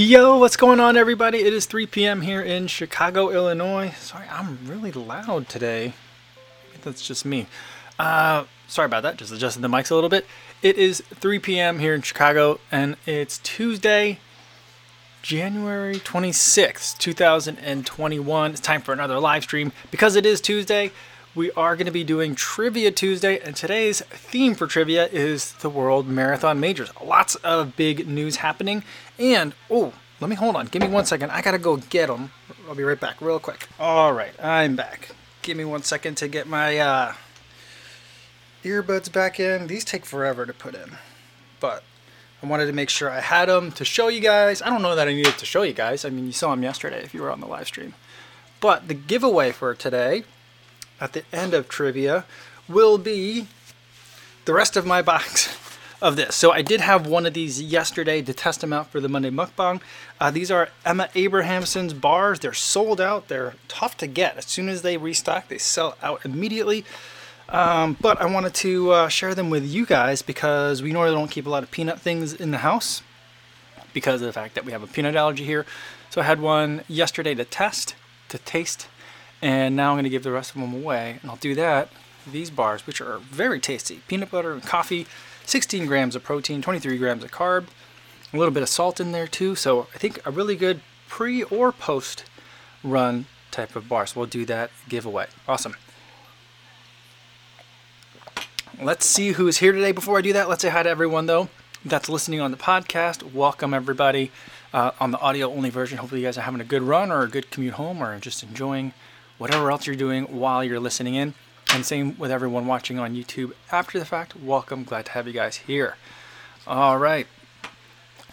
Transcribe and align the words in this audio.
Yo, 0.00 0.38
what's 0.38 0.56
going 0.56 0.78
on, 0.78 0.96
everybody? 0.96 1.38
It 1.38 1.52
is 1.52 1.66
3 1.66 1.84
p.m. 1.86 2.20
here 2.20 2.40
in 2.40 2.68
Chicago, 2.68 3.30
Illinois. 3.30 3.92
Sorry, 3.98 4.26
I'm 4.30 4.60
really 4.64 4.92
loud 4.92 5.48
today. 5.48 5.92
That's 6.82 7.04
just 7.04 7.24
me. 7.24 7.48
Uh, 7.98 8.44
sorry 8.68 8.86
about 8.86 9.02
that. 9.02 9.16
Just 9.16 9.32
adjusted 9.32 9.60
the 9.60 9.66
mics 9.66 9.90
a 9.90 9.96
little 9.96 10.08
bit. 10.08 10.24
It 10.62 10.78
is 10.78 11.02
3 11.14 11.40
p.m. 11.40 11.80
here 11.80 11.96
in 11.96 12.02
Chicago, 12.02 12.60
and 12.70 12.96
it's 13.06 13.38
Tuesday, 13.38 14.20
January 15.22 15.96
26th, 15.96 16.96
2021. 16.98 18.52
It's 18.52 18.60
time 18.60 18.80
for 18.80 18.92
another 18.92 19.18
live 19.18 19.42
stream. 19.42 19.72
Because 19.90 20.14
it 20.14 20.24
is 20.24 20.40
Tuesday, 20.40 20.92
we 21.34 21.52
are 21.52 21.76
going 21.76 21.86
to 21.86 21.92
be 21.92 22.04
doing 22.04 22.34
Trivia 22.34 22.90
Tuesday, 22.90 23.38
and 23.40 23.54
today's 23.54 24.00
theme 24.00 24.54
for 24.54 24.66
trivia 24.66 25.06
is 25.06 25.52
the 25.54 25.70
World 25.70 26.08
Marathon 26.08 26.58
Majors. 26.58 26.90
Lots 27.02 27.34
of 27.36 27.76
big 27.76 28.08
news 28.08 28.36
happening, 28.36 28.82
and 29.18 29.54
oh, 29.70 29.92
let 30.20 30.30
me 30.30 30.36
hold 30.36 30.56
on. 30.56 30.66
Give 30.66 30.82
me 30.82 30.88
one 30.88 31.04
second. 31.04 31.30
I 31.30 31.42
gotta 31.42 31.58
go 31.58 31.76
get 31.76 32.06
them. 32.08 32.32
I'll 32.68 32.74
be 32.74 32.82
right 32.82 32.98
back, 32.98 33.20
real 33.20 33.38
quick. 33.38 33.68
All 33.78 34.12
right, 34.12 34.32
I'm 34.42 34.74
back. 34.74 35.10
Give 35.42 35.56
me 35.56 35.64
one 35.64 35.82
second 35.82 36.16
to 36.16 36.28
get 36.28 36.46
my 36.46 36.78
uh, 36.78 37.12
earbuds 38.64 39.12
back 39.12 39.38
in. 39.38 39.66
These 39.66 39.84
take 39.84 40.04
forever 40.04 40.46
to 40.46 40.52
put 40.52 40.74
in, 40.74 40.96
but 41.60 41.84
I 42.42 42.46
wanted 42.46 42.66
to 42.66 42.72
make 42.72 42.90
sure 42.90 43.10
I 43.10 43.20
had 43.20 43.48
them 43.48 43.70
to 43.72 43.84
show 43.84 44.08
you 44.08 44.20
guys. 44.20 44.62
I 44.62 44.70
don't 44.70 44.82
know 44.82 44.96
that 44.96 45.08
I 45.08 45.12
needed 45.12 45.38
to 45.38 45.46
show 45.46 45.62
you 45.62 45.72
guys. 45.74 46.04
I 46.04 46.10
mean, 46.10 46.26
you 46.26 46.32
saw 46.32 46.50
them 46.50 46.62
yesterday 46.62 47.02
if 47.02 47.12
you 47.12 47.20
were 47.20 47.30
on 47.30 47.40
the 47.40 47.46
live 47.46 47.66
stream. 47.66 47.94
But 48.60 48.88
the 48.88 48.94
giveaway 48.94 49.52
for 49.52 49.74
today 49.74 50.24
at 51.00 51.12
the 51.12 51.24
end 51.32 51.54
of 51.54 51.68
trivia 51.68 52.24
will 52.68 52.98
be 52.98 53.46
the 54.44 54.52
rest 54.52 54.76
of 54.76 54.86
my 54.86 55.02
box 55.02 55.56
of 56.02 56.16
this. 56.16 56.36
So 56.36 56.52
I 56.52 56.62
did 56.62 56.80
have 56.80 57.06
one 57.06 57.26
of 57.26 57.34
these 57.34 57.60
yesterday 57.60 58.22
to 58.22 58.32
test 58.32 58.60
them 58.60 58.72
out 58.72 58.88
for 58.88 59.00
the 59.00 59.08
Monday 59.08 59.30
mukbang. 59.30 59.80
Uh, 60.20 60.30
these 60.30 60.50
are 60.50 60.68
Emma 60.84 61.08
Abrahamson's 61.14 61.92
bars. 61.92 62.40
They're 62.40 62.52
sold 62.52 63.00
out. 63.00 63.28
They're 63.28 63.54
tough 63.66 63.96
to 63.98 64.06
get. 64.06 64.36
As 64.36 64.46
soon 64.46 64.68
as 64.68 64.82
they 64.82 64.96
restock, 64.96 65.48
they 65.48 65.58
sell 65.58 65.96
out 66.02 66.24
immediately. 66.24 66.84
Um, 67.48 67.96
but 68.00 68.20
I 68.20 68.26
wanted 68.26 68.54
to 68.54 68.90
uh, 68.92 69.08
share 69.08 69.34
them 69.34 69.48
with 69.48 69.66
you 69.66 69.86
guys 69.86 70.20
because 70.20 70.82
we 70.82 70.92
normally 70.92 71.14
don't 71.14 71.30
keep 71.30 71.46
a 71.46 71.50
lot 71.50 71.62
of 71.62 71.70
peanut 71.70 71.98
things 71.98 72.34
in 72.34 72.50
the 72.50 72.58
house 72.58 73.02
because 73.94 74.20
of 74.20 74.26
the 74.26 74.32
fact 74.32 74.54
that 74.54 74.64
we 74.64 74.72
have 74.72 74.82
a 74.82 74.86
peanut 74.86 75.16
allergy 75.16 75.44
here. 75.44 75.64
So 76.10 76.20
I 76.20 76.24
had 76.24 76.40
one 76.40 76.82
yesterday 76.88 77.34
to 77.34 77.44
test, 77.44 77.94
to 78.28 78.38
taste, 78.38 78.86
and 79.42 79.76
now 79.76 79.90
I'm 79.90 79.94
going 79.94 80.04
to 80.04 80.10
give 80.10 80.22
the 80.22 80.32
rest 80.32 80.54
of 80.54 80.60
them 80.60 80.74
away. 80.74 81.18
And 81.22 81.30
I'll 81.30 81.36
do 81.36 81.54
that 81.54 81.90
these 82.32 82.50
bars, 82.50 82.86
which 82.86 83.00
are 83.00 83.18
very 83.18 83.60
tasty. 83.60 84.02
Peanut 84.08 84.30
butter 84.30 84.52
and 84.52 84.62
coffee, 84.62 85.06
16 85.44 85.86
grams 85.86 86.14
of 86.14 86.22
protein, 86.22 86.62
23 86.62 86.98
grams 86.98 87.24
of 87.24 87.30
carb, 87.30 87.66
a 88.32 88.36
little 88.36 88.52
bit 88.52 88.62
of 88.62 88.68
salt 88.68 89.00
in 89.00 89.12
there 89.12 89.26
too. 89.26 89.54
So 89.54 89.88
I 89.94 89.98
think 89.98 90.24
a 90.26 90.30
really 90.30 90.56
good 90.56 90.80
pre 91.08 91.42
or 91.44 91.72
post 91.72 92.24
run 92.84 93.26
type 93.50 93.74
of 93.74 93.88
bar. 93.88 94.06
So 94.06 94.20
we'll 94.20 94.28
do 94.28 94.44
that 94.46 94.70
giveaway. 94.88 95.26
Awesome. 95.46 95.74
Let's 98.80 99.06
see 99.06 99.32
who's 99.32 99.58
here 99.58 99.72
today. 99.72 99.92
Before 99.92 100.18
I 100.18 100.20
do 100.20 100.32
that, 100.34 100.48
let's 100.48 100.62
say 100.62 100.68
hi 100.68 100.82
to 100.82 100.88
everyone 100.88 101.26
though 101.26 101.48
that's 101.84 102.08
listening 102.08 102.40
on 102.40 102.50
the 102.50 102.56
podcast. 102.56 103.32
Welcome 103.32 103.72
everybody 103.72 104.30
uh, 104.72 104.90
on 105.00 105.10
the 105.10 105.18
audio 105.18 105.50
only 105.50 105.70
version. 105.70 105.98
Hopefully 105.98 106.20
you 106.20 106.26
guys 106.26 106.36
are 106.36 106.42
having 106.42 106.60
a 106.60 106.64
good 106.64 106.82
run 106.82 107.10
or 107.10 107.22
a 107.22 107.28
good 107.28 107.50
commute 107.50 107.74
home 107.74 108.02
or 108.02 108.18
just 108.18 108.42
enjoying 108.42 108.92
whatever 109.38 109.70
else 109.70 109.86
you're 109.86 109.96
doing 109.96 110.24
while 110.24 110.62
you're 110.62 110.80
listening 110.80 111.14
in. 111.14 111.34
And 111.72 111.84
same 111.84 112.18
with 112.18 112.30
everyone 112.30 112.66
watching 112.66 112.98
on 112.98 113.14
YouTube 113.14 113.52
after 113.70 113.98
the 113.98 114.04
fact. 114.04 114.36
Welcome. 114.36 114.84
Glad 114.84 115.06
to 115.06 115.12
have 115.12 115.26
you 115.26 115.32
guys 115.32 115.56
here. 115.56 115.96
All 116.66 116.98
right. 116.98 117.26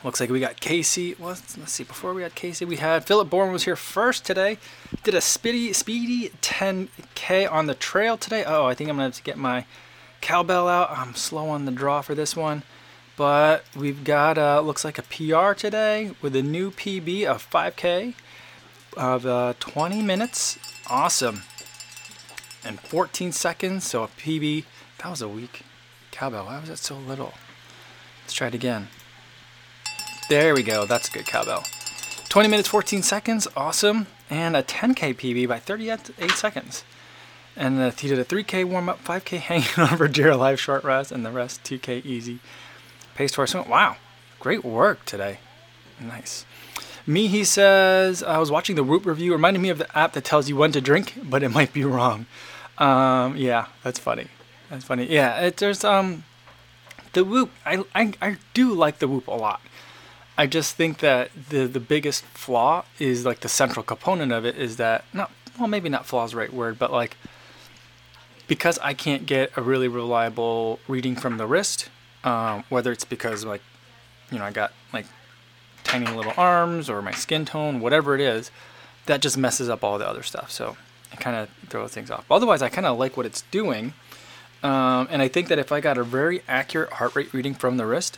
Looks 0.03 0.19
like 0.19 0.29
we 0.29 0.39
got 0.39 0.59
Casey. 0.59 1.15
Well, 1.17 1.29
let's, 1.29 1.71
see. 1.71 1.83
Before 1.83 2.13
we 2.13 2.21
had 2.21 2.35
Casey, 2.35 2.63
we 2.63 2.75
had 2.75 3.05
Philip 3.05 3.29
Bourne 3.29 3.51
was 3.51 3.65
here 3.65 3.75
first 3.75 4.23
today. 4.23 4.57
Did 5.03 5.15
a 5.15 5.21
speedy, 5.21 5.73
speedy 5.73 6.29
10K 6.41 7.51
on 7.51 7.65
the 7.65 7.73
trail 7.73 8.15
today. 8.15 8.43
Oh, 8.45 8.65
I 8.65 8.75
think 8.75 8.89
I'm 8.89 8.97
going 8.97 9.11
to 9.11 9.23
get 9.23 9.37
my 9.37 9.65
cowbell 10.21 10.67
out. 10.67 10.91
I'm 10.91 11.15
slow 11.15 11.49
on 11.49 11.65
the 11.65 11.71
draw 11.71 12.01
for 12.01 12.13
this 12.13 12.35
one. 12.35 12.63
But 13.17 13.65
we've 13.75 14.03
got, 14.03 14.37
uh, 14.37 14.61
looks 14.61 14.85
like 14.85 14.99
a 14.99 15.01
PR 15.01 15.53
today 15.53 16.11
with 16.21 16.35
a 16.35 16.43
new 16.43 16.69
PB 16.71 17.25
of 17.25 17.49
5K 17.49 18.13
of 18.95 19.25
uh, 19.25 19.53
20 19.59 20.01
minutes. 20.01 20.59
Awesome. 20.87 21.43
And 22.63 22.79
14 22.79 23.31
seconds, 23.31 23.85
so 23.85 24.03
a 24.03 24.07
PB. 24.07 24.65
That 24.99 25.09
was 25.09 25.21
a 25.21 25.27
weak 25.27 25.61
cowbell. 26.11 26.45
Why 26.45 26.59
was 26.59 26.69
it 26.69 26.77
so 26.77 26.95
little? 26.95 27.33
Let's 28.23 28.33
try 28.33 28.47
it 28.47 28.53
again. 28.53 28.87
There 30.29 30.53
we 30.53 30.63
go. 30.63 30.85
That's 30.85 31.07
a 31.07 31.11
good 31.11 31.27
cowbell. 31.27 31.63
20 32.29 32.49
minutes, 32.49 32.67
14 32.67 33.03
seconds. 33.03 33.47
Awesome. 33.55 34.07
And 34.29 34.55
a 34.55 34.63
10K 34.63 35.15
PB 35.15 35.47
by 35.47 35.59
38 35.59 36.31
seconds. 36.31 36.83
And 37.55 37.93
he 37.93 38.07
did 38.07 38.19
a 38.19 38.25
3K 38.25 38.65
warm 38.65 38.89
up, 38.89 39.03
5K 39.03 39.37
hanging 39.37 39.91
over 39.91 40.07
deer 40.07 40.35
live 40.35 40.59
short 40.59 40.83
rest, 40.83 41.11
and 41.11 41.25
the 41.25 41.31
rest 41.31 41.63
2K 41.63 42.03
easy. 42.03 42.39
Pace 43.13 43.37
our 43.37 43.47
swim. 43.47 43.69
Wow. 43.69 43.97
Great 44.39 44.65
work 44.65 45.05
today. 45.05 45.39
Nice. 45.99 46.45
Me, 47.07 47.27
he 47.27 47.43
says, 47.43 48.23
I 48.23 48.39
was 48.39 48.49
watching 48.49 48.75
the 48.75 48.83
Whoop 48.83 49.05
review. 49.05 49.31
Reminded 49.31 49.59
me 49.59 49.69
of 49.69 49.77
the 49.77 49.97
app 49.97 50.13
that 50.13 50.23
tells 50.23 50.49
you 50.49 50.55
when 50.55 50.71
to 50.71 50.81
drink, 50.81 51.13
but 51.23 51.43
it 51.43 51.49
might 51.49 51.71
be 51.71 51.83
wrong. 51.83 52.25
Um, 52.77 53.37
yeah, 53.37 53.67
that's 53.83 53.99
funny. 53.99 54.27
That's 54.69 54.83
funny. 54.83 55.05
Yeah, 55.05 55.39
it, 55.41 55.57
there's 55.57 55.83
um, 55.83 56.23
the 57.13 57.23
Whoop. 57.23 57.51
I, 57.65 57.83
I 57.93 58.13
I 58.21 58.37
do 58.53 58.73
like 58.73 58.99
the 58.99 59.07
Whoop 59.07 59.27
a 59.27 59.31
lot. 59.31 59.61
I 60.37 60.47
just 60.47 60.75
think 60.75 60.97
that 60.99 61.31
the 61.49 61.67
the 61.67 61.79
biggest 61.79 62.23
flaw 62.25 62.85
is 62.99 63.25
like 63.25 63.39
the 63.41 63.49
central 63.49 63.83
component 63.83 64.31
of 64.31 64.45
it 64.45 64.57
is 64.57 64.77
that 64.77 65.05
not 65.13 65.31
well 65.57 65.67
maybe 65.67 65.89
not 65.89 66.05
flaw 66.05 66.25
is 66.25 66.31
the 66.31 66.37
right 66.37 66.51
word, 66.51 66.77
but 66.77 66.91
like 66.91 67.17
because 68.47 68.77
I 68.79 68.93
can't 68.93 69.25
get 69.25 69.51
a 69.55 69.61
really 69.61 69.87
reliable 69.87 70.79
reading 70.87 71.15
from 71.15 71.37
the 71.37 71.47
wrist, 71.47 71.89
um, 72.23 72.63
whether 72.69 72.91
it's 72.91 73.05
because 73.05 73.45
like 73.45 73.61
you 74.31 74.39
know 74.39 74.45
I 74.45 74.51
got 74.51 74.73
like 74.91 75.05
tiny 75.85 76.07
little 76.07 76.33
arms 76.35 76.89
or 76.89 77.01
my 77.01 77.11
skin 77.11 77.45
tone, 77.45 77.79
whatever 77.79 78.13
it 78.15 78.21
is, 78.21 78.51
that 79.05 79.21
just 79.21 79.37
messes 79.37 79.69
up 79.69 79.83
all 79.83 79.97
the 79.97 80.07
other 80.07 80.23
stuff. 80.23 80.51
So 80.51 80.75
it 81.13 81.19
kind 81.19 81.35
of 81.35 81.49
throws 81.69 81.91
things 81.91 82.11
off. 82.11 82.25
Otherwise, 82.29 82.61
I 82.61 82.69
kind 82.69 82.85
of 82.85 82.97
like 82.97 83.15
what 83.15 83.25
it's 83.25 83.43
doing. 83.43 83.93
Um, 84.63 85.07
and 85.11 85.21
I 85.21 85.27
think 85.27 85.47
that 85.47 85.59
if 85.59 85.71
I 85.71 85.79
got 85.79 85.97
a 85.97 86.03
very 86.03 86.41
accurate 86.47 86.93
heart 86.93 87.15
rate 87.15 87.33
reading 87.33 87.53
from 87.53 87.77
the 87.77 87.85
wrist, 87.85 88.17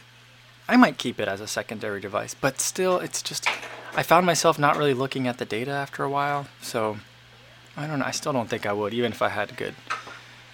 I 0.67 0.77
might 0.77 0.97
keep 0.97 1.19
it 1.19 1.27
as 1.27 1.41
a 1.41 1.47
secondary 1.47 2.01
device. 2.01 2.33
But 2.33 2.59
still, 2.59 2.99
it's 2.99 3.21
just, 3.21 3.47
I 3.95 4.03
found 4.03 4.25
myself 4.25 4.57
not 4.57 4.77
really 4.77 4.93
looking 4.93 5.27
at 5.27 5.37
the 5.37 5.45
data 5.45 5.71
after 5.71 6.03
a 6.03 6.09
while. 6.09 6.47
So 6.61 6.97
I 7.75 7.85
don't 7.85 7.99
know. 7.99 8.05
I 8.05 8.11
still 8.11 8.33
don't 8.33 8.49
think 8.49 8.65
I 8.65 8.73
would, 8.73 8.93
even 8.93 9.11
if 9.11 9.21
I 9.21 9.29
had 9.29 9.55
good 9.57 9.75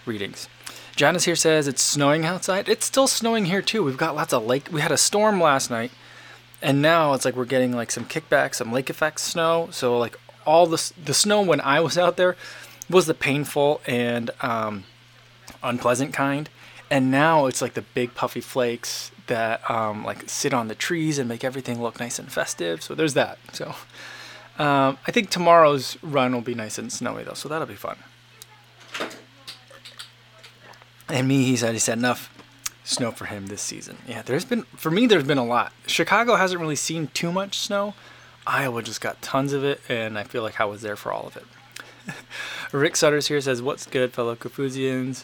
readings. 0.05 0.49
Janice 0.95 1.23
here 1.23 1.35
says 1.35 1.67
it's 1.67 1.81
snowing 1.81 2.25
outside. 2.25 2.69
It's 2.69 2.85
still 2.85 3.07
snowing 3.07 3.45
here 3.45 3.61
too. 3.61 3.83
We've 3.83 3.97
got 3.97 4.15
lots 4.15 4.33
of 4.33 4.45
lake. 4.45 4.69
We 4.71 4.81
had 4.81 4.91
a 4.91 4.97
storm 4.97 5.41
last 5.41 5.71
night 5.71 5.91
and 6.63 6.81
now 6.81 7.13
it's 7.13 7.25
like 7.25 7.35
we're 7.35 7.45
getting 7.45 7.73
like 7.73 7.91
some 7.91 8.05
kickback, 8.05 8.55
some 8.55 8.71
lake 8.71 8.89
effect 8.89 9.19
snow. 9.19 9.67
So 9.71 9.99
like 9.99 10.17
all 10.47 10.65
the 10.65 10.91
the 11.03 11.13
snow 11.13 11.41
when 11.41 11.61
I 11.61 11.81
was 11.81 11.97
out 11.97 12.17
there 12.17 12.35
was 12.89 13.05
the 13.05 13.13
painful 13.13 13.81
and 13.85 14.31
um, 14.41 14.85
unpleasant 15.61 16.13
kind, 16.13 16.49
and 16.89 17.11
now 17.11 17.45
it's 17.45 17.61
like 17.61 17.73
the 17.73 17.81
big 17.81 18.15
puffy 18.15 18.41
flakes 18.41 19.11
that 19.27 19.69
um, 19.69 20.03
like 20.03 20.29
sit 20.29 20.53
on 20.53 20.69
the 20.69 20.75
trees 20.75 21.19
and 21.19 21.29
make 21.29 21.43
everything 21.43 21.81
look 21.81 21.99
nice 21.99 22.17
and 22.17 22.31
festive. 22.31 22.81
So 22.81 22.95
there's 22.95 23.13
that. 23.13 23.37
So 23.51 23.75
um, 24.57 24.97
I 25.05 25.11
think 25.11 25.29
tomorrow's 25.29 26.01
run 26.01 26.33
will 26.33 26.41
be 26.41 26.55
nice 26.55 26.77
and 26.77 26.91
snowy 26.91 27.23
though, 27.23 27.33
so 27.33 27.49
that'll 27.49 27.67
be 27.67 27.75
fun. 27.75 27.97
And 31.09 31.27
me, 31.27 31.43
he 31.43 31.57
said, 31.57 31.73
he 31.73 31.79
said 31.79 31.97
enough 31.97 32.32
snow 32.83 33.11
for 33.11 33.25
him 33.25 33.47
this 33.47 33.61
season. 33.61 33.97
Yeah, 34.07 34.21
there's 34.21 34.45
been 34.45 34.63
for 34.75 34.91
me 34.91 35.07
there's 35.07 35.23
been 35.23 35.37
a 35.37 35.45
lot. 35.45 35.73
Chicago 35.87 36.35
hasn't 36.35 36.59
really 36.61 36.75
seen 36.75 37.07
too 37.07 37.31
much 37.31 37.57
snow. 37.57 37.93
Iowa 38.45 38.83
just 38.83 39.01
got 39.01 39.21
tons 39.21 39.53
of 39.53 39.63
it, 39.63 39.79
and 39.87 40.19
I 40.19 40.23
feel 40.23 40.43
like 40.43 40.59
I 40.59 40.65
was 40.65 40.81
there 40.81 40.97
for 40.97 41.11
all 41.11 41.27
of 41.27 41.37
it. 41.37 41.45
Rick 42.73 42.95
Sutters 42.95 43.27
here 43.27 43.39
says, 43.41 43.61
"What's 43.61 43.85
good, 43.85 44.13
fellow 44.13 44.35
Kofuzians?" 44.35 45.23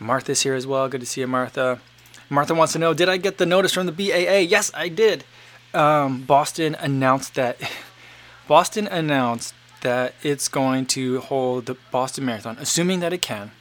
Martha's 0.00 0.42
here 0.42 0.54
as 0.54 0.66
well. 0.66 0.88
Good 0.88 1.00
to 1.00 1.06
see 1.06 1.20
you, 1.20 1.26
Martha. 1.26 1.80
Martha 2.28 2.54
wants 2.54 2.72
to 2.72 2.78
know, 2.78 2.94
did 2.94 3.08
I 3.08 3.16
get 3.16 3.38
the 3.38 3.46
notice 3.46 3.72
from 3.72 3.86
the 3.86 3.92
BAA? 3.92 4.38
Yes, 4.38 4.70
I 4.74 4.88
did. 4.88 5.24
Um, 5.72 6.22
Boston 6.22 6.74
announced 6.80 7.34
that. 7.34 7.58
Boston 8.48 8.86
announced 8.88 9.54
that 9.82 10.14
it's 10.22 10.48
going 10.48 10.86
to 10.86 11.20
hold 11.20 11.66
the 11.66 11.76
Boston 11.90 12.24
Marathon, 12.24 12.56
assuming 12.58 13.00
that 13.00 13.12
it 13.12 13.22
can. 13.22 13.52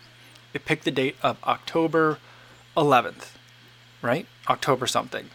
It 0.53 0.65
picked 0.65 0.85
the 0.85 0.91
date 0.91 1.15
of 1.21 1.38
October 1.44 2.19
11th 2.75 3.32
right? 4.03 4.27
October 4.47 4.85
something. 4.85 5.31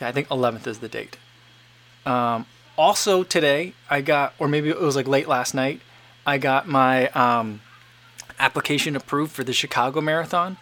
Yeah, 0.00 0.06
I 0.08 0.12
think 0.12 0.28
11th 0.28 0.68
is 0.68 0.78
the 0.78 0.88
date. 0.88 1.16
Um, 2.06 2.46
also 2.78 3.24
today, 3.24 3.74
I 3.90 4.00
got, 4.00 4.34
or 4.38 4.46
maybe 4.46 4.68
it 4.68 4.80
was 4.80 4.94
like 4.94 5.08
late 5.08 5.26
last 5.26 5.54
night, 5.54 5.80
I 6.24 6.38
got 6.38 6.68
my 6.68 7.08
um, 7.08 7.60
application 8.38 8.94
approved 8.94 9.32
for 9.32 9.42
the 9.42 9.52
Chicago 9.52 10.00
Marathon, 10.00 10.56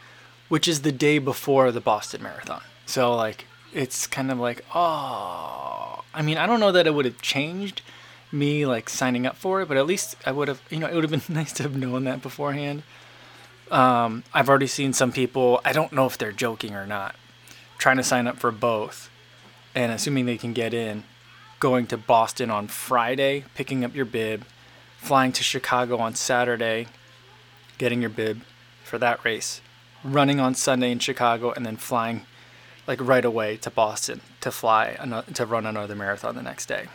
which 0.49 0.67
is 0.67 0.83
the 0.83 0.93
day 0.93 1.19
before 1.19 1.71
the 1.71 1.81
Boston 1.81 2.23
Marathon. 2.23 2.62
So 2.87 3.15
like 3.15 3.45
it's 3.73 4.07
kind 4.07 4.31
of 4.31 4.39
like, 4.39 4.65
oh, 4.75 6.03
I 6.15 6.23
mean, 6.23 6.39
I 6.39 6.47
don't 6.47 6.61
know 6.61 6.73
that 6.73 6.87
it 6.87 6.95
would 6.95 7.05
have 7.05 7.21
changed 7.21 7.83
me 8.33 8.67
like 8.67 8.89
signing 8.89 9.27
up 9.27 9.37
for 9.37 9.61
it, 9.61 9.69
but 9.69 9.77
at 9.77 9.87
least 9.87 10.17
I 10.25 10.33
would 10.33 10.49
have, 10.49 10.62
you 10.71 10.79
know, 10.79 10.87
it 10.87 10.95
would 10.95 11.05
have 11.05 11.11
been 11.11 11.23
nice 11.35 11.53
to 11.55 11.62
have 11.65 11.77
known 11.77 12.05
that 12.05 12.23
beforehand. 12.23 12.83
Um, 13.71 14.25
I've 14.35 14.49
already 14.49 14.67
seen 14.67 14.93
some 14.93 15.13
people, 15.13 15.61
I 15.65 15.73
don't 15.73 15.93
know 15.93 16.07
if 16.07 16.19
they're 16.19 16.33
joking 16.33 16.75
or 16.75 16.87
not, 16.87 17.15
trying 17.79 17.99
to 17.99 18.03
sign 18.03 18.27
up 18.27 18.39
for 18.39 18.51
both 18.51 19.11
and 19.75 19.93
assuming 19.93 20.27
they 20.27 20.37
can 20.37 20.53
get 20.53 20.75
in, 20.75 21.05
going 21.61 21.87
to 21.87 21.97
Boston 21.97 22.51
on 22.51 22.67
Friday, 22.67 23.45
picking 23.55 23.85
up 23.85 23.95
your 23.95 24.05
bib, 24.05 24.45
flying 24.97 25.31
to 25.33 25.43
Chicago 25.43 25.99
on 25.99 26.15
Saturday, 26.15 26.89
getting 27.79 28.01
your 28.01 28.11
bib 28.11 28.43
for 28.83 28.99
that 28.99 29.25
race, 29.25 29.61
running 30.03 30.41
on 30.41 30.55
Sunday 30.55 30.91
in 30.91 30.99
Chicago, 30.99 31.53
and 31.53 31.65
then 31.65 31.77
flying 31.77 32.27
like 32.87 33.01
right 33.01 33.25
away 33.25 33.57
to 33.59 33.71
Boston 33.71 34.21
to 34.41 34.51
fly 34.51 34.97
to 35.35 35.47
run 35.47 35.65
another 35.65 35.95
marathon 35.95 36.35
the 36.35 36.43
next 36.43 36.67
day. 36.67 36.87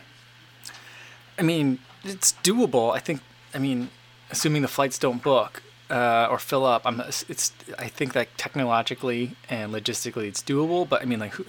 I 1.38 1.42
mean, 1.42 1.78
it's 2.04 2.34
doable. 2.42 2.94
I 2.94 2.98
think. 2.98 3.22
I 3.54 3.58
mean, 3.58 3.88
assuming 4.30 4.60
the 4.60 4.68
flights 4.68 4.98
don't 4.98 5.22
book 5.22 5.62
uh, 5.90 6.28
or 6.30 6.38
fill 6.38 6.64
up, 6.64 6.82
I'm. 6.84 7.00
It's. 7.00 7.52
I 7.78 7.88
think 7.88 8.12
that 8.14 8.36
technologically 8.36 9.36
and 9.48 9.72
logistically, 9.72 10.24
it's 10.24 10.42
doable. 10.42 10.88
But 10.88 11.02
I 11.02 11.04
mean, 11.04 11.20
like, 11.20 11.32
who, 11.32 11.44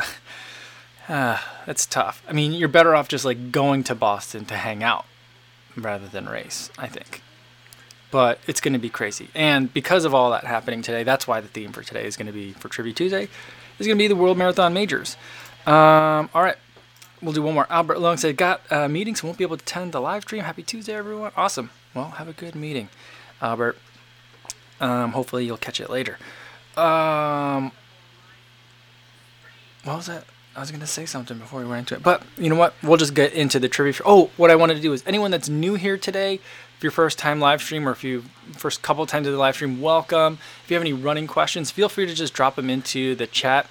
uh, 1.13 1.39
that's 1.66 1.86
tough. 1.86 2.24
I 2.28 2.34
mean, 2.34 2.54
you're 2.54 2.68
better 2.68 2.95
off 2.95 3.07
just 3.07 3.25
like 3.25 3.51
going 3.51 3.84
to 3.86 3.95
Boston 3.95 4.45
to 4.45 4.56
hang 4.56 4.84
out 4.84 5.06
rather 5.75 6.07
than 6.07 6.28
race. 6.28 6.72
I 6.78 6.88
think. 6.88 7.22
But 8.10 8.39
it's 8.48 8.62
going 8.62 8.74
to 8.74 8.80
be 8.80 8.89
crazy, 8.89 9.30
and 9.36 9.74
because 9.74 10.06
of 10.06 10.16
all 10.16 10.31
that 10.31 10.45
happening 10.45 10.81
today, 10.81 11.04
that's 11.04 11.28
why 11.28 11.42
the 11.42 11.50
theme 11.50 11.74
for 11.74 11.83
today 11.83 12.06
is 12.06 12.16
going 12.16 12.28
to 12.28 12.33
be 12.33 12.54
for 12.54 12.69
Trivia 12.69 12.94
Tuesday, 12.94 13.28
is 13.80 13.86
going 13.86 13.98
to 13.98 14.01
be 14.01 14.07
the 14.07 14.16
World 14.16 14.38
Marathon 14.38 14.74
Majors. 14.74 15.18
Um, 15.66 16.30
all 16.33 16.42
right, 16.42 16.56
We'll 17.22 17.33
do 17.33 17.42
one 17.42 17.56
more. 17.56 17.66
Albert 17.69 18.00
Long 18.00 18.18
said, 18.18 18.38
Got 18.38 18.62
a 18.69 18.88
meeting, 18.88 19.16
so 19.16 19.25
won't 19.25 19.40
be 19.40 19.44
able 19.44 19.57
to 19.57 19.63
attend 19.63 19.92
the 19.92 20.00
live 20.00 20.22
stream. 20.24 20.44
Happy 20.44 20.62
Tuesday, 20.62 20.94
everyone. 20.94 21.31
Awesome. 21.36 21.72
Well, 21.95 22.12
have 22.12 22.28
a 22.28 22.33
good 22.33 22.54
meeting, 22.54 22.90
Albert. 23.42 23.78
Um, 24.80 25.12
hopefully, 25.12 25.46
you'll 25.46 25.58
catch 25.58 25.80
it 25.80 25.90
later. 25.90 26.18
Um, 26.76 27.72
what 29.84 29.98
was 29.98 30.06
that? 30.08 30.26
I 30.56 30.60
was 30.60 30.72
going 30.72 30.82
to 30.82 30.88
say 30.88 31.06
something 31.06 31.38
before 31.38 31.60
we 31.60 31.68
went 31.68 31.80
into 31.80 31.96
it. 31.96 32.04
But 32.04 32.24
you 32.36 32.50
know 32.50 32.56
what? 32.56 32.74
We'll 32.82 32.98
just 32.98 33.14
get 33.14 33.34
into 33.34 33.60
the 33.60 33.70
trivia. 33.70 34.02
Oh, 34.06 34.32
what 34.38 34.50
I 34.50 34.56
wanted 34.56 34.74
to 34.76 34.82
do 34.82 34.92
is 34.92 35.04
anyone 35.06 35.30
that's 35.30 35.48
new 35.48 35.76
here 35.76 35.98
today, 35.98 36.40
if 36.78 36.84
your 36.84 36.92
first 36.92 37.20
time 37.20 37.40
live 37.40 37.62
stream 37.62 37.88
or 37.88 37.92
if 37.92 38.04
you 38.04 38.24
first 38.54 38.82
couple 38.82 39.06
times 39.06 39.28
to 39.28 39.32
the 39.32 39.38
live 39.38 39.54
stream, 39.54 39.82
welcome. 39.82 40.40
If 40.64 40.72
you 40.72 40.76
have 40.76 40.84
any 40.84 40.94
running 40.94 41.28
questions, 41.28 41.70
feel 41.70 41.90
free 41.90 42.08
to 42.08 42.14
just 42.16 42.34
drop 42.34 42.56
them 42.56 42.72
into 42.72 43.14
the 43.14 43.28
chat 43.28 43.68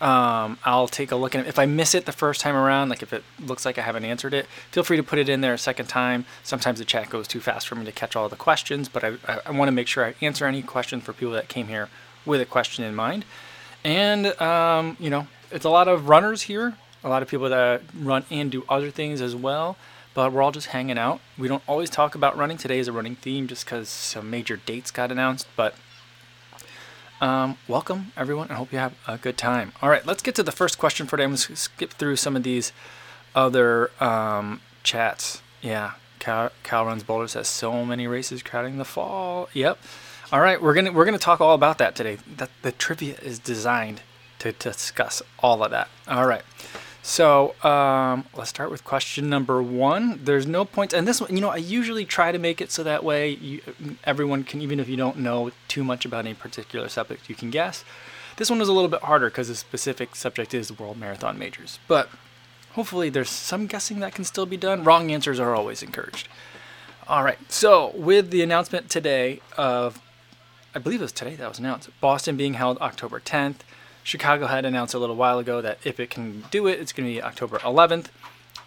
um, 0.00 0.58
I'll 0.64 0.88
take 0.88 1.10
a 1.10 1.16
look 1.16 1.34
at 1.34 1.46
it. 1.46 1.48
If 1.48 1.58
I 1.58 1.66
miss 1.66 1.94
it 1.94 2.04
the 2.04 2.12
first 2.12 2.40
time 2.40 2.54
around, 2.54 2.90
like 2.90 3.02
if 3.02 3.12
it 3.12 3.24
looks 3.40 3.64
like 3.64 3.78
I 3.78 3.82
haven't 3.82 4.04
answered 4.04 4.34
it, 4.34 4.46
feel 4.70 4.82
free 4.82 4.96
to 4.96 5.02
put 5.02 5.18
it 5.18 5.28
in 5.28 5.40
there 5.40 5.54
a 5.54 5.58
second 5.58 5.86
time. 5.86 6.26
Sometimes 6.42 6.78
the 6.78 6.84
chat 6.84 7.08
goes 7.08 7.26
too 7.26 7.40
fast 7.40 7.66
for 7.66 7.76
me 7.76 7.84
to 7.86 7.92
catch 7.92 8.14
all 8.14 8.28
the 8.28 8.36
questions, 8.36 8.88
but 8.88 9.04
I, 9.04 9.14
I, 9.26 9.40
I 9.46 9.50
want 9.52 9.68
to 9.68 9.72
make 9.72 9.86
sure 9.86 10.04
I 10.04 10.14
answer 10.20 10.44
any 10.44 10.62
questions 10.62 11.02
for 11.02 11.12
people 11.12 11.32
that 11.32 11.48
came 11.48 11.68
here 11.68 11.88
with 12.26 12.40
a 12.40 12.46
question 12.46 12.84
in 12.84 12.94
mind. 12.94 13.24
And, 13.84 14.38
um, 14.40 14.96
you 15.00 15.10
know, 15.10 15.28
it's 15.50 15.64
a 15.64 15.70
lot 15.70 15.88
of 15.88 16.08
runners 16.08 16.42
here, 16.42 16.74
a 17.02 17.08
lot 17.08 17.22
of 17.22 17.28
people 17.28 17.48
that 17.48 17.82
run 17.98 18.24
and 18.30 18.50
do 18.50 18.64
other 18.68 18.90
things 18.90 19.20
as 19.20 19.34
well, 19.34 19.76
but 20.12 20.32
we're 20.32 20.42
all 20.42 20.52
just 20.52 20.68
hanging 20.68 20.98
out. 20.98 21.20
We 21.38 21.48
don't 21.48 21.62
always 21.66 21.88
talk 21.88 22.14
about 22.14 22.36
running. 22.36 22.56
Today 22.56 22.78
is 22.78 22.88
a 22.88 22.92
running 22.92 23.16
theme 23.16 23.46
just 23.46 23.64
because 23.64 23.88
some 23.88 24.28
major 24.28 24.56
dates 24.56 24.90
got 24.90 25.12
announced, 25.12 25.46
but 25.56 25.74
um, 27.20 27.56
welcome, 27.66 28.12
everyone. 28.16 28.50
I 28.50 28.54
hope 28.54 28.72
you 28.72 28.78
have 28.78 28.94
a 29.06 29.18
good 29.18 29.38
time. 29.38 29.72
All 29.80 29.88
right, 29.88 30.04
let's 30.06 30.22
get 30.22 30.34
to 30.36 30.42
the 30.42 30.52
first 30.52 30.78
question 30.78 31.06
for 31.06 31.16
today. 31.16 31.24
I'm 31.24 31.30
going 31.30 31.38
to 31.38 31.56
skip 31.56 31.90
through 31.92 32.16
some 32.16 32.36
of 32.36 32.42
these 32.42 32.72
other 33.34 33.90
um, 34.00 34.60
chats. 34.82 35.42
Yeah, 35.62 35.92
Cal, 36.18 36.50
Cal 36.62 36.84
runs 36.86 37.02
Boulder 37.02 37.28
says 37.28 37.48
so 37.48 37.84
many 37.84 38.06
races 38.06 38.42
crowding 38.42 38.78
the 38.78 38.84
fall. 38.84 39.48
Yep. 39.52 39.78
All 40.32 40.40
right, 40.40 40.60
we're 40.60 40.74
gonna 40.74 40.90
we're 40.90 41.04
gonna 41.04 41.18
talk 41.18 41.40
all 41.40 41.54
about 41.54 41.78
that 41.78 41.94
today. 41.94 42.18
That 42.36 42.50
the 42.62 42.72
trivia 42.72 43.14
is 43.22 43.38
designed 43.38 44.02
to 44.40 44.52
discuss 44.52 45.22
all 45.38 45.62
of 45.62 45.70
that. 45.70 45.88
All 46.08 46.26
right. 46.26 46.42
So 47.06 47.54
um, 47.62 48.24
let's 48.36 48.50
start 48.50 48.68
with 48.68 48.82
question 48.82 49.30
number 49.30 49.62
one. 49.62 50.18
There's 50.24 50.44
no 50.44 50.64
points, 50.64 50.92
and 50.92 51.06
this 51.06 51.20
one, 51.20 51.32
you 51.32 51.40
know, 51.40 51.50
I 51.50 51.58
usually 51.58 52.04
try 52.04 52.32
to 52.32 52.38
make 52.38 52.60
it 52.60 52.72
so 52.72 52.82
that 52.82 53.04
way 53.04 53.30
you, 53.30 53.60
everyone 54.02 54.42
can, 54.42 54.60
even 54.60 54.80
if 54.80 54.88
you 54.88 54.96
don't 54.96 55.18
know 55.18 55.52
too 55.68 55.84
much 55.84 56.04
about 56.04 56.24
any 56.24 56.34
particular 56.34 56.88
subject, 56.88 57.28
you 57.28 57.36
can 57.36 57.50
guess. 57.50 57.84
This 58.38 58.50
one 58.50 58.58
was 58.58 58.68
a 58.68 58.72
little 58.72 58.88
bit 58.88 59.02
harder 59.02 59.30
because 59.30 59.46
the 59.46 59.54
specific 59.54 60.16
subject 60.16 60.52
is 60.52 60.76
World 60.76 60.98
Marathon 60.98 61.38
Majors, 61.38 61.78
but 61.86 62.08
hopefully 62.72 63.08
there's 63.08 63.30
some 63.30 63.68
guessing 63.68 64.00
that 64.00 64.12
can 64.12 64.24
still 64.24 64.44
be 64.44 64.56
done. 64.56 64.82
Wrong 64.82 65.12
answers 65.12 65.38
are 65.38 65.54
always 65.54 65.84
encouraged. 65.84 66.26
All 67.06 67.22
right, 67.22 67.38
so 67.48 67.92
with 67.94 68.30
the 68.30 68.42
announcement 68.42 68.90
today 68.90 69.40
of, 69.56 70.02
I 70.74 70.80
believe 70.80 70.98
it 70.98 71.04
was 71.04 71.12
today 71.12 71.36
that 71.36 71.48
was 71.48 71.60
announced, 71.60 71.88
Boston 72.00 72.36
being 72.36 72.54
held 72.54 72.78
October 72.78 73.20
10th. 73.20 73.58
Chicago 74.06 74.46
had 74.46 74.64
announced 74.64 74.94
a 74.94 75.00
little 75.00 75.16
while 75.16 75.40
ago 75.40 75.60
that 75.60 75.80
if 75.82 75.98
it 75.98 76.10
can 76.10 76.44
do 76.52 76.68
it, 76.68 76.78
it's 76.78 76.92
going 76.92 77.08
to 77.08 77.12
be 77.12 77.20
October 77.20 77.58
11th. 77.58 78.06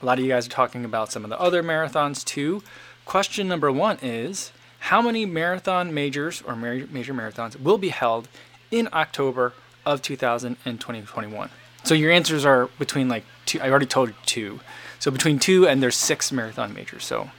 A 0.01 0.05
lot 0.05 0.19
of 0.19 0.25
you 0.25 0.29
guys 0.29 0.45
are 0.47 0.49
talking 0.49 0.83
about 0.83 1.13
some 1.13 1.23
of 1.23 1.29
the 1.29 1.39
other 1.39 1.63
marathons 1.63 2.25
too. 2.25 2.61
Question 3.05 3.47
number 3.47 3.71
one 3.71 3.97
is 4.01 4.51
How 4.79 5.01
many 5.01 5.25
marathon 5.25 5.93
majors 5.93 6.41
or 6.41 6.57
major 6.57 7.13
marathons 7.13 7.57
will 7.57 7.77
be 7.77 7.87
held 7.87 8.27
in 8.69 8.89
October 8.91 9.53
of 9.85 10.01
2000 10.01 10.57
and 10.65 10.77
2021? 10.77 11.49
So 11.85 11.93
your 11.93 12.11
answers 12.11 12.43
are 12.43 12.67
between 12.77 13.07
like 13.07 13.23
two, 13.45 13.61
I 13.61 13.69
already 13.69 13.85
told 13.85 14.09
you 14.09 14.15
two. 14.25 14.59
So 14.99 15.09
between 15.09 15.39
two 15.39 15.65
and 15.65 15.81
there's 15.81 15.95
six 15.95 16.33
marathon 16.33 16.73
majors. 16.73 17.05
So 17.05 17.31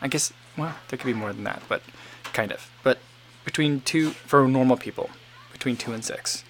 I 0.00 0.08
guess, 0.08 0.32
well, 0.58 0.74
there 0.88 0.98
could 0.98 1.06
be 1.06 1.14
more 1.14 1.32
than 1.32 1.44
that, 1.44 1.62
but 1.68 1.82
kind 2.32 2.50
of. 2.50 2.68
But 2.82 2.98
between 3.44 3.80
two, 3.80 4.10
for 4.10 4.48
normal 4.48 4.76
people, 4.76 5.08
between 5.52 5.76
two 5.76 5.92
and 5.92 6.04
six. 6.04 6.42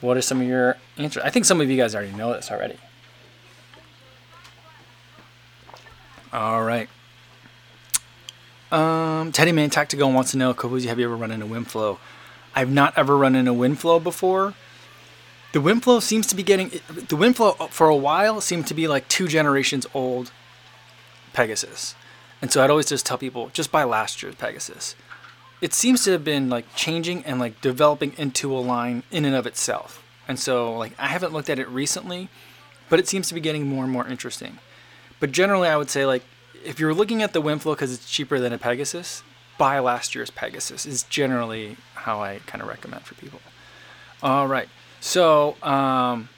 What 0.00 0.16
are 0.16 0.22
some 0.22 0.40
of 0.40 0.46
your 0.46 0.76
answers? 0.96 1.22
I 1.22 1.30
think 1.30 1.44
some 1.44 1.60
of 1.60 1.70
you 1.70 1.76
guys 1.76 1.94
already 1.94 2.12
know 2.12 2.32
this 2.32 2.50
already. 2.50 2.76
All 6.32 6.62
right. 6.62 6.88
Um, 8.72 9.32
Teddy 9.32 9.52
Man 9.52 9.68
Tactical 9.68 10.12
wants 10.12 10.30
to 10.30 10.38
know, 10.38 10.54
Kofuzi, 10.54 10.86
have 10.86 10.98
you 10.98 11.06
ever 11.06 11.16
run 11.16 11.32
in 11.32 11.42
a 11.42 11.46
wind 11.46 11.68
flow? 11.68 11.98
I've 12.54 12.70
not 12.70 12.96
ever 12.96 13.16
run 13.16 13.34
in 13.34 13.48
a 13.48 13.52
wind 13.52 13.80
flow 13.80 13.98
before. 13.98 14.54
The 15.52 15.60
wind 15.60 15.82
flow 15.82 15.98
seems 15.98 16.26
to 16.28 16.36
be 16.36 16.44
getting 16.44 16.70
the 17.08 17.16
wind 17.16 17.36
flow 17.36 17.52
for 17.70 17.88
a 17.88 17.96
while 17.96 18.40
seemed 18.40 18.68
to 18.68 18.74
be 18.74 18.86
like 18.86 19.08
two 19.08 19.26
generations 19.26 19.86
old 19.92 20.30
Pegasus. 21.32 21.96
And 22.40 22.52
so 22.52 22.62
I'd 22.62 22.70
always 22.70 22.86
just 22.86 23.04
tell 23.04 23.18
people 23.18 23.50
just 23.52 23.72
buy 23.72 23.82
last 23.82 24.22
year's 24.22 24.36
Pegasus 24.36 24.94
it 25.60 25.74
seems 25.74 26.04
to 26.04 26.12
have 26.12 26.24
been 26.24 26.48
like 26.48 26.74
changing 26.74 27.24
and 27.24 27.38
like 27.38 27.60
developing 27.60 28.14
into 28.16 28.56
a 28.56 28.60
line 28.60 29.02
in 29.10 29.24
and 29.24 29.34
of 29.34 29.46
itself. 29.46 30.02
And 30.26 30.38
so 30.38 30.76
like 30.76 30.92
I 30.98 31.08
haven't 31.08 31.32
looked 31.32 31.50
at 31.50 31.58
it 31.58 31.68
recently, 31.68 32.28
but 32.88 32.98
it 32.98 33.08
seems 33.08 33.28
to 33.28 33.34
be 33.34 33.40
getting 33.40 33.66
more 33.66 33.84
and 33.84 33.92
more 33.92 34.06
interesting. 34.06 34.58
But 35.18 35.32
generally 35.32 35.68
I 35.68 35.76
would 35.76 35.90
say 35.90 36.06
like 36.06 36.22
if 36.64 36.78
you're 36.78 36.94
looking 36.94 37.22
at 37.22 37.32
the 37.32 37.42
Windflow 37.42 37.74
because 37.74 37.92
it's 37.92 38.10
cheaper 38.10 38.38
than 38.38 38.52
a 38.52 38.58
Pegasus, 38.58 39.22
buy 39.58 39.78
last 39.78 40.14
year's 40.14 40.30
Pegasus 40.30 40.86
is 40.86 41.02
generally 41.04 41.76
how 41.94 42.20
I 42.20 42.40
kind 42.46 42.62
of 42.62 42.68
recommend 42.68 43.04
for 43.04 43.14
people. 43.14 43.40
All 44.22 44.46
right. 44.46 44.68
So, 45.00 45.56
um, 45.62 46.28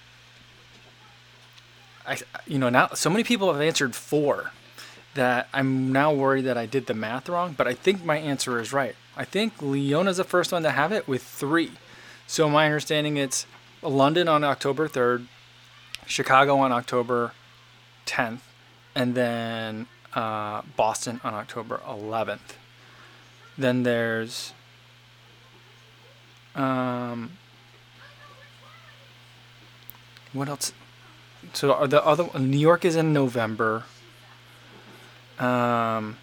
I, 2.06 2.18
you 2.46 2.58
know, 2.58 2.68
now 2.68 2.88
so 2.94 3.10
many 3.10 3.24
people 3.24 3.52
have 3.52 3.62
answered 3.62 3.94
four 3.94 4.50
that 5.14 5.48
I'm 5.52 5.92
now 5.92 6.12
worried 6.12 6.42
that 6.42 6.56
I 6.56 6.66
did 6.66 6.86
the 6.86 6.94
math 6.94 7.28
wrong, 7.28 7.54
but 7.56 7.68
I 7.68 7.74
think 7.74 8.04
my 8.04 8.16
answer 8.16 8.60
is 8.60 8.72
right. 8.72 8.96
I 9.16 9.24
think 9.24 9.60
Leona's 9.60 10.16
the 10.16 10.24
first 10.24 10.52
one 10.52 10.62
to 10.62 10.70
have 10.70 10.92
it 10.92 11.06
with 11.06 11.22
three. 11.22 11.72
So 12.26 12.48
my 12.48 12.64
understanding 12.66 13.16
it's 13.16 13.46
London 13.82 14.28
on 14.28 14.44
October 14.44 14.88
3rd, 14.88 15.26
Chicago 16.06 16.56
on 16.58 16.72
October 16.72 17.32
10th, 18.06 18.40
and 18.94 19.14
then 19.14 19.86
uh, 20.14 20.62
Boston 20.76 21.20
on 21.24 21.34
October 21.34 21.80
11th. 21.86 22.56
Then 23.58 23.82
there's 23.82 24.54
um, 26.54 27.32
what 30.32 30.48
else? 30.48 30.72
So 31.52 31.72
are 31.72 31.88
the 31.88 32.04
other 32.04 32.28
New 32.38 32.58
York 32.58 32.84
is 32.84 32.96
in 32.96 33.12
November. 33.12 33.84
Um, 35.38 36.18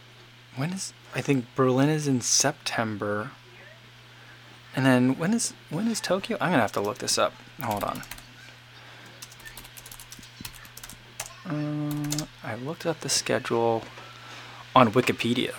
when 0.56 0.72
is 0.72 0.94
I 1.16 1.22
think 1.22 1.46
Berlin 1.56 1.90
is 1.90 2.08
in 2.08 2.22
September. 2.22 3.32
And 4.76 4.86
then 4.86 5.18
when 5.18 5.34
is 5.34 5.54
when 5.70 5.88
is 5.88 6.00
Tokyo? 6.00 6.38
I'm 6.40 6.52
gonna 6.52 6.62
have 6.62 6.72
to 6.74 6.82
look 6.82 7.00
this 7.00 7.18
up. 7.18 7.34
Hold 7.62 7.84
on. 7.84 8.04
Uh, 11.46 12.26
I 12.44 12.56
looked 12.56 12.86
up 12.86 13.00
the 13.00 13.10
schedule 13.10 13.84
on 14.76 14.92
Wikipedia, 14.92 15.54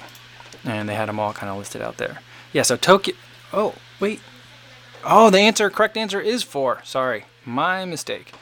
and 0.64 0.88
they 0.88 0.95
had 0.95 1.09
them 1.09 1.19
all 1.19 1.33
kind 1.33 1.50
of 1.50 1.59
listed 1.59 1.83
out 1.83 1.97
there. 1.97 2.21
Yeah, 2.52 2.62
so 2.62 2.76
Tokyo. 2.76 3.14
Oh 3.52 3.75
wait. 3.99 4.21
Oh, 5.04 5.30
the 5.30 5.38
answer, 5.38 5.71
correct 5.71 5.97
answer 5.97 6.21
is 6.21 6.42
four. 6.42 6.80
Sorry, 6.85 7.25
my 7.45 7.85
mistake. 7.85 8.33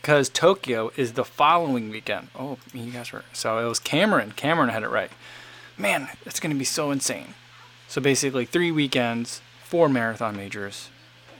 because 0.00 0.28
Tokyo 0.28 0.90
is 0.96 1.12
the 1.12 1.24
following 1.24 1.90
weekend. 1.90 2.28
Oh, 2.38 2.58
you 2.72 2.90
guys 2.92 3.12
were 3.12 3.24
so 3.32 3.58
it 3.58 3.68
was 3.68 3.78
Cameron. 3.80 4.32
Cameron 4.36 4.70
had 4.70 4.82
it 4.82 4.88
right. 4.88 5.10
Man, 5.78 6.08
that's 6.24 6.40
gonna 6.40 6.54
be 6.54 6.64
so 6.64 6.90
insane. 6.90 7.34
So 7.88 8.00
basically, 8.00 8.44
three 8.44 8.70
weekends, 8.70 9.40
four 9.62 9.88
marathon 9.88 10.36
majors. 10.36 10.88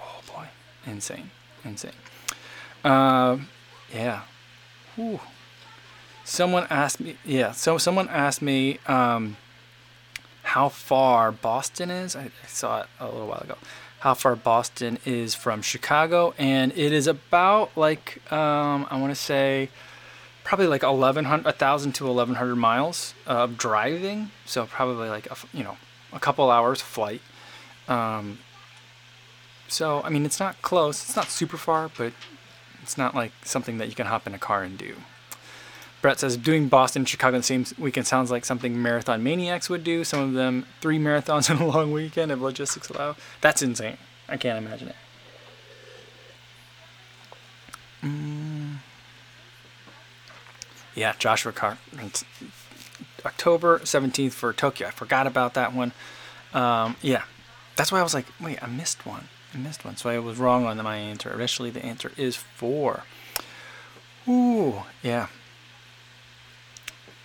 Oh 0.00 0.21
boy, 0.33 0.47
insane, 0.87 1.31
insane. 1.64 1.93
Uh, 2.85 3.38
yeah. 3.93 4.23
Whew. 4.95 5.21
Someone 6.25 6.66
asked 6.71 7.00
me. 7.00 7.16
Yeah. 7.25 7.52
So 7.52 7.78
someone 7.78 8.09
asked 8.09 8.43
me 8.43 8.78
um, 8.87 9.37
how 10.43 10.69
far 10.69 11.33
Boston 11.33 11.90
is. 11.90 12.16
I, 12.16 12.25
I 12.25 12.47
saw 12.47 12.81
it 12.83 12.87
a 13.00 13.07
little 13.07 13.28
while 13.28 13.43
ago 13.43 13.57
how 14.00 14.14
far 14.14 14.37
Boston 14.37 14.99
is 15.05 15.35
from 15.35 15.62
Chicago, 15.62 16.35
and 16.38 16.71
it 16.73 16.93
is 16.93 17.09
about 17.09 17.76
like 17.76 18.21
um, 18.33 18.87
I 18.90 19.00
want 19.00 19.11
to 19.11 19.21
say 19.21 19.69
probably 20.47 20.69
like 20.69 20.85
1100 20.85 21.45
1000 21.45 21.93
to 21.93 22.05
1100 22.05 22.55
miles 22.55 23.15
of 23.26 23.59
driving 23.59 24.31
so 24.45 24.65
probably 24.65 25.09
like 25.09 25.26
a, 25.26 25.37
you 25.53 25.65
know 25.65 25.76
a 26.12 26.21
couple 26.21 26.49
hours 26.50 26.81
flight 26.81 27.21
um, 27.88 28.38
so 29.67 30.00
i 30.05 30.09
mean 30.09 30.25
it's 30.25 30.38
not 30.38 30.62
close 30.62 31.03
it's 31.03 31.17
not 31.17 31.29
super 31.29 31.57
far 31.57 31.91
but 31.99 32.12
it's 32.81 32.97
not 32.97 33.12
like 33.12 33.33
something 33.43 33.79
that 33.79 33.88
you 33.88 33.95
can 33.97 34.07
hop 34.07 34.25
in 34.26 34.35
a 34.35 34.38
car 34.38 34.62
and 34.62 34.79
do 34.79 34.95
Brett 36.03 36.21
says 36.21 36.37
doing 36.37 36.69
Boston 36.69 37.05
Chicago 37.05 37.38
the 37.38 37.43
same 37.43 37.67
weekend 37.79 38.07
sounds 38.07 38.31
like 38.31 38.45
something 38.45 38.81
marathon 38.81 39.25
maniacs 39.25 39.69
would 39.69 39.83
do. 39.83 40.05
Some 40.05 40.21
of 40.21 40.33
them 40.35 40.67
three 40.81 41.00
marathons 41.00 41.50
in 41.50 41.57
a 41.57 41.67
long 41.67 41.91
weekend 41.91 42.31
if 42.31 42.38
logistics 42.38 42.91
allow. 42.91 43.17
That's 43.41 43.61
insane. 43.61 43.97
I 44.29 44.37
can't 44.37 44.65
imagine 44.65 44.88
it. 44.88 44.97
Yeah, 50.97 51.12
Joshua 51.19 51.53
Carr. 51.53 51.79
October 53.25 53.79
17th 53.81 54.33
for 54.33 54.53
Tokyo. 54.53 54.88
I 54.88 54.91
forgot 54.91 55.26
about 55.26 55.55
that 55.55 55.75
one. 55.75 55.93
Um, 56.55 56.97
yeah, 57.03 57.23
that's 57.76 57.93
why 57.93 58.00
I 58.00 58.03
was 58.03 58.15
like, 58.15 58.26
wait, 58.41 58.61
I 58.62 58.67
missed 58.67 59.05
one. 59.05 59.29
I 59.55 59.59
missed 59.59 59.85
one. 59.85 59.97
So 59.97 60.09
I 60.09 60.19
was 60.19 60.38
wrong 60.38 60.65
on 60.65 60.83
my 60.83 60.97
answer. 60.97 61.33
Eventually, 61.33 61.71
the 61.71 61.85
answer 61.85 62.12
is 62.17 62.35
four. 62.35 63.05
Ooh, 64.26 64.83
yeah. 65.03 65.29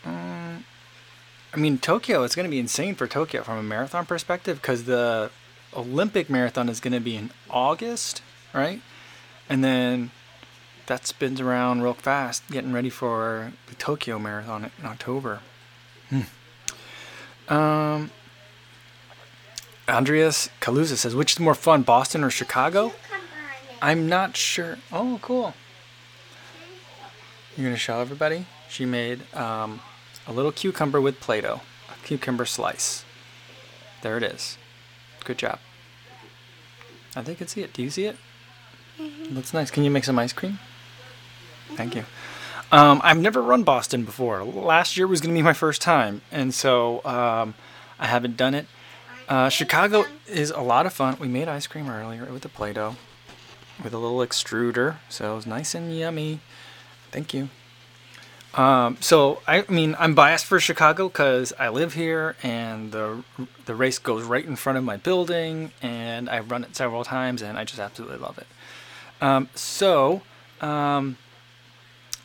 Um, 0.06 0.66
I 1.54 1.58
mean, 1.58 1.78
Tokyo, 1.78 2.24
it's 2.24 2.36
going 2.36 2.46
to 2.46 2.52
be 2.52 2.60
insane 2.60 2.96
for 2.96 3.08
Tokyo 3.08 3.42
from 3.44 3.58
a 3.58 3.64
marathon 3.64 4.06
perspective 4.06 4.62
because 4.62 4.84
the 4.84 5.32
Olympic 5.74 6.30
marathon 6.30 6.68
is 6.68 6.80
going 6.80 6.94
to 6.94 7.00
be 7.00 7.16
in 7.16 7.32
August, 7.50 8.22
right? 8.54 8.82
And 9.48 9.64
then 9.64 10.12
that 10.92 11.08
spins 11.08 11.40
around 11.40 11.82
real 11.82 11.94
fast, 11.94 12.46
getting 12.52 12.74
ready 12.74 12.90
for 12.90 13.54
the 13.68 13.76
Tokyo 13.76 14.20
marathon 14.20 14.70
in 14.78 14.86
October. 14.86 15.40
Hmm. 16.10 17.54
Um, 17.54 18.12
Andreas 19.88 20.50
Kaluza 20.60 20.98
says, 20.98 21.16
which 21.16 21.32
is 21.32 21.40
more 21.40 21.56
fun, 21.56 21.84
Boston 21.84 22.26
or 22.26 22.30
Chicago? 22.30 22.92
I'm 23.82 24.10
not 24.10 24.36
sure. 24.36 24.80
Oh, 24.92 25.18
cool. 25.22 25.54
You're 27.56 27.68
going 27.68 27.76
to 27.76 27.80
show 27.80 28.02
everybody? 28.02 28.46
She 28.68 28.86
made 28.86 29.34
um, 29.34 29.80
a 30.28 30.34
little 30.34 30.52
cucumber 30.52 31.00
with 31.00 31.22
Play-Doh, 31.22 31.62
a 31.90 32.06
cucumber 32.06 32.44
slice. 32.44 33.06
There 34.02 34.18
it 34.18 34.24
is. 34.24 34.58
Good 35.24 35.38
job. 35.38 35.60
I 37.16 37.22
think 37.22 37.38
I 37.38 37.40
can 37.40 37.48
see 37.48 37.62
it. 37.62 37.72
Do 37.72 37.82
you 37.82 37.90
see 37.90 38.08
it? 38.08 38.18
Mm-hmm. 39.00 39.36
Looks 39.36 39.54
nice. 39.54 39.72
Can 39.72 39.86
you 39.86 39.92
make 39.92 40.04
some 40.04 40.20
ice 40.20 40.34
cream? 40.34 40.60
Thank 41.76 41.96
you. 41.96 42.06
Um, 42.72 43.02
I've 43.04 43.18
never 43.18 43.42
run 43.42 43.64
Boston 43.64 44.06
before. 44.06 44.44
Last 44.44 44.96
year 44.96 45.06
was 45.06 45.20
going 45.20 45.34
to 45.34 45.38
be 45.38 45.44
my 45.44 45.54
first 45.54 45.82
time, 45.82 46.22
and 46.32 46.54
so 46.54 47.04
um, 47.04 47.54
I 48.00 48.08
haven't 48.08 48.38
done 48.38 48.54
it. 48.54 48.66
Uh, 49.28 49.50
Chicago 49.50 50.06
is 50.28 50.52
a 50.52 50.62
lot 50.62 50.86
of 50.86 50.94
fun. 50.94 51.18
We 51.20 51.28
made 51.28 51.48
ice 51.48 51.68
cream 51.68 51.90
earlier 51.90 52.26
with 52.26 52.44
the 52.44 52.50
Play-Doh, 52.50 52.96
with 53.84 53.94
a 53.94 53.98
little 53.98 54.20
extruder, 54.20 54.98
so 55.10 55.34
it 55.34 55.36
was 55.36 55.46
nice 55.46 55.76
and 55.76 55.96
yummy. 55.96 56.40
Thank 57.12 57.34
you. 57.34 57.50
Um, 58.54 58.98
so 59.00 59.42
I 59.48 59.64
mean, 59.70 59.96
I'm 59.98 60.14
biased 60.14 60.46
for 60.46 60.60
Chicago 60.60 61.08
because 61.08 61.54
I 61.58 61.70
live 61.70 61.94
here, 61.94 62.36
and 62.44 62.92
the 62.92 63.24
the 63.66 63.76
race 63.76 63.98
goes 63.98 64.24
right 64.24 64.46
in 64.46 64.58
front 64.58 64.78
of 64.78 64.84
my 64.84 64.98
building, 64.98 65.72
and 65.82 66.30
I've 66.30 66.52
run 66.52 66.64
it 66.64 66.76
several 66.76 67.06
times, 67.06 67.42
and 67.42 67.58
I 67.58 67.64
just 67.64 67.80
absolutely 67.80 68.18
love 68.18 68.38
it. 68.38 68.48
Um, 69.22 69.50
so 69.56 70.22
um, 70.60 71.18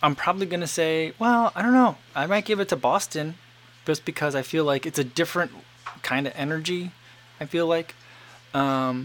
I'm 0.07 0.15
probably 0.15 0.47
gonna 0.47 0.67
say, 0.67 1.13
well, 1.19 1.53
I 1.55 1.63
don't 1.63 1.73
know. 1.73 1.97
I 2.15 2.27
might 2.27 2.45
give 2.45 2.61
it 2.61 2.69
to 2.69 2.77
Boston, 2.77 3.35
just 3.85 4.05
because 4.05 4.35
I 4.35 4.43
feel 4.43 4.65
like 4.65 4.87
it's 4.87 4.99
a 4.99 5.05
different 5.05 5.51
kind 6.03 6.27
of 6.27 6.33
energy. 6.37 6.93
I 7.41 7.47
feel 7.47 7.67
like. 7.67 7.95
Um, 8.55 9.05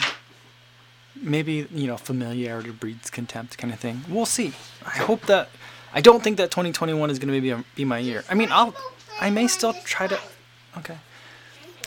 maybe 1.21 1.67
you 1.71 1.87
know 1.87 1.97
familiarity 1.97 2.71
breeds 2.71 3.09
contempt 3.09 3.57
kind 3.57 3.73
of 3.73 3.79
thing. 3.79 4.03
We'll 4.09 4.25
see. 4.25 4.53
I 4.85 4.97
hope 4.97 5.25
that 5.27 5.49
I 5.93 6.01
don't 6.01 6.23
think 6.23 6.37
that 6.37 6.51
2021 6.51 7.09
is 7.09 7.19
going 7.19 7.33
to 7.33 7.41
be 7.41 7.63
be 7.75 7.85
my 7.85 7.99
year. 7.99 8.23
I 8.29 8.33
mean, 8.33 8.49
I'll 8.51 8.73
I 9.19 9.29
may 9.29 9.47
still 9.47 9.73
try 9.83 10.07
to 10.07 10.19
okay. 10.77 10.97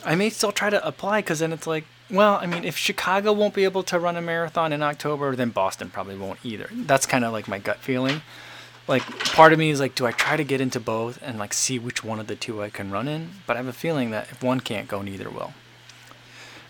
I 0.03 0.15
may 0.15 0.29
still 0.29 0.51
try 0.51 0.69
to 0.69 0.85
apply 0.85 1.21
cuz 1.21 1.39
then 1.39 1.51
it's 1.51 1.67
like, 1.67 1.85
well, 2.09 2.35
I 2.35 2.45
mean, 2.45 2.63
if 2.63 2.77
Chicago 2.77 3.33
won't 3.33 3.53
be 3.53 3.63
able 3.63 3.83
to 3.83 3.99
run 3.99 4.15
a 4.15 4.21
marathon 4.21 4.71
in 4.71 4.83
October, 4.83 5.35
then 5.35 5.49
Boston 5.49 5.89
probably 5.89 6.17
won't 6.17 6.39
either. 6.43 6.69
That's 6.71 7.05
kind 7.05 7.25
of 7.25 7.33
like 7.33 7.47
my 7.47 7.57
gut 7.57 7.79
feeling. 7.79 8.21
Like 8.87 9.03
part 9.33 9.51
of 9.51 9.59
me 9.59 9.71
is 9.71 9.79
like, 9.79 9.95
do 9.95 10.05
I 10.05 10.11
try 10.11 10.37
to 10.37 10.43
get 10.43 10.61
into 10.61 10.79
both 10.79 11.19
and 11.23 11.39
like 11.39 11.53
see 11.53 11.79
which 11.79 12.03
one 12.03 12.19
of 12.19 12.27
the 12.27 12.35
two 12.35 12.61
I 12.61 12.69
can 12.69 12.91
run 12.91 13.07
in? 13.07 13.31
But 13.47 13.55
I 13.55 13.57
have 13.57 13.67
a 13.67 13.73
feeling 13.73 14.11
that 14.11 14.29
if 14.31 14.43
one 14.43 14.59
can't 14.59 14.87
go, 14.87 15.01
neither 15.01 15.29
will. 15.29 15.53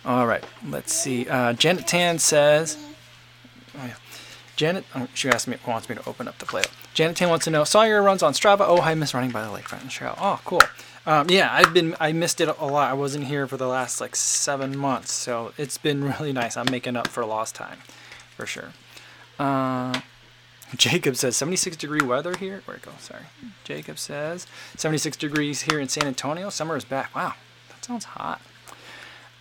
All 0.06 0.28
right, 0.28 0.44
let's 0.66 0.94
see. 0.94 1.28
Uh, 1.28 1.54
Janet 1.54 1.88
Tan 1.88 2.20
says, 2.20 2.78
oh 3.78 3.86
yeah. 3.86 3.96
Janet, 4.56 4.86
oh, 4.96 5.08
she 5.14 5.28
asked 5.30 5.48
me, 5.48 5.58
wants 5.68 5.90
me 5.90 5.96
to 5.96 6.08
open 6.08 6.28
up 6.28 6.38
the 6.38 6.46
play. 6.46 6.64
Janet 6.94 7.18
Tan 7.18 7.28
wants 7.28 7.44
to 7.46 7.52
know, 7.52 7.66
saw 7.66 7.84
your 7.84 8.02
runs 8.02 8.24
on 8.24 8.32
Strava. 8.32 8.62
Oh, 8.62 8.80
I 8.80 8.96
miss 8.96 9.14
running 9.14 9.32
by 9.32 9.44
the 9.44 9.50
lakefront 9.50 9.82
in. 9.84 10.16
Oh, 10.18 10.40
cool. 10.46 10.62
Um, 11.06 11.30
yeah, 11.30 11.50
I've 11.52 11.74
been, 11.74 11.96
I 12.00 12.14
missed 12.14 12.40
it 12.40 12.48
a 12.48 12.66
lot. 12.66 12.90
I 12.90 12.94
wasn't 12.94 13.26
here 13.26 13.48
for 13.48 13.58
the 13.58 13.68
last 13.68 14.00
like 14.00 14.16
seven 14.16 14.78
months, 14.78 15.12
so 15.12 15.54
it's 15.58 15.78
been 15.78 16.04
really 16.20 16.32
nice. 16.32 16.56
I'm 16.56 16.72
making 16.72 16.96
up 16.96 17.08
for 17.08 17.26
lost 17.26 17.56
time, 17.56 17.80
for 18.38 18.46
sure. 18.46 18.72
Uh, 19.38 20.00
Jacob 20.76 21.16
says 21.16 21.38
76 21.38 21.78
degree 21.78 22.02
weather 22.02 22.36
here. 22.38 22.62
Where 22.66 22.78
it 22.78 22.84
go? 22.84 22.92
Sorry. 23.00 23.24
Jacob 23.64 23.98
says 23.98 24.48
76 24.78 25.18
degrees 25.18 25.64
here 25.64 25.80
in 25.80 25.90
San 25.90 26.08
Antonio. 26.08 26.50
Summer 26.50 26.76
is 26.76 26.86
back. 26.86 27.16
Wow, 27.16 27.34
that 27.70 27.86
sounds 27.86 28.06
hot. 28.06 28.42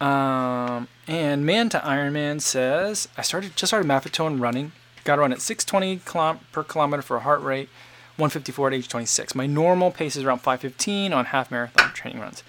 Um, 0.00 0.88
and 1.06 1.46
Man 1.46 1.68
to 1.70 1.78
Ironman 1.78 2.40
says 2.40 3.08
I 3.16 3.22
started 3.22 3.56
just 3.56 3.70
started 3.70 3.88
Maffetone 3.88 4.40
running 4.40 4.72
Got 5.04 5.16
to 5.16 5.20
run 5.20 5.32
at 5.32 5.42
620 5.42 5.98
km 5.98 6.38
per 6.50 6.64
kilometer 6.64 7.02
for 7.02 7.18
a 7.18 7.20
heart 7.20 7.42
rate, 7.42 7.68
154 8.16 8.68
at 8.68 8.74
age 8.74 8.88
26. 8.88 9.34
My 9.34 9.46
normal 9.46 9.90
pace 9.90 10.16
is 10.16 10.24
around 10.24 10.38
515 10.38 11.12
on 11.12 11.26
half 11.26 11.50
marathon 11.50 11.92
training 11.92 12.20
runs. 12.20 12.42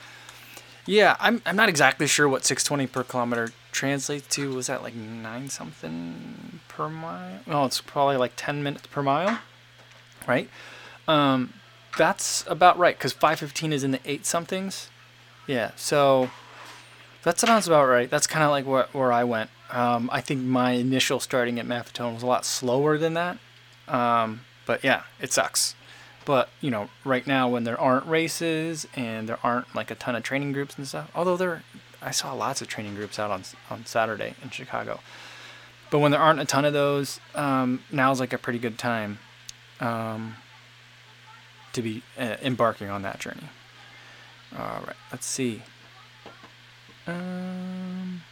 Yeah, 0.85 1.15
I'm, 1.19 1.41
I'm 1.45 1.55
not 1.55 1.69
exactly 1.69 2.07
sure 2.07 2.29
what 2.29 2.45
620 2.45 2.87
per 2.87 3.03
kilometer 3.03 3.49
translates 3.71 4.27
to. 4.35 4.53
Was 4.53 4.67
that 4.67 4.83
like 4.83 4.95
nine 4.95 5.49
something 5.49 6.59
per 6.67 6.89
mile? 6.89 7.39
No, 7.47 7.65
it's 7.65 7.81
probably 7.81 8.17
like 8.17 8.33
10 8.35 8.61
minutes 8.61 8.87
per 8.87 9.01
mile, 9.01 9.39
right? 10.27 10.49
Um, 11.07 11.53
that's 11.97 12.45
about 12.47 12.77
right 12.77 12.97
because 12.97 13.13
515 13.13 13.73
is 13.73 13.83
in 13.83 13.91
the 13.91 13.99
eight 14.05 14.25
somethings. 14.25 14.89
Yeah, 15.47 15.71
so 15.75 16.29
that 17.23 17.39
sounds 17.39 17.67
about 17.67 17.87
right. 17.87 18.09
That's 18.09 18.27
kind 18.27 18.43
of 18.43 18.51
like 18.51 18.65
where, 18.65 18.87
where 18.91 19.11
I 19.11 19.23
went. 19.23 19.49
Um, 19.71 20.09
I 20.11 20.21
think 20.21 20.41
my 20.41 20.71
initial 20.71 21.19
starting 21.19 21.59
at 21.59 21.65
Maffetone 21.65 22.13
was 22.13 22.23
a 22.23 22.27
lot 22.27 22.45
slower 22.45 22.97
than 22.97 23.15
that. 23.15 23.37
Um, 23.87 24.41
but 24.65 24.83
yeah, 24.83 25.03
it 25.19 25.33
sucks. 25.33 25.75
But 26.25 26.49
you 26.59 26.71
know, 26.71 26.89
right 27.03 27.25
now 27.25 27.47
when 27.47 27.63
there 27.63 27.79
aren't 27.79 28.05
races 28.07 28.87
and 28.95 29.29
there 29.29 29.39
aren't 29.43 29.73
like 29.75 29.91
a 29.91 29.95
ton 29.95 30.15
of 30.15 30.23
training 30.23 30.51
groups 30.53 30.75
and 30.77 30.87
stuff, 30.87 31.11
although 31.15 31.37
there, 31.37 31.63
I 32.01 32.11
saw 32.11 32.33
lots 32.33 32.61
of 32.61 32.67
training 32.67 32.95
groups 32.95 33.19
out 33.19 33.31
on 33.31 33.43
on 33.69 33.85
Saturday 33.85 34.35
in 34.43 34.49
Chicago. 34.49 34.99
But 35.91 35.99
when 35.99 36.11
there 36.11 36.19
aren't 36.19 36.39
a 36.39 36.45
ton 36.45 36.65
of 36.65 36.73
those, 36.73 37.19
um, 37.35 37.83
now's 37.91 38.19
like 38.19 38.33
a 38.33 38.37
pretty 38.37 38.59
good 38.59 38.77
time 38.77 39.19
um, 39.79 40.35
to 41.73 41.81
be 41.81 42.03
uh, 42.17 42.37
embarking 42.41 42.89
on 42.89 43.03
that 43.03 43.19
journey. 43.19 43.49
All 44.57 44.81
right, 44.85 44.95
let's 45.11 45.25
see. 45.25 45.61
Um, 47.07 48.23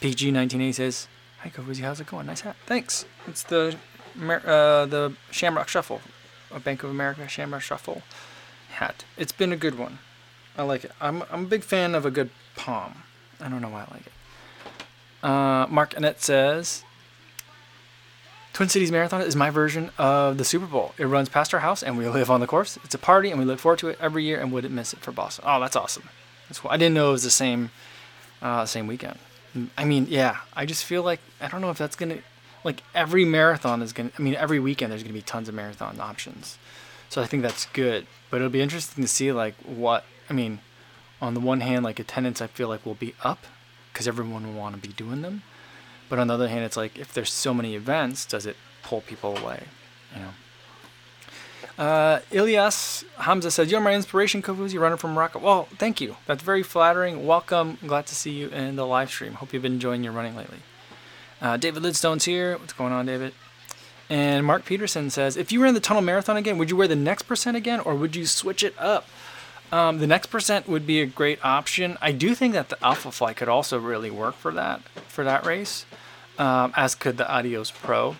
PG1980 0.00 0.74
says, 0.74 1.08
Hi, 1.38 1.50
Kofuzi, 1.50 1.80
how's 1.80 2.00
it 2.00 2.06
going? 2.06 2.26
Nice 2.26 2.40
hat. 2.40 2.56
Thanks. 2.66 3.04
It's 3.26 3.42
the 3.42 3.76
uh, 4.18 4.86
the 4.86 5.14
Shamrock 5.30 5.68
Shuffle, 5.68 6.00
a 6.50 6.60
Bank 6.60 6.82
of 6.82 6.90
America 6.90 7.28
Shamrock 7.28 7.62
Shuffle 7.62 8.02
hat. 8.70 9.04
It's 9.16 9.32
been 9.32 9.52
a 9.52 9.56
good 9.56 9.78
one. 9.78 9.98
I 10.56 10.62
like 10.62 10.84
it. 10.84 10.92
I'm, 11.00 11.22
I'm 11.30 11.44
a 11.44 11.48
big 11.48 11.62
fan 11.62 11.94
of 11.94 12.04
a 12.04 12.10
good 12.10 12.30
palm. 12.56 13.02
I 13.40 13.48
don't 13.48 13.62
know 13.62 13.68
why 13.68 13.80
I 13.80 13.94
like 13.94 14.06
it. 14.06 14.12
Uh, 15.22 15.66
Mark 15.68 15.96
Annette 15.96 16.22
says, 16.22 16.82
Twin 18.52 18.68
Cities 18.68 18.90
Marathon 18.90 19.22
is 19.22 19.36
my 19.36 19.50
version 19.50 19.90
of 19.96 20.38
the 20.38 20.44
Super 20.44 20.66
Bowl. 20.66 20.92
It 20.98 21.06
runs 21.06 21.28
past 21.28 21.54
our 21.54 21.60
house, 21.60 21.82
and 21.82 21.96
we 21.96 22.08
live 22.08 22.30
on 22.30 22.40
the 22.40 22.46
course. 22.46 22.78
It's 22.84 22.94
a 22.94 22.98
party, 22.98 23.30
and 23.30 23.38
we 23.38 23.44
look 23.44 23.58
forward 23.58 23.78
to 23.80 23.88
it 23.88 23.98
every 24.00 24.24
year, 24.24 24.40
and 24.40 24.52
wouldn't 24.52 24.74
miss 24.74 24.92
it 24.92 25.00
for 25.00 25.12
Boston. 25.12 25.44
Oh, 25.46 25.60
that's 25.60 25.76
awesome. 25.76 26.08
That's 26.48 26.58
cool. 26.58 26.70
I 26.70 26.76
didn't 26.76 26.94
know 26.94 27.10
it 27.10 27.12
was 27.12 27.22
the 27.22 27.30
same, 27.30 27.70
uh, 28.42 28.66
same 28.66 28.86
weekend. 28.86 29.18
I 29.76 29.84
mean, 29.84 30.06
yeah. 30.08 30.38
I 30.54 30.66
just 30.66 30.84
feel 30.84 31.02
like 31.02 31.20
I 31.40 31.48
don't 31.48 31.60
know 31.60 31.70
if 31.70 31.78
that's 31.78 31.96
gonna, 31.96 32.18
like 32.64 32.82
every 32.94 33.24
marathon 33.24 33.82
is 33.82 33.92
gonna. 33.92 34.10
I 34.18 34.22
mean, 34.22 34.34
every 34.34 34.58
weekend 34.58 34.92
there's 34.92 35.02
gonna 35.02 35.14
be 35.14 35.22
tons 35.22 35.48
of 35.48 35.54
marathon 35.54 36.00
options, 36.00 36.58
so 37.08 37.22
I 37.22 37.26
think 37.26 37.42
that's 37.42 37.66
good. 37.66 38.06
But 38.30 38.38
it'll 38.38 38.50
be 38.50 38.60
interesting 38.60 39.02
to 39.02 39.08
see 39.08 39.32
like 39.32 39.54
what. 39.64 40.04
I 40.28 40.32
mean, 40.32 40.60
on 41.20 41.34
the 41.34 41.40
one 41.40 41.60
hand, 41.60 41.84
like 41.84 41.98
attendance, 41.98 42.40
I 42.40 42.46
feel 42.46 42.68
like 42.68 42.86
will 42.86 42.94
be 42.94 43.14
up 43.22 43.46
because 43.92 44.06
everyone 44.06 44.46
will 44.46 44.60
want 44.60 44.80
to 44.80 44.88
be 44.88 44.92
doing 44.94 45.22
them. 45.22 45.42
But 46.08 46.18
on 46.18 46.26
the 46.26 46.34
other 46.34 46.48
hand, 46.48 46.64
it's 46.64 46.76
like 46.76 46.98
if 46.98 47.12
there's 47.12 47.32
so 47.32 47.54
many 47.54 47.74
events, 47.74 48.24
does 48.26 48.46
it 48.46 48.56
pull 48.82 49.00
people 49.00 49.36
away? 49.36 49.64
You 50.14 50.22
know. 50.22 50.30
Uh, 51.78 52.20
Ilyas 52.30 53.04
Hamza 53.16 53.50
says, 53.50 53.70
You're 53.70 53.80
my 53.80 53.94
inspiration, 53.94 54.42
Kavuz. 54.42 54.72
You're 54.72 54.82
running 54.82 54.98
from 54.98 55.14
Morocco. 55.14 55.38
Well, 55.38 55.66
thank 55.78 56.00
you. 56.00 56.16
That's 56.26 56.42
very 56.42 56.62
flattering. 56.62 57.26
Welcome. 57.26 57.78
Glad 57.86 58.06
to 58.08 58.14
see 58.14 58.32
you 58.32 58.48
in 58.48 58.76
the 58.76 58.86
live 58.86 59.08
stream. 59.08 59.34
Hope 59.34 59.54
you've 59.54 59.62
been 59.62 59.72
enjoying 59.74 60.04
your 60.04 60.12
running 60.12 60.36
lately. 60.36 60.58
Uh, 61.40 61.56
David 61.56 61.82
Lidstone's 61.82 62.24
here. 62.24 62.58
What's 62.58 62.72
going 62.72 62.92
on, 62.92 63.06
David? 63.06 63.32
And 64.10 64.44
Mark 64.44 64.64
Peterson 64.64 65.08
says, 65.08 65.36
If 65.36 65.52
you 65.52 65.62
ran 65.62 65.74
the 65.74 65.80
tunnel 65.80 66.02
marathon 66.02 66.36
again, 66.36 66.58
would 66.58 66.68
you 66.68 66.76
wear 66.76 66.88
the 66.88 66.96
next 66.96 67.22
percent 67.22 67.56
again 67.56 67.80
or 67.80 67.94
would 67.94 68.16
you 68.16 68.26
switch 68.26 68.62
it 68.62 68.74
up? 68.78 69.06
Um, 69.72 69.98
the 69.98 70.06
next 70.06 70.26
percent 70.26 70.68
would 70.68 70.86
be 70.86 71.00
a 71.00 71.06
great 71.06 71.42
option. 71.44 71.96
I 72.00 72.10
do 72.10 72.34
think 72.34 72.54
that 72.54 72.70
the 72.70 72.84
Alpha 72.84 73.12
Fly 73.12 73.32
could 73.32 73.48
also 73.48 73.78
really 73.78 74.10
work 74.10 74.34
for 74.34 74.52
that 74.52 74.82
for 75.06 75.22
that 75.22 75.46
race, 75.46 75.86
um, 76.38 76.72
as 76.76 76.96
could 76.96 77.16
the 77.16 77.30
Adios 77.30 77.70
Pro. 77.70 78.16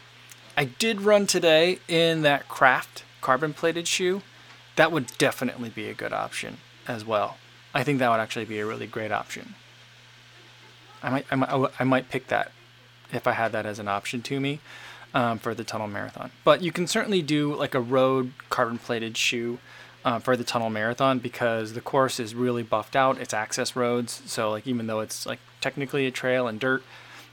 I 0.57 0.65
did 0.65 1.00
run 1.00 1.27
today 1.27 1.81
in 1.89 2.23
that 2.23 2.49
Craft 2.49 3.03
carbon 3.21 3.53
plated 3.53 3.89
shoe. 3.89 4.23
That 4.77 4.93
would 4.93 5.09
definitely 5.19 5.71
be 5.71 5.89
a 5.89 5.95
good 5.95 6.12
option 6.12 6.59
as 6.87 7.05
well. 7.05 7.37
I 7.75 7.83
think 7.83 7.99
that 7.99 8.11
would 8.11 8.21
actually 8.21 8.45
be 8.45 8.61
a 8.61 8.67
really 8.67 8.87
great 8.87 9.11
option. 9.11 9.55
I 11.03 11.11
might 11.11 11.27
I 11.33 11.35
might, 11.35 11.81
I 11.81 11.85
might 11.85 12.09
pick 12.09 12.29
that 12.29 12.53
if 13.12 13.26
I 13.26 13.33
had 13.33 13.52
that 13.52 13.67
as 13.67 13.79
an 13.79 13.88
option 13.88 14.23
to 14.23 14.40
me 14.40 14.61
um, 15.14 15.38
for 15.38 15.55
the 15.55 15.64
tunnel 15.64 15.88
marathon. 15.88 16.31
But 16.45 16.62
you 16.62 16.73
can 16.73 16.87
certainly 16.87 17.23
do 17.23 17.55
like 17.55 17.75
a 17.75 17.81
road 17.81 18.33
carbon 18.49 18.79
plated 18.79 19.17
shoe 19.17 19.59
uh, 20.05 20.19
for 20.19 20.37
the 20.37 20.45
tunnel 20.45 20.71
marathon 20.71 21.19
because 21.19 21.73
the 21.75 21.81
course 21.81 22.19
is 22.21 22.35
really 22.35 22.62
buffed 22.62 22.97
out. 22.97 23.19
It's 23.19 23.35
access 23.35 23.76
roads, 23.76 24.23
so 24.26 24.50
like 24.50 24.67
even 24.67 24.87
though 24.87 25.00
it's 25.00 25.26
like 25.26 25.40
technically 25.61 26.07
a 26.07 26.11
trail 26.11 26.47
and 26.47 26.59
dirt, 26.59 26.83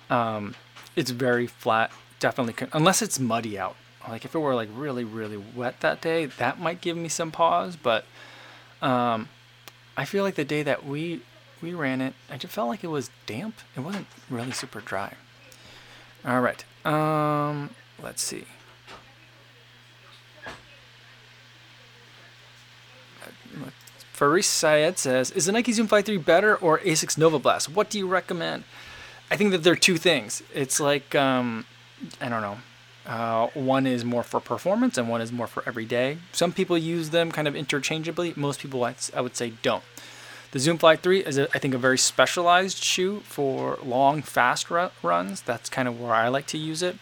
um, 0.10 0.56
it's 0.96 1.12
very 1.12 1.48
flat. 1.48 1.92
Definitely, 2.20 2.54
con- 2.54 2.70
unless 2.74 3.02
it's 3.02 3.20
muddy 3.20 3.58
out. 3.58 3.76
Like 4.08 4.26
if 4.26 4.34
it 4.34 4.40
were 4.40 4.56
like 4.56 4.70
really 4.74 5.04
really 5.04 5.38
wet 5.38 5.82
that 5.82 6.02
day, 6.02 6.26
that 6.26 6.60
might 6.60 6.82
give 6.82 6.98
me 6.98 7.10
some 7.10 7.32
pause. 7.32 7.76
But 7.76 8.06
um, 8.82 9.30
I 9.96 10.06
feel 10.06 10.24
like 10.24 10.36
the 10.36 10.46
day 10.46 10.64
that 10.64 10.86
we 10.86 11.22
we 11.62 11.74
ran 11.74 12.02
it, 12.02 12.14
I 12.30 12.38
just 12.38 12.54
felt 12.54 12.70
like 12.70 12.84
it 12.84 12.88
was 12.88 13.10
damp. 13.26 13.56
It 13.76 13.82
wasn't 13.82 14.08
really 14.30 14.52
super 14.52 14.82
dry. 14.82 15.14
All 16.28 16.42
right. 16.42 16.64
Um, 16.86 17.70
let's 18.04 18.22
see. 18.22 18.44
Faris 24.12 24.48
Syed 24.48 24.98
says, 24.98 25.32
"Is 25.32 25.46
the 25.46 25.52
Nike 25.52 25.72
Zoom 25.72 25.88
Fly 25.88 26.02
3 26.02 26.18
better 26.18 26.56
or 26.56 26.80
Asics 26.80 27.18
Nova 27.18 27.40
Blast? 27.40 27.70
What 27.70 27.90
do 27.90 27.98
you 27.98 28.08
recommend?" 28.08 28.64
I 29.30 29.38
think 29.38 29.52
that 29.52 29.64
they're 29.64 29.76
two 29.76 29.98
things. 29.98 30.42
It's 30.54 30.80
like 30.80 31.16
um, 31.16 31.66
I 32.20 32.30
don't 32.30 32.42
know. 32.42 32.58
Uh, 33.06 33.48
one 33.54 33.88
is 33.88 34.04
more 34.04 34.24
for 34.24 34.42
performance 34.42 34.98
and 34.98 35.08
one 35.08 35.22
is 35.22 35.32
more 35.32 35.48
for 35.48 35.64
everyday. 35.66 36.18
Some 36.34 36.52
people 36.52 36.78
use 36.78 37.12
them 37.12 37.32
kind 37.32 37.48
of 37.48 37.56
interchangeably. 37.56 38.34
Most 38.36 38.60
people, 38.60 38.84
I, 38.84 38.96
I 39.16 39.22
would 39.22 39.38
say, 39.38 39.54
don't. 39.62 39.84
The 40.52 40.60
Zoom 40.60 40.78
Fly 40.78 40.96
3 40.96 41.20
is, 41.26 41.38
a, 41.38 41.48
I 41.54 41.60
think, 41.60 41.74
a 41.74 41.78
very 41.78 41.98
specialized 41.98 42.82
shoe 42.82 43.20
for 43.22 43.78
long, 43.84 44.22
fast 44.22 44.70
ru- 44.72 44.90
runs. 45.04 45.42
That's 45.42 45.70
kind 45.70 45.88
of 45.88 46.00
where 46.00 46.14
I 46.14 46.30
like 46.30 46.48
to 46.48 46.58
use 46.58 46.82
it. 46.82 46.98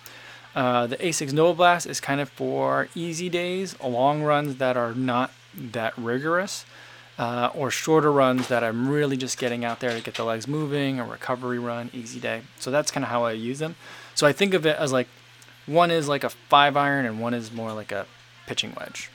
Uh, 0.55 0.87
the 0.87 0.97
Asics 0.97 1.33
Nova 1.33 1.53
Blast 1.53 1.85
is 1.85 1.99
kind 1.99 2.21
of 2.21 2.29
for 2.29 2.87
easy 2.95 3.29
days, 3.29 3.79
long 3.81 4.23
runs 4.23 4.55
that 4.55 4.77
are 4.77 4.93
not 4.93 5.31
that 5.53 5.97
rigorous 5.97 6.65
uh, 7.17 7.49
or 7.53 7.71
shorter 7.71 8.11
runs 8.11 8.47
that 8.47 8.63
I'm 8.63 8.89
really 8.89 9.17
just 9.17 9.37
getting 9.37 9.63
out 9.63 9.79
there 9.79 9.91
to 9.91 10.01
get 10.01 10.15
the 10.15 10.23
legs 10.23 10.47
moving, 10.47 10.99
a 10.99 11.05
recovery 11.05 11.59
run, 11.59 11.89
easy 11.93 12.19
day. 12.19 12.41
So 12.59 12.71
that's 12.71 12.91
kind 12.91 13.03
of 13.03 13.09
how 13.09 13.23
I 13.23 13.31
use 13.33 13.59
them. 13.59 13.75
So 14.15 14.27
I 14.27 14.31
think 14.33 14.53
of 14.53 14.65
it 14.65 14.77
as 14.77 14.91
like 14.91 15.07
one 15.65 15.91
is 15.91 16.07
like 16.07 16.23
a 16.23 16.29
five 16.29 16.75
iron 16.75 17.05
and 17.05 17.19
one 17.19 17.33
is 17.33 17.51
more 17.51 17.73
like 17.73 17.91
a 17.91 18.05
pitching 18.47 18.73
wedge, 18.79 19.09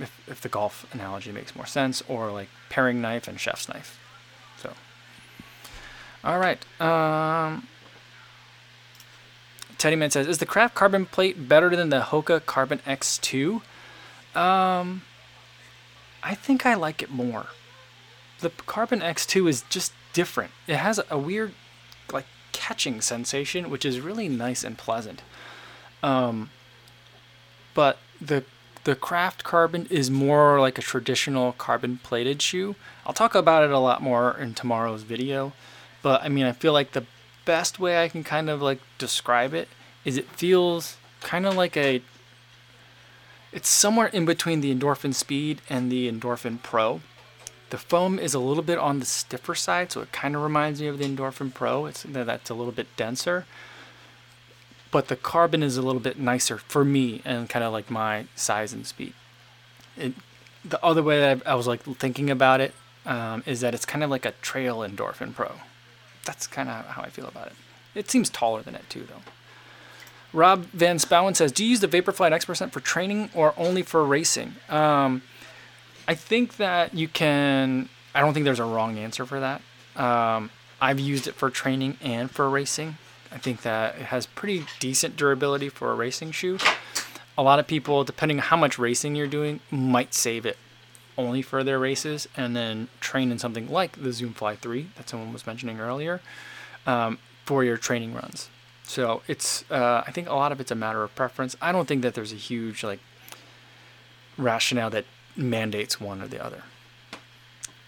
if, 0.00 0.28
if 0.28 0.40
the 0.40 0.48
golf 0.48 0.86
analogy 0.92 1.32
makes 1.32 1.54
more 1.54 1.66
sense, 1.66 2.02
or 2.08 2.30
like 2.30 2.48
paring 2.68 3.00
knife 3.00 3.28
and 3.28 3.38
chef's 3.38 3.68
knife. 3.68 3.98
So, 4.58 4.72
all 6.24 6.38
right. 6.38 6.64
Um, 6.80 7.66
Teddyman 9.78 10.10
says, 10.12 10.26
"Is 10.26 10.38
the 10.38 10.46
Craft 10.46 10.74
Carbon 10.74 11.06
Plate 11.06 11.48
better 11.48 11.74
than 11.74 11.90
the 11.90 12.00
Hoka 12.00 12.44
Carbon 12.44 12.80
X2?" 12.86 13.62
Um, 14.34 15.02
I 16.22 16.34
think 16.34 16.66
I 16.66 16.74
like 16.74 17.02
it 17.02 17.10
more. 17.10 17.46
The 18.40 18.50
Carbon 18.50 19.00
X2 19.00 19.48
is 19.48 19.64
just 19.68 19.92
different. 20.12 20.52
It 20.66 20.76
has 20.76 21.00
a 21.10 21.18
weird, 21.18 21.52
like, 22.12 22.26
catching 22.52 23.00
sensation, 23.00 23.70
which 23.70 23.84
is 23.84 24.00
really 24.00 24.28
nice 24.28 24.64
and 24.64 24.78
pleasant. 24.78 25.22
Um, 26.02 26.50
but 27.74 27.98
the 28.20 28.44
the 28.84 28.94
Craft 28.94 29.44
Carbon 29.44 29.86
is 29.90 30.10
more 30.10 30.60
like 30.60 30.78
a 30.78 30.82
traditional 30.82 31.52
carbon 31.52 31.98
plated 32.02 32.40
shoe. 32.40 32.76
I'll 33.06 33.12
talk 33.12 33.34
about 33.34 33.64
it 33.64 33.70
a 33.70 33.78
lot 33.78 34.02
more 34.02 34.36
in 34.36 34.54
tomorrow's 34.54 35.02
video. 35.02 35.52
But 36.02 36.22
I 36.22 36.28
mean, 36.28 36.46
I 36.46 36.52
feel 36.52 36.72
like 36.72 36.92
the 36.92 37.06
best 37.44 37.78
way 37.78 38.02
I 38.02 38.08
can 38.08 38.24
kind 38.24 38.48
of 38.48 38.62
like 38.62 38.80
describe 38.98 39.54
it 39.54 39.68
is 40.04 40.16
it 40.16 40.28
feels 40.28 40.96
kind 41.20 41.46
of 41.46 41.56
like 41.56 41.76
a 41.76 42.02
it's 43.52 43.68
somewhere 43.68 44.06
in 44.06 44.24
between 44.24 44.60
the 44.60 44.74
Endorphin 44.74 45.12
Speed 45.12 45.60
and 45.68 45.90
the 45.90 46.10
Endorphin 46.10 46.62
Pro. 46.62 47.00
The 47.70 47.78
foam 47.78 48.18
is 48.18 48.34
a 48.34 48.38
little 48.38 48.62
bit 48.62 48.78
on 48.78 49.00
the 49.00 49.06
stiffer 49.06 49.54
side, 49.54 49.92
so 49.92 50.00
it 50.00 50.12
kind 50.12 50.36
of 50.36 50.42
reminds 50.42 50.80
me 50.80 50.86
of 50.86 50.98
the 50.98 51.04
Endorphin 51.04 51.52
Pro. 51.52 51.86
It's 51.86 52.04
that's 52.04 52.50
a 52.50 52.54
little 52.54 52.72
bit 52.72 52.86
denser, 52.96 53.46
but 54.90 55.08
the 55.08 55.16
carbon 55.16 55.62
is 55.62 55.76
a 55.76 55.82
little 55.82 56.00
bit 56.00 56.18
nicer 56.18 56.58
for 56.58 56.84
me 56.84 57.22
and 57.24 57.48
kind 57.48 57.64
of 57.64 57.72
like 57.72 57.90
my 57.90 58.26
size 58.34 58.72
and 58.72 58.86
speed. 58.86 59.12
It, 59.96 60.14
the 60.64 60.82
other 60.84 61.02
way 61.02 61.20
that 61.20 61.46
I, 61.46 61.54
was 61.54 61.66
like 61.66 61.82
thinking 61.82 62.30
about 62.30 62.60
it 62.60 62.74
um, 63.06 63.42
is 63.46 63.60
that 63.60 63.74
it's 63.74 63.84
kind 63.84 64.04
of 64.04 64.10
like 64.10 64.26
a 64.26 64.32
trail 64.42 64.78
Endorphin 64.78 65.34
Pro. 65.34 65.52
That's 66.24 66.46
kind 66.46 66.68
of 66.68 66.84
how 66.86 67.02
I 67.02 67.08
feel 67.08 67.26
about 67.26 67.48
it. 67.48 67.54
It 67.94 68.10
seems 68.10 68.30
taller 68.30 68.62
than 68.62 68.74
it 68.74 68.88
too, 68.88 69.06
though. 69.08 69.22
Rob 70.32 70.66
Van 70.66 70.98
Spowen 70.98 71.34
says, 71.34 71.50
"Do 71.50 71.64
you 71.64 71.70
use 71.70 71.80
the 71.80 71.88
Vaporfly 71.88 72.30
X 72.30 72.44
percent 72.44 72.72
for 72.72 72.80
training 72.80 73.30
or 73.34 73.52
only 73.56 73.82
for 73.82 74.04
racing?" 74.04 74.54
Um, 74.68 75.22
I 76.06 76.14
think 76.14 76.56
that 76.58 76.94
you 76.94 77.08
can. 77.08 77.88
I 78.14 78.20
don't 78.20 78.32
think 78.32 78.44
there's 78.44 78.60
a 78.60 78.64
wrong 78.64 78.98
answer 78.98 79.26
for 79.26 79.40
that. 79.40 79.62
Um, 79.96 80.50
I've 80.80 81.00
used 81.00 81.26
it 81.26 81.34
for 81.34 81.50
training 81.50 81.96
and 82.00 82.30
for 82.30 82.48
racing. 82.48 82.96
I 83.32 83.38
think 83.38 83.62
that 83.62 83.96
it 83.96 84.06
has 84.06 84.26
pretty 84.26 84.66
decent 84.80 85.16
durability 85.16 85.68
for 85.68 85.92
a 85.92 85.94
racing 85.94 86.32
shoe. 86.32 86.58
A 87.38 87.42
lot 87.42 87.58
of 87.58 87.66
people, 87.66 88.04
depending 88.04 88.38
on 88.38 88.44
how 88.44 88.56
much 88.56 88.78
racing 88.78 89.14
you're 89.14 89.26
doing, 89.26 89.60
might 89.70 90.14
save 90.14 90.44
it 90.44 90.58
only 91.16 91.42
for 91.42 91.62
their 91.62 91.78
races 91.78 92.28
and 92.36 92.56
then 92.56 92.88
train 93.00 93.30
in 93.30 93.38
something 93.38 93.70
like 93.70 94.02
the 94.02 94.12
Zoom 94.12 94.32
Fly 94.32 94.56
3 94.56 94.88
that 94.96 95.08
someone 95.08 95.32
was 95.32 95.46
mentioning 95.46 95.80
earlier 95.80 96.20
um, 96.86 97.18
for 97.44 97.62
your 97.62 97.76
training 97.76 98.14
runs. 98.14 98.48
So 98.84 99.22
it's 99.28 99.70
uh, 99.70 100.02
I 100.06 100.10
think 100.10 100.28
a 100.28 100.34
lot 100.34 100.50
of 100.50 100.60
it's 100.60 100.72
a 100.72 100.74
matter 100.74 101.02
of 101.02 101.14
preference. 101.14 101.56
I 101.62 101.70
don't 101.70 101.86
think 101.86 102.02
that 102.02 102.14
there's 102.14 102.32
a 102.32 102.36
huge 102.36 102.82
like 102.82 102.98
rationale 104.36 104.90
that 104.90 105.04
mandates 105.36 106.00
one 106.00 106.20
or 106.20 106.26
the 106.26 106.44
other. 106.44 106.64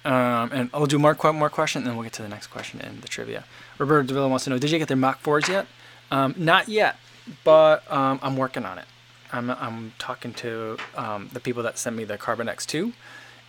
Um, 0.05 0.51
and 0.53 0.71
I'll 0.75 0.87
do 0.87 0.99
more 0.99 1.17
more 1.33 1.51
question, 1.51 1.83
and 1.83 1.87
then 1.87 1.97
we'll 1.97 2.05
get 2.05 2.13
to 2.15 2.23
the 2.23 2.29
next 2.29 2.49
question 2.49 2.81
in 2.81 3.01
the 3.01 3.09
trivia. 3.09 3.45
Roberto 3.79 4.07
Davila 4.07 4.29
wants 4.29 4.45
to 4.45 4.51
know: 4.51 4.59
Did 4.59 4.71
you 4.71 4.79
get 4.79 4.89
their 4.89 4.97
Mach 4.97 5.21
fours 5.21 5.49
yet? 5.49 5.67
Um, 6.11 6.35
not 6.37 6.69
yet, 6.69 6.97
but 7.45 7.91
um, 7.91 8.19
I'm 8.23 8.37
working 8.37 8.65
on 8.65 8.79
it. 8.79 8.87
I'm 9.33 9.51
I'm 9.51 9.93
talking 9.99 10.35
to 10.35 10.77
um, 10.97 11.31
the 11.33 11.41
people 11.41 11.63
that 11.63 11.79
sent 11.79 11.95
me 11.97 12.05
the 12.05 12.19
Carbon 12.19 12.49
X2, 12.49 12.93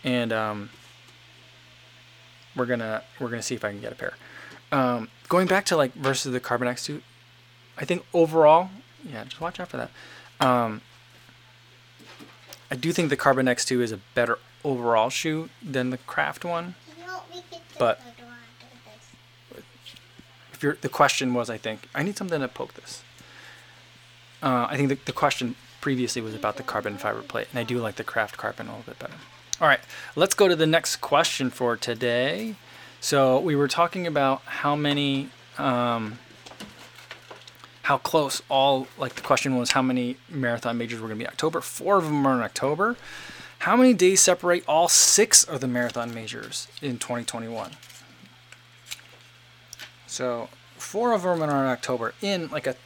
and 0.04 0.32
um, 0.32 0.70
we're 2.54 2.66
gonna 2.66 3.02
we're 3.18 3.30
gonna 3.30 3.42
see 3.42 3.56
if 3.56 3.64
I 3.64 3.70
can 3.70 3.80
get 3.80 3.92
a 3.92 3.96
pair. 3.96 4.14
Um, 4.70 5.08
going 5.28 5.46
back 5.46 5.64
to 5.66 5.76
like 5.76 5.92
versus 5.94 6.32
the 6.32 6.40
Carbon 6.40 6.68
X2, 6.68 7.00
I 7.76 7.84
think 7.84 8.04
overall, 8.14 8.70
yeah, 9.04 9.24
just 9.24 9.40
watch 9.40 9.58
out 9.58 9.68
for 9.68 9.76
that. 9.76 9.90
I 12.70 12.76
do 12.76 12.92
think 12.92 13.08
the 13.10 13.16
Carbon 13.16 13.46
X2 13.46 13.80
is 13.82 13.92
a 13.92 13.98
better 14.14 14.38
overall 14.64 15.10
shoe 15.10 15.50
than 15.62 15.90
the 15.90 15.98
Craft 15.98 16.44
one. 16.44 16.74
But 17.78 18.00
if 20.52 20.62
you're, 20.62 20.78
the 20.80 20.88
question 20.88 21.34
was, 21.34 21.50
I 21.50 21.58
think 21.58 21.88
I 21.94 22.02
need 22.02 22.16
something 22.16 22.40
to 22.40 22.48
poke 22.48 22.74
this. 22.74 23.02
Uh, 24.42 24.66
I 24.68 24.76
think 24.76 24.88
the, 24.88 24.98
the 25.06 25.12
question 25.12 25.56
previously 25.80 26.22
was 26.22 26.34
about 26.34 26.56
the 26.56 26.62
carbon 26.62 26.96
fiber 26.96 27.22
plate, 27.22 27.48
and 27.50 27.58
I 27.58 27.64
do 27.64 27.78
like 27.78 27.96
the 27.96 28.04
craft 28.04 28.36
carbon 28.36 28.68
a 28.68 28.70
little 28.70 28.84
bit 28.84 28.98
better. 28.98 29.14
All 29.60 29.68
right, 29.68 29.80
let's 30.16 30.34
go 30.34 30.48
to 30.48 30.56
the 30.56 30.66
next 30.66 30.96
question 30.96 31.50
for 31.50 31.76
today. 31.76 32.56
So 33.00 33.38
we 33.38 33.54
were 33.54 33.68
talking 33.68 34.06
about 34.06 34.42
how 34.42 34.74
many, 34.74 35.28
um, 35.58 36.18
how 37.82 37.98
close 37.98 38.42
all, 38.48 38.86
like 38.98 39.14
the 39.14 39.22
question 39.22 39.56
was 39.56 39.72
how 39.72 39.82
many 39.82 40.16
marathon 40.28 40.78
majors 40.78 41.00
were 41.00 41.08
going 41.08 41.18
to 41.18 41.24
be 41.24 41.28
October. 41.28 41.60
Four 41.60 41.98
of 41.98 42.04
them 42.04 42.26
are 42.26 42.34
in 42.34 42.42
October. 42.42 42.96
How 43.60 43.76
many 43.76 43.94
days 43.94 44.20
separate 44.20 44.64
all 44.68 44.88
six 44.88 45.42
of 45.44 45.60
the 45.60 45.68
marathon 45.68 46.12
majors 46.12 46.68
in 46.82 46.98
2021? 46.98 47.72
So 50.06 50.48
four 50.76 51.12
of 51.12 51.22
them 51.22 51.42
are 51.42 51.64
in 51.64 51.70
October 51.70 52.14
in 52.20 52.48
like 52.48 52.66
a 52.66 52.76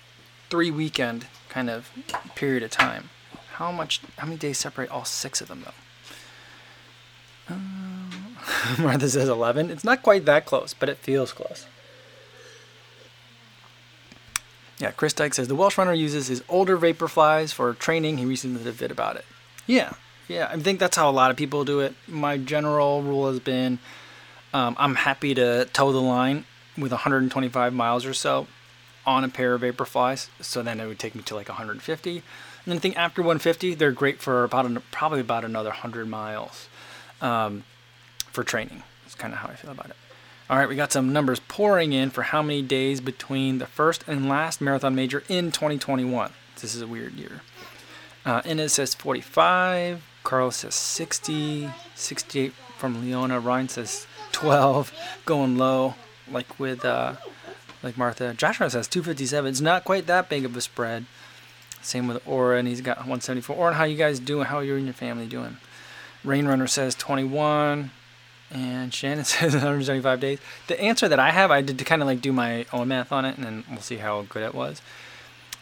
three 0.50 0.70
weekend 0.70 1.26
kind 1.48 1.68
of 1.68 1.90
period 2.35 2.62
of 2.62 2.70
time. 2.70 3.11
How 3.54 3.72
much? 3.72 4.00
How 4.18 4.26
many 4.26 4.38
days 4.38 4.59
separate 4.59 4.90
all 4.90 5.04
six 5.04 5.40
of 5.40 5.48
them 5.48 5.64
though? 5.64 7.54
Um, 7.54 8.37
Martha 8.78 9.09
says 9.09 9.28
11. 9.28 9.70
It's 9.70 9.85
not 9.85 10.02
quite 10.02 10.24
that 10.26 10.46
close, 10.46 10.74
but 10.74 10.88
it 10.88 10.98
feels 10.98 11.33
close. 11.33 11.66
Yeah, 14.78 14.92
Chris 14.92 15.12
Dyke 15.12 15.35
says 15.35 15.48
the 15.48 15.57
Welsh 15.57 15.76
runner 15.76 15.92
uses 15.92 16.28
his 16.28 16.42
older 16.48 16.78
Vaporflies 16.78 17.52
for 17.52 17.74
training. 17.74 18.18
He 18.18 18.24
recently 18.24 18.59
did 18.59 18.68
a 18.68 18.72
vid 18.72 18.92
about 18.92 19.16
it. 19.16 19.24
Yeah, 19.66 19.94
yeah, 20.29 20.49
I 20.51 20.59
think 20.59 20.79
that's 20.79 20.97
how 20.97 21.11
a 21.11 21.12
lot 21.12 21.31
of 21.31 21.37
people 21.37 21.64
do 21.64 21.81
it. 21.81 21.95
My 22.07 22.37
general 22.37 23.03
rule 23.03 23.29
has 23.29 23.41
been 23.41 23.79
um, 24.53 24.77
I'm 24.79 24.95
happy 24.95 25.35
to 25.35 25.67
toe 25.73 25.93
the 25.93 26.01
line 26.01 26.45
with 26.77 26.93
125 26.93 27.73
miles 27.73 28.07
or 28.07 28.14
so 28.14 28.47
on 29.07 29.25
a 29.25 29.29
pair 29.29 29.55
of 29.55 29.62
Vaporflies. 29.62 30.29
So 30.41 30.62
then 30.62 30.81
it 30.81 30.87
would 30.87 30.99
take 30.99 31.14
me 31.14 31.23
to 31.23 31.35
like 31.35 31.49
150. 31.49 32.11
And 32.11 32.23
then 32.67 32.77
I 32.77 32.79
think 32.79 32.97
after 32.97 33.23
150, 33.23 33.75
they're 33.75 33.91
great 33.91 34.21
for 34.21 34.45
about 34.45 34.67
an, 34.67 34.83
probably 34.91 35.21
about 35.21 35.45
another 35.45 35.71
100 35.71 36.07
miles 36.07 36.69
um, 37.21 37.64
for 38.31 38.45
training. 38.45 38.83
That's 39.05 39.14
kind 39.14 39.33
of 39.33 39.41
how 39.41 39.49
I 39.49 39.55
feel 39.55 39.71
about 39.71 39.91
it. 39.91 39.97
All 40.51 40.57
right, 40.57 40.69
we 40.69 40.77
got 40.77 40.93
some 40.93 41.12
numbers 41.12 41.41
pouring 41.41 41.93
in 41.93 42.09
for 42.09 42.23
how 42.23 42.43
many 42.43 42.62
days 42.62 43.03
between 43.03 43.59
the 43.59 43.67
first 43.67 44.03
and 44.07 44.29
last 44.29 44.62
marathon 44.62 44.95
major 44.95 45.23
in 45.29 45.53
2021. 45.53 46.33
This 46.55 46.75
is 46.75 46.81
a 46.81 46.87
weird 46.87 47.14
year. 47.14 47.43
Uh, 48.25 48.41
it 48.45 48.69
says 48.71 48.95
45. 48.95 50.03
Carl 50.29 50.51
says 50.51 50.75
60. 50.75 51.71
68 51.95 52.53
from 52.77 53.01
Leona. 53.01 53.41
Ryan 53.41 53.71
says 53.71 54.07
12. 54.33 54.93
Going 55.25 55.57
low, 55.57 55.95
like 56.31 56.61
with 56.61 56.85
uh, 56.85 57.14
like 57.83 57.97
Martha. 57.97 58.35
Joshua 58.35 58.69
says 58.69 58.87
257. 58.88 59.49
It's 59.49 59.62
not 59.62 59.85
quite 59.85 60.07
that 60.07 60.29
big 60.29 60.45
of 60.45 60.55
a 60.55 60.61
spread. 60.61 61.07
Same 61.81 62.09
with 62.09 62.21
Aura, 62.29 62.59
and 62.59 62.69
he's 62.69 62.83
got 62.83 62.99
174. 62.99 63.57
Aura, 63.57 63.73
how 63.73 63.85
you 63.85 63.97
guys 63.97 64.21
doing? 64.21 64.45
How 64.45 64.59
are 64.59 64.64
you 64.64 64.77
and 64.77 64.85
your 64.85 64.93
family 64.93 65.27
doing? 65.27 65.57
Rainrunner 66.23 66.69
says 66.69 66.95
21. 66.95 67.91
And 68.51 68.93
Shannon 68.93 69.25
says 69.25 69.55
175 69.55 70.21
days. 70.21 70.41
The 70.67 70.79
answer 70.79 71.09
that 71.09 71.19
I 71.19 71.31
have, 71.31 71.51
I 71.51 71.62
did 71.62 71.79
to 71.79 71.87
kind 71.87 72.03
of 72.03 72.07
like 72.07 72.21
do 72.21 72.35
my 72.35 72.67
own 72.71 72.88
math 72.88 73.12
on 73.12 73.25
it, 73.25 73.38
and 73.38 73.47
then 73.47 73.64
we'll 73.71 73.81
see 73.81 73.97
how 73.97 74.27
good 74.29 74.43
it 74.43 74.55
was. 74.55 74.83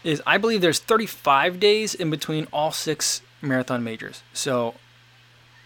Is 0.03 0.21
I 0.27 0.39
believe 0.39 0.61
there's 0.61 0.81
35 0.81 1.61
days 1.61 1.95
in 1.95 2.11
between 2.11 2.49
all 2.53 2.73
six 2.73 3.23
marathon 3.43 3.83
majors. 3.85 4.23
So, 4.33 4.75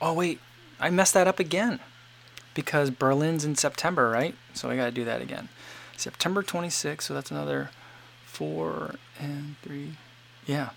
oh 0.00 0.12
wait, 0.12 0.40
I 0.78 0.90
messed 0.90 1.14
that 1.14 1.28
up 1.28 1.38
again 1.38 1.80
because 2.54 2.90
Berlin's 2.90 3.44
in 3.44 3.54
September, 3.54 4.10
right? 4.10 4.34
So 4.54 4.70
I 4.70 4.76
got 4.76 4.86
to 4.86 4.90
do 4.90 5.04
that 5.04 5.22
again. 5.22 5.48
September 5.96 6.42
26th, 6.42 7.02
so 7.02 7.14
that's 7.14 7.30
another 7.30 7.70
four 8.24 8.94
and 9.18 9.56
three. 9.62 9.96
Yeah. 10.46 10.70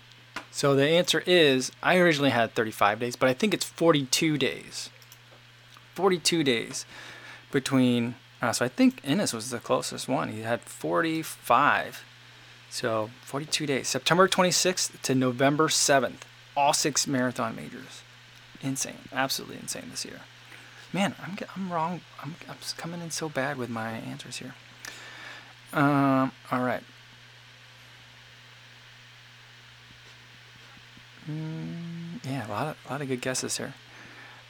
So 0.50 0.74
the 0.74 0.86
answer 0.86 1.22
is 1.26 1.72
I 1.82 1.96
originally 1.96 2.30
had 2.30 2.54
35 2.54 3.00
days, 3.00 3.16
but 3.16 3.28
I 3.28 3.34
think 3.34 3.54
it's 3.54 3.64
42 3.64 4.38
days. 4.38 4.90
42 5.94 6.44
days 6.44 6.84
between. 7.50 8.16
Uh, 8.42 8.52
so 8.52 8.64
I 8.64 8.68
think 8.68 9.00
Ennis 9.04 9.32
was 9.32 9.50
the 9.50 9.58
closest 9.58 10.08
one. 10.08 10.28
He 10.30 10.42
had 10.42 10.60
45. 10.60 12.04
So 12.68 13.10
42 13.22 13.66
days. 13.66 13.88
September 13.88 14.28
26th 14.28 15.00
to 15.02 15.14
November 15.14 15.68
7th. 15.68 16.22
All 16.56 16.72
six 16.72 17.06
marathon 17.06 17.56
majors. 17.56 18.02
Insane. 18.62 19.08
Absolutely 19.12 19.56
insane 19.56 19.88
this 19.90 20.04
year. 20.04 20.20
Man, 20.92 21.14
I'm, 21.20 21.36
I'm 21.56 21.72
wrong. 21.72 22.00
I'm, 22.22 22.36
I'm 22.48 22.56
coming 22.76 23.00
in 23.00 23.10
so 23.10 23.28
bad 23.28 23.58
with 23.58 23.68
my 23.68 23.90
answers 23.90 24.36
here. 24.36 24.54
Um, 25.72 26.30
all 26.52 26.62
right. 26.62 26.82
Mm, 31.28 32.24
yeah, 32.24 32.46
a 32.46 32.48
lot 32.48 32.66
of, 32.68 32.76
a 32.86 32.92
lot 32.92 33.02
of 33.02 33.08
good 33.08 33.20
guesses 33.20 33.56
here. 33.56 33.74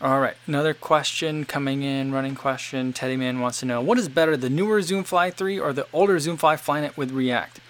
All 0.01 0.21
right, 0.21 0.35
another 0.47 0.75
question 0.75 1.45
coming 1.45 1.83
in, 1.83 2.12
running 2.12 2.35
question. 2.35 2.93
Teddy 2.93 3.17
Man 3.17 3.40
wants 3.40 3.61
to 3.61 3.67
know 3.67 3.81
what 3.81 3.97
is 3.97 4.09
better, 4.09 4.37
the 4.37 4.51
newer 4.51 4.81
Zoomfly 4.81 5.33
3 5.33 5.59
or 5.59 5.73
the 5.73 5.87
older 5.93 6.17
Zoomfly 6.17 6.57
Flyknit 6.57 6.97
with 6.97 7.11
React? 7.12 7.61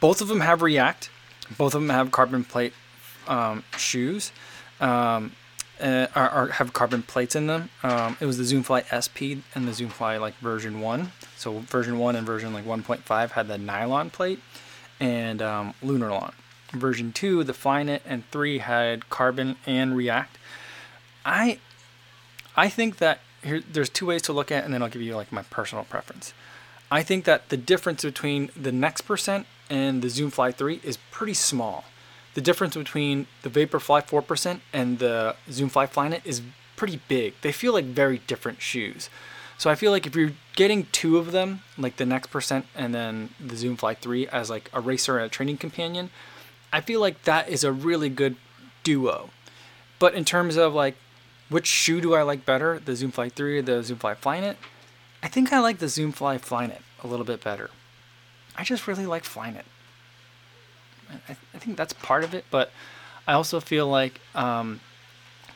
Both 0.00 0.20
of 0.20 0.28
them 0.28 0.40
have 0.40 0.60
React. 0.60 1.10
Both 1.56 1.74
of 1.74 1.82
them 1.82 1.90
have 1.90 2.10
carbon 2.10 2.42
plate 2.42 2.72
um, 3.28 3.64
shoes. 3.76 4.32
Um, 4.80 5.32
uh, 5.80 6.06
are, 6.14 6.28
are, 6.28 6.46
have 6.48 6.72
carbon 6.72 7.02
plates 7.02 7.34
in 7.34 7.48
them. 7.48 7.68
Um, 7.82 8.16
it 8.20 8.26
was 8.26 8.38
the 8.38 8.44
Zoomfly 8.44 8.84
SP 8.86 9.42
and 9.54 9.66
the 9.66 9.72
Zoomfly 9.72 10.20
like 10.20 10.36
version 10.36 10.80
one. 10.80 11.10
So 11.36 11.58
version 11.58 11.98
one 11.98 12.14
and 12.16 12.26
version 12.26 12.52
like 12.52 12.64
1.5 12.64 13.30
had 13.30 13.48
the 13.48 13.58
nylon 13.58 14.10
plate 14.10 14.40
and 15.00 15.42
um, 15.42 15.74
Lunarlon. 15.82 16.32
Version 16.70 17.12
two, 17.12 17.44
the 17.44 17.52
Flyknit 17.52 18.00
and 18.06 18.28
three 18.30 18.58
had 18.58 19.10
carbon 19.10 19.56
and 19.66 19.96
React. 19.96 20.38
I 21.24 21.58
I 22.56 22.68
think 22.68 22.98
that 22.98 23.20
here 23.42 23.60
there's 23.60 23.88
two 23.88 24.06
ways 24.06 24.22
to 24.22 24.32
look 24.32 24.50
at, 24.50 24.62
it, 24.62 24.64
and 24.64 24.74
then 24.74 24.82
I'll 24.82 24.88
give 24.88 25.02
you 25.02 25.16
like 25.16 25.32
my 25.32 25.42
personal 25.42 25.84
preference. 25.84 26.32
I 26.90 27.02
think 27.02 27.24
that 27.24 27.48
the 27.48 27.56
difference 27.56 28.04
between 28.04 28.50
the 28.56 28.72
Next 28.72 29.02
Percent 29.02 29.46
and 29.68 30.02
the 30.02 30.08
Zoomfly 30.08 30.54
3 30.54 30.80
is 30.84 30.98
pretty 31.10 31.34
small. 31.34 31.84
The 32.34 32.40
difference 32.40 32.76
between 32.76 33.26
the 33.42 33.50
Vaporfly 33.50 34.06
4% 34.06 34.60
and 34.72 34.98
the 34.98 35.36
Zoom 35.50 35.70
Zoomfly 35.70 35.88
Flyknit 35.88 36.20
is 36.24 36.42
pretty 36.76 37.00
big. 37.08 37.34
They 37.42 37.52
feel 37.52 37.72
like 37.72 37.84
very 37.84 38.18
different 38.26 38.60
shoes. 38.60 39.08
So 39.56 39.70
I 39.70 39.76
feel 39.76 39.92
like 39.92 40.06
if 40.06 40.16
you're 40.16 40.32
getting 40.56 40.86
two 40.90 41.16
of 41.18 41.32
them, 41.32 41.60
like 41.78 41.96
the 41.96 42.06
Next 42.06 42.28
Percent 42.28 42.66
and 42.74 42.94
then 42.94 43.30
the 43.38 43.54
Zoomfly 43.54 43.98
3 43.98 44.28
as 44.28 44.50
like 44.50 44.68
a 44.72 44.80
racer 44.80 45.16
and 45.16 45.26
a 45.26 45.28
training 45.28 45.58
companion, 45.58 46.10
I 46.72 46.80
feel 46.80 47.00
like 47.00 47.22
that 47.22 47.48
is 47.48 47.62
a 47.62 47.70
really 47.70 48.08
good 48.08 48.36
duo. 48.82 49.30
But 50.00 50.14
in 50.14 50.24
terms 50.24 50.56
of 50.56 50.74
like 50.74 50.96
which 51.48 51.66
shoe 51.66 52.00
do 52.00 52.14
I 52.14 52.22
like 52.22 52.44
better, 52.44 52.80
the 52.84 52.92
Zoomfly 52.92 53.32
3 53.32 53.58
or 53.58 53.62
the 53.62 53.72
Zoomfly 53.72 54.16
Flyknit? 54.16 54.56
I 55.22 55.28
think 55.28 55.52
I 55.52 55.60
like 55.60 55.78
the 55.78 55.88
Zoom 55.88 56.12
Zoomfly 56.12 56.40
Flyknit 56.40 56.82
a 57.02 57.06
little 57.06 57.24
bit 57.24 57.42
better. 57.44 57.70
I 58.56 58.64
just 58.64 58.88
really 58.88 59.06
like 59.06 59.22
Flyknit. 59.24 59.62
I, 61.28 61.36
I 61.54 61.58
think 61.58 61.76
that's 61.76 61.92
part 61.92 62.24
of 62.24 62.34
it, 62.34 62.44
but 62.50 62.70
I 63.26 63.32
also 63.32 63.60
feel 63.60 63.86
like 63.86 64.20
um, 64.34 64.80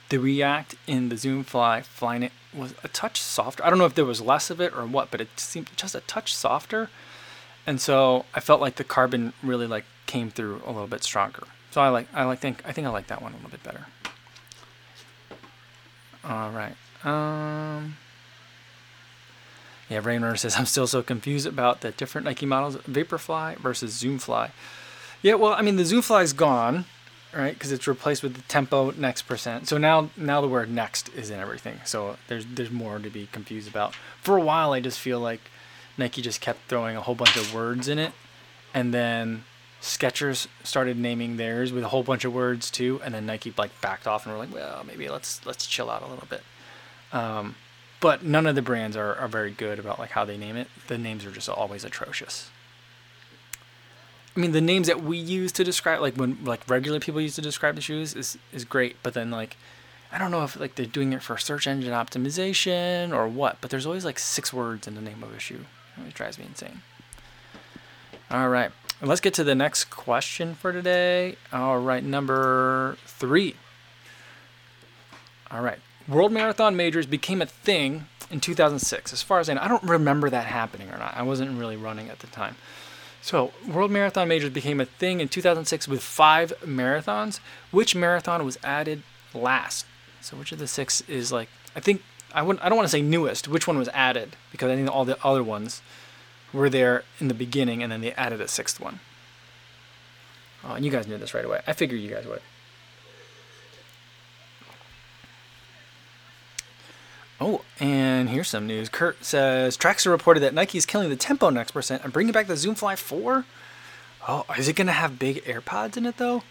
the 0.09 0.19
React 0.19 0.77
in 0.87 1.09
the 1.09 1.17
Zoom 1.17 1.45
Fly 1.45 1.81
Flyknit 1.83 2.31
was 2.55 2.75
a 2.83 2.89
touch 2.89 3.21
softer. 3.21 3.65
I 3.65 3.71
don't 3.71 3.79
know 3.79 3.87
if 3.87 3.95
there 3.95 4.05
was 4.05 4.21
less 4.21 4.51
of 4.51 4.61
it 4.61 4.75
or 4.75 4.87
what, 4.87 5.11
but 5.11 5.21
it 5.21 5.29
seemed 5.39 5.71
just 5.77 5.95
a 5.95 6.01
touch 6.01 6.35
softer. 6.35 6.89
And 7.67 7.81
so 7.81 8.25
I 8.35 8.41
felt 8.41 8.61
like 8.61 8.77
the 8.77 8.85
carbon 8.85 9.35
really 9.43 9.67
like 9.67 9.85
came 10.07 10.31
through 10.31 10.63
a 10.65 10.73
little 10.73 10.87
bit 10.87 11.05
stronger. 11.05 11.45
So 11.71 11.83
I 11.83 11.91
like 11.91 12.09
I 12.15 12.25
like 12.25 12.39
think 12.39 12.63
I 12.65 12.73
think 12.73 12.87
I 12.87 12.91
like 12.91 13.09
that 13.09 13.21
one 13.21 13.33
a 13.33 13.37
little 13.37 13.51
bit 13.51 13.63
better. 13.63 13.87
All 16.25 16.51
right. 16.51 16.75
Um, 17.05 17.97
yeah, 19.89 20.01
Rainrunner 20.01 20.39
says 20.39 20.57
I'm 20.57 20.67
still 20.67 20.87
so 20.87 21.03
confused 21.03 21.47
about 21.47 21.83
the 21.83 21.91
different 21.93 22.25
Nike 22.25 22.47
models, 22.47 22.77
Vaporfly 22.77 23.59
versus 23.59 24.03
Zoomfly. 24.03 24.51
Yeah, 25.23 25.35
well, 25.35 25.53
I 25.53 25.63
mean 25.63 25.77
the 25.77 25.83
Zoomfly 25.83 26.23
is 26.23 26.33
gone, 26.33 26.85
right? 27.33 27.55
Because 27.55 27.73
it's 27.73 27.87
replaced 27.87 28.23
with 28.23 28.35
the 28.35 28.43
Tempo 28.43 28.93
Next 28.93 29.23
Percent. 29.23 29.69
So 29.69 29.79
now, 29.79 30.11
now 30.17 30.41
the 30.41 30.49
word 30.49 30.71
Next 30.71 31.09
is 31.15 31.31
in 31.31 31.41
everything. 31.41 31.81
So 31.85 32.17
there's 32.29 32.47
there's 32.47 32.71
more 32.71 32.99
to 32.99 33.11
be 33.11 33.29
confused 33.33 33.69
about. 33.69 33.95
For 34.23 34.37
a 34.37 34.43
while, 34.43 34.73
I 34.73 34.81
just 34.81 34.99
feel 34.99 35.21
like 35.21 35.41
Nike 35.97 36.23
just 36.23 36.41
kept 36.41 36.69
throwing 36.69 36.97
a 36.97 37.01
whole 37.01 37.15
bunch 37.15 37.37
of 37.37 37.53
words 37.53 37.89
in 37.89 37.99
it, 37.99 38.13
and 38.73 38.95
then 38.95 39.45
Skechers 39.81 40.47
started 40.65 40.99
naming 40.99 41.37
theirs 41.37 41.73
with 41.73 41.85
a 41.85 41.89
whole 41.89 42.03
bunch 42.03 42.25
of 42.25 42.33
words 42.33 42.71
too, 42.71 43.01
and 43.05 43.15
then 43.15 43.27
Nike 43.27 43.53
like 43.57 43.81
backed 43.81 44.07
off 44.07 44.25
and 44.25 44.33
were 44.33 44.39
like, 44.39 44.53
well, 44.53 44.85
maybe 44.85 45.09
let's 45.09 45.45
let's 45.47 45.67
chill 45.67 45.91
out 45.91 46.03
a 46.03 46.07
little 46.07 46.27
bit. 46.29 46.43
Um, 47.13 47.57
but 48.01 48.23
none 48.25 48.47
of 48.47 48.55
the 48.55 48.63
brands 48.63 48.97
are, 48.97 49.15
are 49.17 49.29
very 49.29 49.51
good 49.51 49.79
about 49.79 49.99
like 49.99 50.11
how 50.11 50.25
they 50.25 50.37
name 50.37 50.57
it. 50.57 50.69
The 50.87 50.99
names 50.99 51.25
are 51.25 51.33
just 51.33 51.49
always 51.49 51.85
atrocious. 51.85 52.51
I 54.39 54.41
mean, 54.41 54.53
the 54.53 54.61
names 54.61 54.87
that 54.87 55.03
we 55.03 55.19
use 55.19 55.51
to 55.51 55.65
describe, 55.65 56.01
like 56.01 56.15
when 56.15 56.39
like 56.45 56.61
regular 56.71 57.01
people 57.01 57.21
use 57.21 57.35
to 57.35 57.43
describe 57.43 57.75
the 57.75 57.81
shoes, 57.81 58.15
is 58.15 58.39
is 58.53 58.65
great. 58.65 58.95
But 59.03 59.15
then 59.15 59.33
like, 59.33 59.57
I 60.13 60.19
don't 60.19 60.31
know 60.31 60.45
if 60.45 60.55
like 60.55 60.77
they're 60.77 60.87
doing 60.87 61.13
it 61.13 61.25
for 61.25 61.37
search 61.37 61.67
engine 61.67 61.93
optimization 61.93 63.13
or 63.13 63.27
what. 63.27 63.61
But 63.61 63.71
there's 63.71 63.85
always 63.85 64.05
like 64.05 64.21
six 64.21 64.53
words 64.53 64.87
in 64.87 64.95
the 64.95 65.01
name 65.01 65.25
of 65.25 65.35
a 65.35 65.41
shoe. 65.41 65.65
It 66.07 66.15
drives 66.15 66.39
me 66.39 66.45
insane. 66.47 66.83
All 68.31 68.49
right. 68.49 68.71
Let's 69.03 69.21
get 69.21 69.35
to 69.35 69.45
the 69.45 69.57
next 69.57 69.87
question 69.87 70.55
for 70.55 70.73
today. 70.73 71.35
All 71.53 71.81
right, 71.81 72.05
number 72.05 72.97
three. 73.07 73.57
All 75.51 75.63
right. 75.63 75.81
World 76.07 76.31
Marathon 76.31 76.77
Majors 76.77 77.07
became 77.07 77.43
a 77.43 77.47
thing 77.47 78.07
in 78.31 78.39
2006. 78.39 79.13
As 79.13 79.21
far 79.21 79.41
as 79.41 79.49
I 79.49 79.55
know, 79.55 79.63
I 79.63 79.69
don't 79.69 79.83
remember 79.83 80.31
that 80.31 80.47
happening 80.47 80.91
or 80.91 80.99
not. 80.99 81.17
I 81.17 81.23
wasn't 81.23 81.59
really 81.59 81.77
running 81.77 82.09
at 82.09 82.21
the 82.21 82.29
time. 82.29 82.55
So, 83.29 83.53
World 83.71 83.91
Marathon 83.91 84.27
Majors 84.27 84.49
became 84.49 84.81
a 84.81 84.87
thing 84.87 85.21
in 85.21 85.29
2006 85.29 85.87
with 85.87 86.03
five 86.03 86.51
marathons. 86.65 87.41
Which 87.71 87.95
marathon 87.95 88.43
was 88.43 88.57
added 88.65 89.03
last? 89.35 89.85
So, 90.23 90.39
which 90.39 90.51
of 90.51 90.59
the 90.59 90.67
six 90.67 91.03
is 91.03 91.31
like, 91.31 91.51
I 91.77 91.81
think, 91.81 92.01
I, 92.33 92.41
wouldn't, 92.41 92.65
I 92.65 92.71
don't 92.71 92.77
want 92.77 92.87
to 92.87 92.91
say 92.91 93.03
newest. 93.03 93.47
Which 93.47 93.67
one 93.67 93.77
was 93.77 93.89
added? 93.89 94.35
Because 94.51 94.71
I 94.71 94.77
think 94.77 94.91
all 94.91 95.05
the 95.05 95.23
other 95.23 95.43
ones 95.43 95.83
were 96.55 96.71
there 96.71 97.05
in 97.21 97.29
the 97.29 97.35
beginning 97.35 97.83
and 97.83 97.93
then 97.93 98.01
they 98.01 98.13
added 98.13 98.41
a 98.41 98.49
sixth 98.49 98.81
one. 98.81 99.01
Oh, 100.65 100.73
and 100.73 100.83
you 100.83 100.91
guys 100.91 101.07
knew 101.07 101.19
this 101.19 101.35
right 101.35 101.45
away. 101.45 101.61
I 101.67 101.75
figured 101.75 102.01
you 102.01 102.09
guys 102.09 102.25
would. 102.25 102.41
Oh, 107.41 107.63
and 107.79 108.31
here's 108.31 108.49
some 108.49 108.67
news. 108.67 108.89
Kurt 108.89 109.25
says 109.25 109.77
Traxxer 109.77 110.11
reported 110.11 110.41
that 110.41 110.55
Nike 110.55 110.79
is 110.79 110.87
killing 110.87 111.09
the 111.09 111.17
Tempo 111.17 111.51
Next 111.51 111.71
percent 111.71 112.03
and 112.03 112.13
bringing 112.13 112.33
back 112.33 112.49
the 112.49 112.57
Zoom 112.57 112.75
Fly 112.75 112.97
4. 112.97 113.45
Oh, 114.27 114.45
is 114.59 114.69
it 114.69 114.75
going 114.75 114.89
to 114.89 114.93
have 114.93 115.19
big 115.19 115.45
AirPods 115.45 115.97
in 115.97 116.05
it 116.05 116.17
though? 116.17 116.43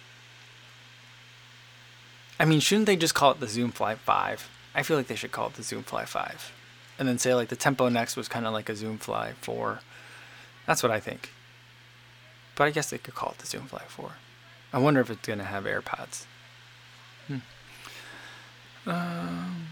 I 2.39 2.45
mean, 2.45 2.60
shouldn't 2.60 2.86
they 2.86 2.95
just 2.95 3.15
call 3.15 3.32
it 3.32 3.39
the 3.39 3.47
Zoom 3.47 3.71
Fly 3.71 3.95
5? 3.95 4.50
I 4.76 4.84
feel 4.84 4.95
like 4.95 5.08
they 5.08 5.15
should 5.15 5.32
call 5.32 5.47
it 5.47 5.56
the 5.56 5.63
Zoom 5.63 5.84
Fly 5.84 6.06
5. 6.06 6.54
And 7.00 7.08
then 7.08 7.17
say 7.17 7.34
like 7.34 7.50
the 7.50 7.56
Tempo 7.56 7.89
Next 7.89 8.15
was 8.15 8.28
kind 8.28 8.45
of 8.45 8.54
like 8.54 8.69
a 8.69 8.76
Zoom 8.76 8.97
Fly 8.97 9.34
4. 9.41 9.80
That's 10.65 10.84
what 10.84 10.91
I 10.91 11.00
think. 11.00 11.32
But 12.56 12.65
I 12.65 12.71
guess 12.71 12.89
they 12.89 12.97
could 12.97 13.15
call 13.15 13.32
it 13.32 13.39
the 13.39 13.47
Zoom 13.47 13.63
Fly 13.63 13.84
4. 13.88 14.12
I 14.71 14.80
wonder 14.80 15.02
if 15.02 15.10
it's 15.10 15.26
going 15.26 15.39
to 15.39 15.45
have 15.45 15.65
AirPods. 15.65 16.26
Hmm. 17.28 17.38
Um, 18.86 19.67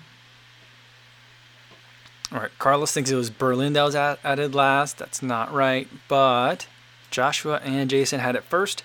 all 2.31 2.39
right, 2.39 2.51
Carlos 2.57 2.91
thinks 2.91 3.11
it 3.11 3.15
was 3.15 3.29
Berlin 3.29 3.73
that 3.73 3.83
was 3.83 3.95
added 3.95 4.55
last. 4.55 4.97
That's 4.97 5.21
not 5.21 5.53
right, 5.53 5.87
but 6.07 6.67
Joshua 7.11 7.61
and 7.63 7.89
Jason 7.89 8.19
had 8.19 8.35
it 8.35 8.43
first. 8.43 8.83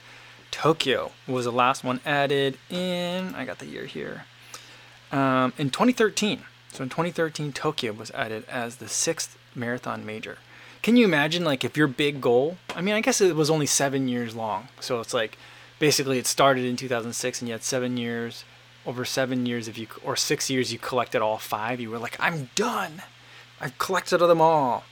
Tokyo 0.51 1.13
was 1.27 1.45
the 1.45 1.53
last 1.53 1.83
one 1.83 2.01
added 2.05 2.59
in. 2.69 3.35
I 3.35 3.45
got 3.45 3.59
the 3.59 3.67
year 3.67 3.87
here. 3.87 4.25
Um, 5.13 5.53
in 5.59 5.71
2013. 5.71 6.43
So 6.73 6.85
in 6.85 6.89
2013, 6.89 7.53
Tokyo 7.53 7.93
was 7.93 8.11
added 8.13 8.45
as 8.49 8.77
the 8.77 8.89
sixth 8.89 9.37
marathon 9.55 10.07
major. 10.07 10.39
Can 10.83 10.97
you 10.97 11.05
imagine, 11.05 11.45
like, 11.45 11.65
if 11.65 11.77
your 11.77 11.89
big 11.89 12.21
goal? 12.21 12.57
I 12.75 12.81
mean, 12.81 12.95
I 12.95 13.01
guess 13.01 13.21
it 13.21 13.37
was 13.37 13.51
only 13.51 13.67
seven 13.67 14.09
years 14.09 14.35
long. 14.35 14.69
So 14.81 15.01
it's 15.01 15.13
like, 15.13 15.37
basically, 15.79 16.19
it 16.19 16.27
started 16.27 16.65
in 16.65 16.77
2006, 16.77 17.41
and 17.41 17.49
you 17.49 17.53
had 17.53 17.63
seven 17.63 17.97
years. 17.97 18.45
Over 18.87 19.05
seven 19.05 19.45
years, 19.45 19.69
if 19.69 19.77
you 19.77 19.89
or 20.03 20.17
six 20.17 20.49
years, 20.49 20.73
you 20.73 20.79
collected 20.79 21.21
all 21.21 21.37
five. 21.37 21.81
You 21.81 21.91
were 21.91 21.99
like, 21.99 22.17
I'm 22.19 22.49
done. 22.55 23.03
I've 23.61 23.79
collected 23.79 24.19
them 24.19 24.41
all. 24.41 24.85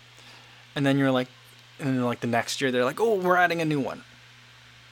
And 0.75 0.85
then 0.85 0.99
you're 0.99 1.11
like, 1.11 1.29
and 1.79 1.89
then 1.89 2.05
like 2.05 2.21
the 2.21 2.27
next 2.27 2.61
year, 2.61 2.71
they're 2.71 2.85
like, 2.85 3.01
oh, 3.01 3.15
we're 3.15 3.37
adding 3.37 3.61
a 3.61 3.65
new 3.65 3.81
one. 3.81 4.05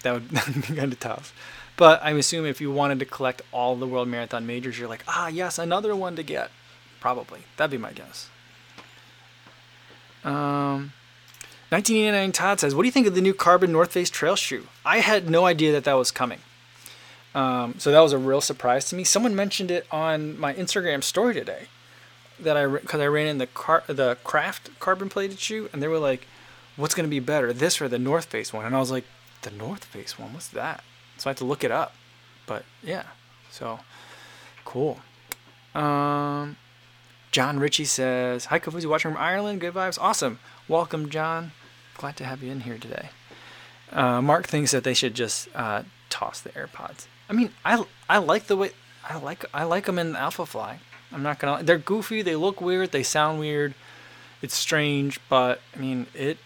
That 0.03 0.15
would, 0.15 0.29
that 0.31 0.47
would 0.55 0.67
be 0.67 0.75
kind 0.75 0.93
of 0.93 1.01
tough. 1.01 1.35
But 1.77 2.03
I 2.03 2.11
assume 2.12 2.47
if 2.47 2.61
you 2.61 2.73
wanted 2.73 2.99
to 3.01 3.05
collect 3.05 3.43
all 3.53 3.77
the 3.77 3.87
World 3.87 4.09
Marathon 4.09 4.47
majors, 4.47 4.79
you're 4.79 4.89
like, 4.89 5.05
ah, 5.07 5.29
yes, 5.29 5.59
another 5.59 5.95
one 5.95 6.17
to 6.17 6.23
get. 6.23 6.51
Probably. 7.01 7.41
That'd 7.57 7.71
be 7.71 7.77
my 7.77 7.93
guess. 7.93 8.31
Um, 10.25 10.93
1989 11.69 12.33
Todd 12.33 12.61
says, 12.61 12.75
What 12.75 12.83
do 12.83 12.87
you 12.87 12.93
think 12.93 13.07
of 13.07 13.15
the 13.15 13.21
new 13.21 13.35
Carbon 13.35 13.71
North 13.71 13.93
Face 13.93 14.11
trail 14.11 14.35
shoe? 14.35 14.67
I 14.85 14.99
had 14.99 15.29
no 15.29 15.45
idea 15.45 15.73
that 15.73 15.85
that 15.85 15.95
was 15.95 16.11
coming. 16.11 16.41
Um, 17.35 17.75
so 17.79 17.93
that 17.93 18.01
was 18.01 18.12
a 18.12 18.19
real 18.19 18.41
surprise 18.41 18.89
to 18.89 18.97
me. 18.97 19.05
Someone 19.05 19.37
mentioned 19.37 19.71
it 19.71 19.87
on 19.93 20.39
my 20.39 20.55
Instagram 20.55 21.05
story 21.05 21.35
today 21.35 21.67
that 22.40 22.57
I 22.57 22.66
because 22.66 23.01
I 23.01 23.07
ran 23.07 23.27
in 23.27 23.38
the 23.38 23.46
car 23.46 23.85
the 23.87 24.16
craft 24.25 24.79
carbon 24.79 25.09
plated 25.09 25.38
shoe 25.38 25.68
and 25.72 25.83
they 25.83 25.88
were 25.88 25.99
like, 25.99 26.27
"What's 26.77 26.94
to 26.94 27.03
be 27.05 27.20
better, 27.20 27.53
this 27.53 27.81
or 27.81 27.88
the 27.88 27.99
North 27.99 28.27
Face 28.27 28.53
one?" 28.53 28.64
And 28.64 28.75
I 28.75 28.79
was 28.79 28.90
like, 28.90 29.05
"The 29.42 29.51
North 29.51 29.85
Face 29.85 30.18
one, 30.18 30.33
what's 30.33 30.49
that?" 30.49 30.83
So 31.18 31.29
I 31.29 31.31
had 31.31 31.38
to 31.38 31.44
look 31.44 31.64
it 31.64 31.70
up. 31.70 31.94
But 32.46 32.64
yeah, 32.83 33.05
so 33.51 33.81
cool. 34.64 35.01
Um, 35.75 36.57
John 37.33 37.59
Ritchie 37.59 37.85
says, 37.85 38.46
"Hi, 38.46 38.59
Kofuzi, 38.59 38.87
watching 38.87 39.12
from 39.12 39.20
Ireland. 39.20 39.61
Good 39.61 39.75
vibes, 39.75 39.99
awesome. 40.01 40.38
Welcome, 40.68 41.11
John. 41.11 41.53
Glad 41.96 42.16
to 42.18 42.25
have 42.25 42.42
you 42.42 42.51
in 42.51 42.61
here 42.61 42.79
today." 42.79 43.11
Uh, 43.92 44.20
Mark 44.20 44.46
thinks 44.46 44.72
that 44.72 44.85
they 44.85 44.94
should 44.94 45.14
just 45.14 45.49
uh, 45.55 45.83
toss 46.11 46.40
the 46.40 46.51
AirPods. 46.51 47.07
I 47.29 47.33
mean, 47.33 47.51
I 47.64 47.85
I 48.09 48.18
like 48.18 48.46
the 48.46 48.57
way 48.57 48.70
I 49.09 49.18
like 49.18 49.44
I 49.53 49.64
like 49.64 49.87
them 49.87 49.99
in 49.99 50.16
Alpha 50.16 50.46
Fly. 50.46 50.79
I'm 51.12 51.23
not 51.23 51.38
gonna. 51.38 51.62
They're 51.62 51.79
goofy. 51.79 52.23
They 52.23 52.37
look 52.37 52.61
weird. 52.61 52.92
They 52.92 53.03
sound 53.03 53.38
weird. 53.40 53.75
It's 54.42 54.55
strange, 54.55 55.21
but 55.29 55.61
I 55.75 55.79
mean 55.79 56.07
it. 56.14 56.38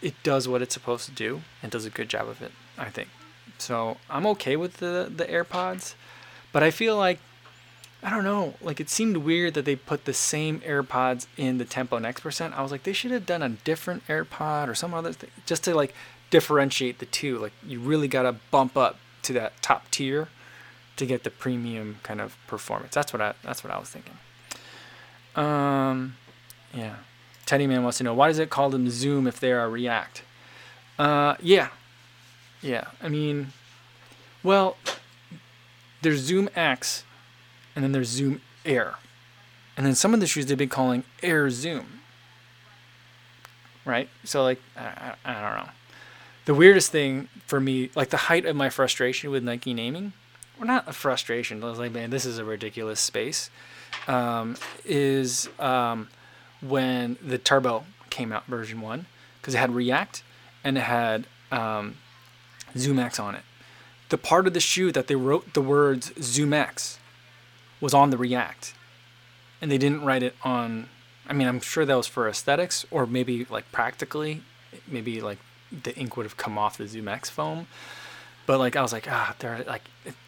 It 0.00 0.14
does 0.22 0.48
what 0.48 0.62
it's 0.62 0.74
supposed 0.74 1.06
to 1.06 1.12
do 1.12 1.42
and 1.62 1.70
does 1.70 1.86
a 1.86 1.90
good 1.90 2.08
job 2.08 2.28
of 2.28 2.42
it. 2.42 2.52
I 2.76 2.90
think. 2.90 3.08
So 3.58 3.98
I'm 4.10 4.26
okay 4.26 4.56
with 4.56 4.78
the 4.78 5.10
the 5.14 5.24
AirPods, 5.24 5.94
but 6.52 6.62
I 6.62 6.70
feel 6.70 6.96
like 6.96 7.20
I 8.02 8.10
don't 8.10 8.24
know. 8.24 8.54
Like 8.60 8.80
it 8.80 8.90
seemed 8.90 9.18
weird 9.18 9.54
that 9.54 9.64
they 9.64 9.76
put 9.76 10.04
the 10.04 10.12
same 10.12 10.60
AirPods 10.60 11.26
in 11.36 11.58
the 11.58 11.64
Tempo 11.64 11.98
Next 11.98 12.20
percent. 12.20 12.58
I 12.58 12.62
was 12.62 12.72
like, 12.72 12.82
they 12.82 12.92
should 12.92 13.12
have 13.12 13.26
done 13.26 13.42
a 13.42 13.50
different 13.50 14.06
AirPod 14.08 14.68
or 14.68 14.74
some 14.74 14.92
other 14.92 15.12
thing 15.12 15.30
just 15.46 15.62
to 15.64 15.74
like 15.74 15.94
differentiate 16.30 16.98
the 16.98 17.06
two. 17.06 17.38
Like 17.38 17.52
you 17.64 17.78
really 17.78 18.08
gotta 18.08 18.34
bump 18.50 18.76
up 18.76 18.98
to 19.22 19.32
that 19.34 19.62
top 19.62 19.88
tier 19.92 20.28
to 20.96 21.06
get 21.06 21.24
the 21.24 21.30
premium 21.30 21.96
kind 22.02 22.20
of 22.20 22.36
performance. 22.46 22.94
That's 22.94 23.12
what 23.12 23.22
I 23.22 23.34
that's 23.42 23.64
what 23.64 23.72
I 23.72 23.78
was 23.78 23.88
thinking. 23.88 24.18
Um, 25.34 26.16
yeah. 26.74 26.96
Teddy 27.46 27.66
Man 27.66 27.82
wants 27.82 27.98
to 27.98 28.04
know 28.04 28.14
why 28.14 28.28
does 28.28 28.38
it 28.38 28.50
call 28.50 28.70
them 28.70 28.88
Zoom 28.88 29.26
if 29.26 29.40
they 29.40 29.52
are 29.52 29.68
React? 29.68 30.22
Uh, 30.98 31.34
yeah, 31.40 31.68
yeah. 32.60 32.88
I 33.02 33.08
mean, 33.08 33.52
well, 34.42 34.76
there's 36.02 36.20
Zoom 36.20 36.48
X, 36.54 37.04
and 37.74 37.82
then 37.82 37.92
there's 37.92 38.08
Zoom 38.08 38.40
Air, 38.64 38.94
and 39.76 39.84
then 39.84 39.94
some 39.94 40.14
of 40.14 40.20
the 40.20 40.26
shoes 40.26 40.46
they've 40.46 40.56
been 40.56 40.68
calling 40.68 41.04
Air 41.22 41.50
Zoom. 41.50 42.00
Right. 43.84 44.08
So 44.24 44.44
like, 44.44 44.60
I, 44.76 45.14
I, 45.24 45.32
I 45.32 45.42
don't 45.42 45.66
know. 45.66 45.72
The 46.44 46.54
weirdest 46.54 46.90
thing 46.90 47.28
for 47.46 47.60
me, 47.60 47.90
like 47.94 48.10
the 48.10 48.16
height 48.16 48.46
of 48.46 48.54
my 48.54 48.70
frustration 48.70 49.30
with 49.30 49.42
Nike 49.42 49.74
naming, 49.74 50.12
well, 50.58 50.66
not 50.66 50.88
a 50.88 50.92
frustration. 50.92 51.62
I 51.62 51.68
was 51.68 51.78
like, 51.78 51.92
man, 51.92 52.10
this 52.10 52.24
is 52.24 52.38
a 52.38 52.44
ridiculous 52.44 53.00
space. 53.00 53.50
Um, 54.06 54.56
is 54.84 55.48
um, 55.58 56.08
when 56.60 57.18
the 57.22 57.38
Turbo 57.38 57.84
came 58.10 58.32
out, 58.32 58.46
version 58.46 58.80
one, 58.80 59.06
because 59.40 59.54
it 59.54 59.58
had 59.58 59.74
React 59.74 60.22
and 60.64 60.78
it 60.78 60.82
had 60.82 61.26
um, 61.50 61.96
ZoomX 62.74 63.20
on 63.20 63.34
it. 63.34 63.42
The 64.08 64.18
part 64.18 64.46
of 64.46 64.54
the 64.54 64.60
shoe 64.60 64.92
that 64.92 65.06
they 65.06 65.14
wrote 65.14 65.54
the 65.54 65.60
words 65.60 66.10
ZoomX 66.10 66.98
was 67.80 67.94
on 67.94 68.10
the 68.10 68.18
React, 68.18 68.74
and 69.60 69.70
they 69.70 69.78
didn't 69.78 70.04
write 70.04 70.22
it 70.22 70.36
on. 70.42 70.88
I 71.28 71.32
mean, 71.32 71.48
I'm 71.48 71.60
sure 71.60 71.84
that 71.84 71.94
was 71.94 72.06
for 72.06 72.28
aesthetics, 72.28 72.84
or 72.90 73.06
maybe 73.06 73.46
like 73.48 73.70
practically, 73.72 74.42
maybe 74.86 75.20
like 75.20 75.38
the 75.70 75.96
ink 75.96 76.16
would 76.16 76.26
have 76.26 76.36
come 76.36 76.58
off 76.58 76.76
the 76.76 76.84
ZoomX 76.84 77.30
foam. 77.30 77.66
But 78.52 78.58
like 78.58 78.76
I 78.76 78.82
was 78.82 78.92
like, 78.92 79.10
ah, 79.10 79.34
they're 79.38 79.64
like, 79.66 79.80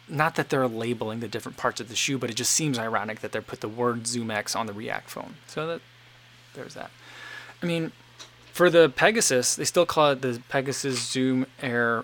not 0.09 0.33
that 0.33 0.49
they're 0.49 0.67
labeling 0.67 1.19
the 1.19 1.27
different 1.27 1.59
parts 1.59 1.79
of 1.79 1.89
the 1.89 1.95
shoe, 1.95 2.17
but 2.17 2.31
it 2.31 2.33
just 2.33 2.53
seems 2.53 2.79
ironic 2.79 3.19
that 3.19 3.33
they 3.33 3.39
put 3.39 3.61
the 3.61 3.67
word 3.67 4.05
ZoomX 4.05 4.55
on 4.55 4.65
the 4.65 4.73
React 4.73 5.11
phone. 5.11 5.35
So 5.45 5.67
that 5.67 5.81
there's 6.55 6.73
that. 6.73 6.89
I 7.61 7.67
mean, 7.67 7.91
for 8.51 8.71
the 8.71 8.89
Pegasus, 8.89 9.55
they 9.55 9.63
still 9.63 9.85
call 9.85 10.09
it 10.09 10.23
the 10.23 10.41
Pegasus 10.49 11.07
Zoom 11.07 11.45
Air, 11.61 12.03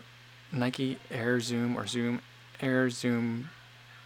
Nike 0.51 0.99
Air 1.09 1.39
Zoom 1.39 1.75
or 1.75 1.87
Zoom 1.87 2.21
Air 2.61 2.91
Zoom 2.91 3.49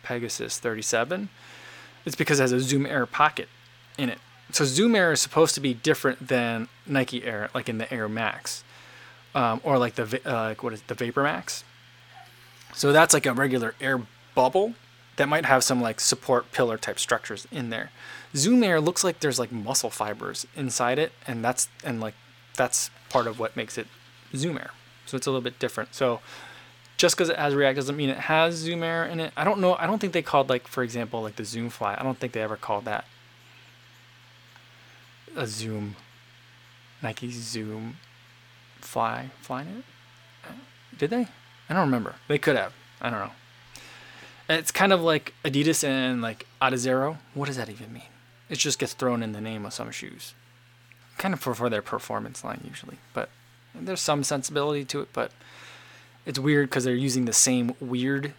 Pegasus 0.01 0.57
37. 0.57 1.27
It's 2.05 2.15
because 2.15 2.39
it 2.39 2.43
has 2.43 2.53
a 2.53 2.61
Zoom 2.61 2.85
Air 2.85 3.05
pocket 3.05 3.49
in 3.97 4.07
it. 4.07 4.19
So 4.53 4.63
Zoom 4.63 4.95
Air 4.95 5.11
is 5.11 5.19
supposed 5.19 5.53
to 5.55 5.59
be 5.59 5.73
different 5.73 6.29
than 6.29 6.69
Nike 6.87 7.25
Air, 7.25 7.49
like 7.53 7.67
in 7.67 7.77
the 7.77 7.93
Air 7.93 8.07
Max, 8.07 8.63
um, 9.33 9.59
or 9.65 9.77
like 9.77 9.95
the 9.95 10.21
uh, 10.25 10.55
what 10.61 10.71
is 10.71 10.79
it, 10.79 10.87
the 10.87 10.95
Vapor 10.95 11.21
Max 11.21 11.65
so 12.75 12.91
that's 12.91 13.13
like 13.13 13.25
a 13.25 13.33
regular 13.33 13.73
air 13.81 14.01
bubble 14.35 14.75
that 15.15 15.29
might 15.29 15.45
have 15.45 15.63
some 15.63 15.81
like 15.81 15.99
support 15.99 16.51
pillar 16.51 16.77
type 16.77 16.99
structures 16.99 17.47
in 17.51 17.69
there. 17.69 17.91
Zoom 18.35 18.63
Air 18.63 18.81
looks 18.81 19.03
like 19.03 19.21
there's 19.21 19.39
like 19.39 19.51
muscle 19.51 19.89
fibers 19.89 20.45
inside 20.55 20.99
it, 20.99 21.13
and 21.25 21.43
that's 21.43 21.69
and 21.83 22.01
like 22.01 22.15
that's 22.55 22.89
part 23.09 23.27
of 23.27 23.39
what 23.39 23.55
makes 23.55 23.77
it 23.77 23.87
Zoom 24.35 24.57
Air. 24.57 24.71
So 25.05 25.17
it's 25.17 25.25
a 25.25 25.29
little 25.29 25.41
bit 25.41 25.57
different. 25.57 25.95
So 25.95 26.19
just 26.97 27.15
because 27.15 27.29
it 27.29 27.37
has 27.37 27.55
React 27.55 27.77
doesn't 27.77 27.95
mean 27.95 28.09
it 28.09 28.17
has 28.17 28.55
Zoom 28.55 28.83
Air 28.83 29.05
in 29.05 29.19
it. 29.19 29.31
I 29.37 29.43
don't 29.43 29.59
know. 29.59 29.75
I 29.75 29.87
don't 29.87 29.99
think 29.99 30.13
they 30.13 30.21
called 30.21 30.49
like 30.49 30.67
for 30.67 30.83
example 30.83 31.21
like 31.21 31.37
the 31.37 31.45
Zoom 31.45 31.69
Fly. 31.69 31.95
I 31.97 32.03
don't 32.03 32.17
think 32.17 32.33
they 32.33 32.41
ever 32.41 32.57
called 32.57 32.85
that 32.85 33.05
a 35.35 35.47
Zoom 35.47 35.95
Nike 37.01 37.31
Zoom 37.31 37.97
Fly 38.79 39.29
Flyknit. 39.45 39.83
Did 40.97 41.09
they? 41.09 41.27
I 41.69 41.73
don't 41.73 41.85
remember. 41.85 42.15
They 42.27 42.37
could 42.37 42.55
have. 42.55 42.73
I 43.01 43.09
don't 43.09 43.19
know. 43.19 43.31
It's 44.47 44.71
kind 44.71 44.93
of 44.93 45.01
like 45.01 45.33
Adidas 45.43 45.83
and 45.83 46.21
like 46.21 46.45
Adizero. 46.61 47.17
What 47.33 47.47
does 47.47 47.57
that 47.57 47.69
even 47.69 47.91
mean? 47.91 48.03
It 48.49 48.59
just 48.59 48.77
gets 48.77 48.93
thrown 48.93 49.23
in 49.23 49.31
the 49.31 49.41
name 49.41 49.65
of 49.65 49.73
some 49.73 49.89
shoes. 49.91 50.33
Kind 51.17 51.33
of 51.33 51.39
for, 51.39 51.55
for 51.55 51.69
their 51.69 51.81
performance 51.81 52.43
line 52.43 52.61
usually, 52.67 52.97
but 53.13 53.29
there's 53.73 54.01
some 54.01 54.23
sensibility 54.23 54.85
to 54.85 55.01
it. 55.01 55.09
But 55.13 55.31
it's 56.25 56.37
weird 56.37 56.69
because 56.69 56.83
they're 56.83 56.93
using 56.93 57.25
the 57.25 57.33
same 57.33 57.73
weird, 57.79 58.33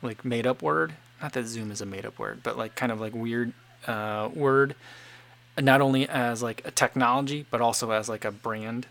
like 0.00 0.24
made 0.24 0.46
up 0.46 0.62
word. 0.62 0.94
Not 1.20 1.32
that 1.32 1.46
Zoom 1.46 1.70
is 1.70 1.80
a 1.80 1.86
made 1.86 2.06
up 2.06 2.18
word, 2.18 2.40
but 2.42 2.56
like 2.56 2.74
kind 2.74 2.92
of 2.92 3.00
like 3.00 3.14
weird 3.14 3.52
uh, 3.86 4.30
word. 4.34 4.74
Not 5.58 5.80
only 5.80 6.08
as 6.08 6.42
like 6.42 6.62
a 6.66 6.70
technology, 6.70 7.46
but 7.50 7.60
also 7.60 7.90
as 7.90 8.08
like 8.08 8.24
a 8.24 8.30
brand, 8.30 8.86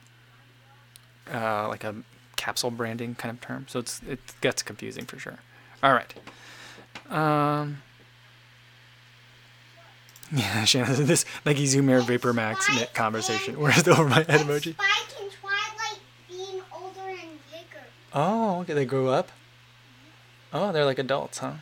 uh, 1.32 1.67
like 1.69 1.84
a 1.84 1.95
capsule 2.36 2.71
branding 2.71 3.15
kind 3.15 3.34
of 3.34 3.41
term. 3.41 3.65
So 3.69 3.80
it's 3.80 4.02
it 4.08 4.19
gets 4.41 4.63
confusing 4.63 5.06
for 5.06 5.19
sure. 5.19 5.39
All 5.84 5.93
right. 5.93 6.13
Um. 7.10 7.82
Yeah, 10.32 10.65
Shannon, 10.65 11.06
this 11.06 11.24
Nike 11.45 11.67
Zoom 11.67 11.88
Air 11.88 12.02
Vapor 12.02 12.34
Max 12.34 12.67
conversation. 12.93 13.60
Where's 13.60 13.84
the 13.84 13.91
over 13.91 14.10
my 14.10 14.24
head 14.24 14.41
emoji? 14.41 14.74
Spike 14.74 15.21
and 15.21 15.32
Twilight 15.32 16.00
being 16.28 16.62
older 16.74 17.10
and 17.10 17.39
bigger. 17.52 17.84
Oh, 18.12 18.62
okay, 18.62 18.74
they 18.74 18.86
grew 18.86 19.10
up. 19.10 19.32
Oh, 20.52 20.71
they're 20.71 20.84
like 20.84 20.98
adults, 20.98 21.38
huh? 21.38 21.54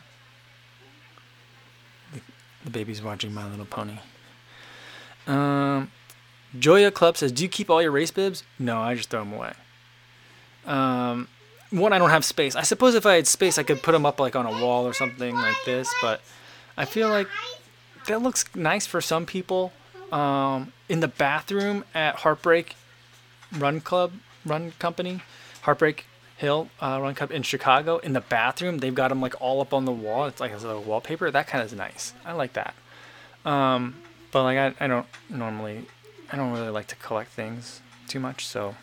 The, 2.14 2.20
the 2.64 2.70
baby's 2.70 3.02
watching 3.02 3.34
My 3.34 3.46
Little 3.48 3.66
Pony. 3.66 3.98
Um, 5.26 5.90
Joya 6.58 6.90
Club 6.90 7.16
says, 7.16 7.32
"Do 7.32 7.42
you 7.42 7.48
keep 7.50 7.68
all 7.68 7.82
your 7.82 7.90
race 7.90 8.10
bibs?" 8.10 8.44
No, 8.58 8.80
I 8.80 8.94
just 8.94 9.10
throw 9.10 9.20
them 9.20 9.34
away. 9.34 9.52
Um, 10.66 11.28
one, 11.70 11.92
I 11.92 11.98
don't 11.98 12.10
have 12.10 12.24
space. 12.24 12.54
I 12.54 12.62
suppose 12.62 12.94
if 12.94 13.06
I 13.06 13.14
had 13.14 13.26
space, 13.26 13.58
I 13.58 13.62
could 13.62 13.82
put 13.82 13.92
them 13.92 14.06
up 14.06 14.20
like 14.20 14.36
on 14.36 14.46
a 14.46 14.64
wall 14.64 14.86
or 14.86 14.92
something 14.92 15.34
like 15.34 15.56
this, 15.64 15.92
but 16.00 16.20
I 16.76 16.84
feel 16.84 17.08
like 17.08 17.28
that 18.06 18.22
looks 18.22 18.44
nice 18.54 18.86
for 18.86 19.00
some 19.00 19.26
people. 19.26 19.72
Um, 20.12 20.72
in 20.88 21.00
the 21.00 21.08
bathroom 21.08 21.84
at 21.94 22.16
Heartbreak 22.16 22.76
Run 23.56 23.80
Club, 23.80 24.12
Run 24.44 24.72
Company, 24.78 25.22
Heartbreak 25.62 26.06
Hill 26.36 26.68
uh, 26.80 26.98
Run 27.00 27.14
Club 27.14 27.32
in 27.32 27.42
Chicago, 27.42 27.98
in 27.98 28.12
the 28.12 28.20
bathroom, 28.20 28.78
they've 28.78 28.94
got 28.94 29.08
them 29.08 29.20
like 29.20 29.40
all 29.40 29.60
up 29.60 29.72
on 29.72 29.84
the 29.84 29.92
wall. 29.92 30.26
It's 30.26 30.40
like 30.40 30.52
a 30.52 30.80
wallpaper. 30.80 31.30
That 31.30 31.46
kind 31.46 31.62
of 31.62 31.72
is 31.72 31.76
nice. 31.76 32.12
I 32.24 32.32
like 32.32 32.52
that. 32.52 32.74
Um, 33.44 33.96
but 34.30 34.44
like 34.44 34.58
I, 34.58 34.84
I 34.84 34.86
don't 34.86 35.06
normally, 35.28 35.86
I 36.30 36.36
don't 36.36 36.52
really 36.52 36.70
like 36.70 36.86
to 36.88 36.96
collect 36.96 37.30
things 37.30 37.80
too 38.06 38.20
much, 38.20 38.46
so 38.46 38.74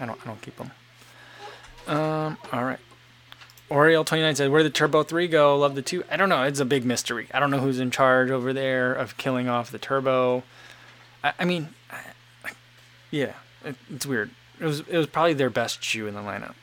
I 0.00 0.06
don't, 0.06 0.20
I 0.22 0.26
don't 0.26 0.40
keep 0.40 0.56
them. 0.56 0.70
Um, 1.88 2.36
all 2.52 2.64
right. 2.64 2.78
Oriel 3.70 4.04
twenty 4.04 4.22
nine 4.22 4.34
said, 4.34 4.50
"Where 4.50 4.62
did 4.62 4.72
the 4.72 4.76
Turbo 4.76 5.02
three 5.02 5.28
go? 5.28 5.58
Love 5.58 5.74
the 5.74 5.82
two. 5.82 6.04
I 6.10 6.16
don't 6.16 6.28
know. 6.28 6.42
It's 6.44 6.60
a 6.60 6.64
big 6.64 6.84
mystery. 6.84 7.28
I 7.34 7.40
don't 7.40 7.50
know 7.50 7.58
who's 7.58 7.80
in 7.80 7.90
charge 7.90 8.30
over 8.30 8.52
there 8.52 8.94
of 8.94 9.16
killing 9.16 9.48
off 9.48 9.70
the 9.70 9.78
Turbo. 9.78 10.42
I, 11.22 11.32
I 11.38 11.44
mean, 11.44 11.68
I, 11.90 12.52
yeah, 13.10 13.34
it, 13.64 13.76
it's 13.90 14.06
weird. 14.06 14.30
It 14.60 14.64
was 14.64 14.80
it 14.80 14.96
was 14.96 15.06
probably 15.06 15.34
their 15.34 15.50
best 15.50 15.82
shoe 15.82 16.06
in 16.06 16.14
the 16.14 16.20
lineup. 16.20 16.54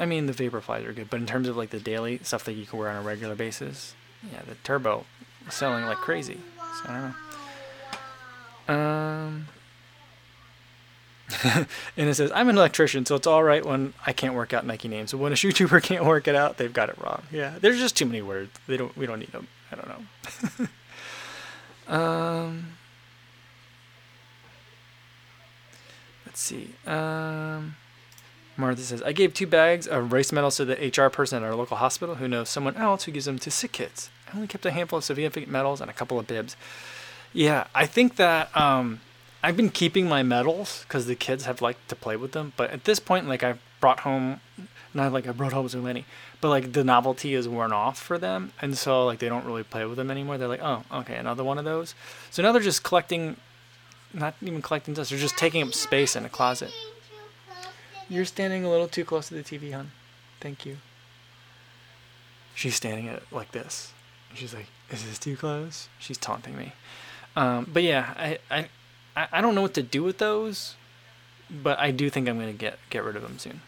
I 0.00 0.06
mean, 0.06 0.26
the 0.26 0.32
Vaporflies 0.32 0.84
are 0.84 0.92
good, 0.92 1.10
but 1.10 1.20
in 1.20 1.26
terms 1.26 1.46
of 1.46 1.56
like 1.56 1.70
the 1.70 1.78
daily 1.78 2.18
stuff 2.22 2.44
that 2.44 2.54
you 2.54 2.66
can 2.66 2.78
wear 2.80 2.90
on 2.90 2.96
a 2.96 3.02
regular 3.02 3.36
basis, 3.36 3.94
yeah, 4.32 4.42
the 4.48 4.56
Turbo 4.56 5.06
selling 5.48 5.84
like 5.84 5.98
crazy. 5.98 6.38
So 6.58 6.88
I 6.88 6.92
don't 6.92 7.14
know. 8.68 8.74
Um." 8.74 9.48
and 11.44 11.66
it 11.96 12.14
says, 12.14 12.30
I'm 12.34 12.48
an 12.48 12.56
electrician, 12.56 13.06
so 13.06 13.14
it's 13.16 13.26
all 13.26 13.42
right 13.42 13.64
when 13.64 13.94
I 14.06 14.12
can't 14.12 14.34
work 14.34 14.52
out 14.52 14.66
Nike 14.66 14.88
names. 14.88 15.12
But 15.12 15.18
when 15.18 15.32
a 15.32 15.36
shoe 15.36 15.52
tuber 15.52 15.80
can't 15.80 16.04
work 16.04 16.28
it 16.28 16.34
out, 16.34 16.58
they've 16.58 16.72
got 16.72 16.88
it 16.88 16.98
wrong. 16.98 17.22
Yeah, 17.32 17.54
there's 17.60 17.78
just 17.78 17.96
too 17.96 18.06
many 18.06 18.22
words. 18.22 18.50
They 18.66 18.76
don't. 18.76 18.96
We 18.96 19.06
don't 19.06 19.20
need 19.20 19.32
them. 19.32 19.48
I 19.72 19.76
don't 19.76 19.88
know. 19.88 20.68
um, 21.94 22.72
let's 26.26 26.40
see. 26.40 26.74
Um, 26.86 27.76
Martha 28.56 28.82
says, 28.82 29.02
I 29.02 29.12
gave 29.12 29.34
two 29.34 29.46
bags 29.46 29.86
of 29.86 30.12
race 30.12 30.30
medals 30.30 30.56
to 30.56 30.64
the 30.64 30.74
HR 30.74 31.10
person 31.10 31.42
at 31.42 31.46
our 31.46 31.56
local 31.56 31.78
hospital 31.78 32.16
who 32.16 32.28
knows 32.28 32.48
someone 32.48 32.76
else 32.76 33.04
who 33.04 33.12
gives 33.12 33.24
them 33.24 33.38
to 33.40 33.50
sick 33.50 33.72
kids. 33.72 34.10
I 34.28 34.36
only 34.36 34.46
kept 34.46 34.64
a 34.64 34.70
handful 34.70 34.98
of 34.98 35.04
significant 35.04 35.50
medals 35.50 35.80
and 35.80 35.90
a 35.90 35.94
couple 35.94 36.18
of 36.18 36.26
bibs. 36.26 36.56
Yeah, 37.32 37.66
I 37.74 37.86
think 37.86 38.16
that 38.16 38.56
um, 38.56 39.00
I've 39.44 39.58
been 39.58 39.68
keeping 39.68 40.08
my 40.08 40.22
medals 40.22 40.86
because 40.88 41.04
the 41.04 41.14
kids 41.14 41.44
have 41.44 41.60
liked 41.60 41.90
to 41.90 41.94
play 41.96 42.16
with 42.16 42.32
them. 42.32 42.54
But 42.56 42.70
at 42.70 42.84
this 42.84 42.98
point, 42.98 43.28
like 43.28 43.44
I 43.44 43.56
brought 43.78 44.00
home, 44.00 44.40
not 44.94 45.12
like 45.12 45.28
I 45.28 45.32
brought 45.32 45.52
home 45.52 45.66
Zuleni, 45.68 46.04
but 46.40 46.48
like 46.48 46.72
the 46.72 46.82
novelty 46.82 47.34
is 47.34 47.46
worn 47.46 47.70
off 47.70 47.98
for 48.00 48.16
them, 48.16 48.54
and 48.62 48.78
so 48.78 49.04
like 49.04 49.18
they 49.18 49.28
don't 49.28 49.44
really 49.44 49.62
play 49.62 49.84
with 49.84 49.98
them 49.98 50.10
anymore. 50.10 50.38
They're 50.38 50.48
like, 50.48 50.62
oh, 50.62 50.84
okay, 50.90 51.16
another 51.16 51.44
one 51.44 51.58
of 51.58 51.66
those. 51.66 51.94
So 52.30 52.42
now 52.42 52.52
they're 52.52 52.62
just 52.62 52.84
collecting, 52.84 53.36
not 54.14 54.34
even 54.40 54.62
collecting 54.62 54.94
dust. 54.94 55.10
They're 55.10 55.18
just 55.18 55.36
taking 55.36 55.62
up 55.62 55.74
space 55.74 56.16
in 56.16 56.24
a 56.24 56.30
closet. 56.30 56.72
You're 58.08 58.24
standing 58.24 58.64
a 58.64 58.70
little 58.70 58.88
too 58.88 59.04
close 59.04 59.28
to 59.28 59.34
the 59.34 59.42
TV, 59.42 59.74
hon. 59.74 59.90
Thank 60.40 60.64
you. 60.64 60.78
She's 62.54 62.76
standing 62.76 63.08
at 63.08 63.30
like 63.30 63.52
this. 63.52 63.92
She's 64.32 64.54
like, 64.54 64.68
"Is 64.90 65.04
this 65.04 65.18
too 65.18 65.36
close?" 65.36 65.90
She's 65.98 66.16
taunting 66.16 66.56
me. 66.56 66.72
Um, 67.36 67.68
but 67.70 67.82
yeah, 67.82 68.14
I, 68.16 68.38
I 68.50 68.68
I, 69.16 69.28
I 69.32 69.40
don't 69.40 69.54
know 69.54 69.62
what 69.62 69.74
to 69.74 69.82
do 69.82 70.02
with 70.02 70.18
those, 70.18 70.74
but 71.50 71.78
I 71.78 71.90
do 71.90 72.10
think 72.10 72.28
I'm 72.28 72.38
gonna 72.38 72.52
get 72.52 72.78
get 72.90 73.04
rid 73.04 73.16
of 73.16 73.22
them 73.22 73.38
soon. 73.38 73.60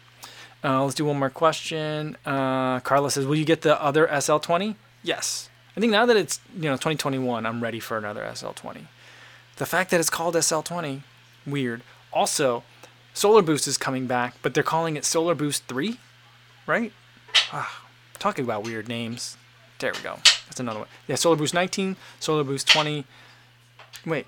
Uh, 0.65 0.83
let's 0.83 0.95
do 0.95 1.05
one 1.05 1.19
more 1.19 1.31
question. 1.31 2.17
Uh, 2.25 2.81
Carla 2.81 3.11
says, 3.11 3.27
"Will 3.27 3.37
you 3.37 3.45
get 3.45 3.63
the 3.63 3.81
other 3.81 4.07
SL20?" 4.07 4.77
Yes. 5.03 5.49
I 5.77 5.81
think 5.81 5.93
now 5.93 6.07
that 6.07 6.17
it's 6.17 6.41
you 6.55 6.63
know 6.63 6.75
2021, 6.75 7.45
I'm 7.45 7.63
ready 7.63 7.81
for 7.81 7.99
another 7.99 8.23
SL20. 8.23 8.87
The 9.57 9.67
fact 9.67 9.91
that 9.91 10.01
it's 10.01 10.11
called 10.11 10.35
SL20, 10.35 11.03
weird. 11.47 11.83
Also, 12.13 12.63
Solar 13.15 13.43
Boost 13.43 13.67
is 13.67 13.79
coming 13.79 14.07
back, 14.07 14.35
but 14.43 14.53
they're 14.53 14.63
calling 14.63 14.97
it 14.97 15.05
Solar 15.05 15.35
Boost 15.35 15.65
3, 15.69 15.99
right? 16.67 16.93
Ah, 17.53 17.85
talking 18.19 18.45
about 18.45 18.65
weird 18.65 18.89
names. 18.89 19.37
There 19.79 19.93
we 19.93 20.01
go. 20.01 20.17
That's 20.47 20.61
another 20.61 20.81
one. 20.81 20.89
Yeah, 21.09 21.17
Solar 21.17 21.37
Boost 21.37 21.55
19, 21.55 21.97
Solar 22.21 22.45
Boost 22.45 22.69
20. 22.69 23.05
Wait, 24.05 24.27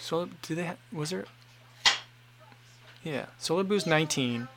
Solar, 0.00 0.28
do 0.42 0.54
they 0.54 0.64
have, 0.64 0.78
was 0.92 1.10
there? 1.10 1.26
Yeah, 3.04 3.26
Solar 3.38 3.64
Boost 3.64 3.86
19. 3.86 4.48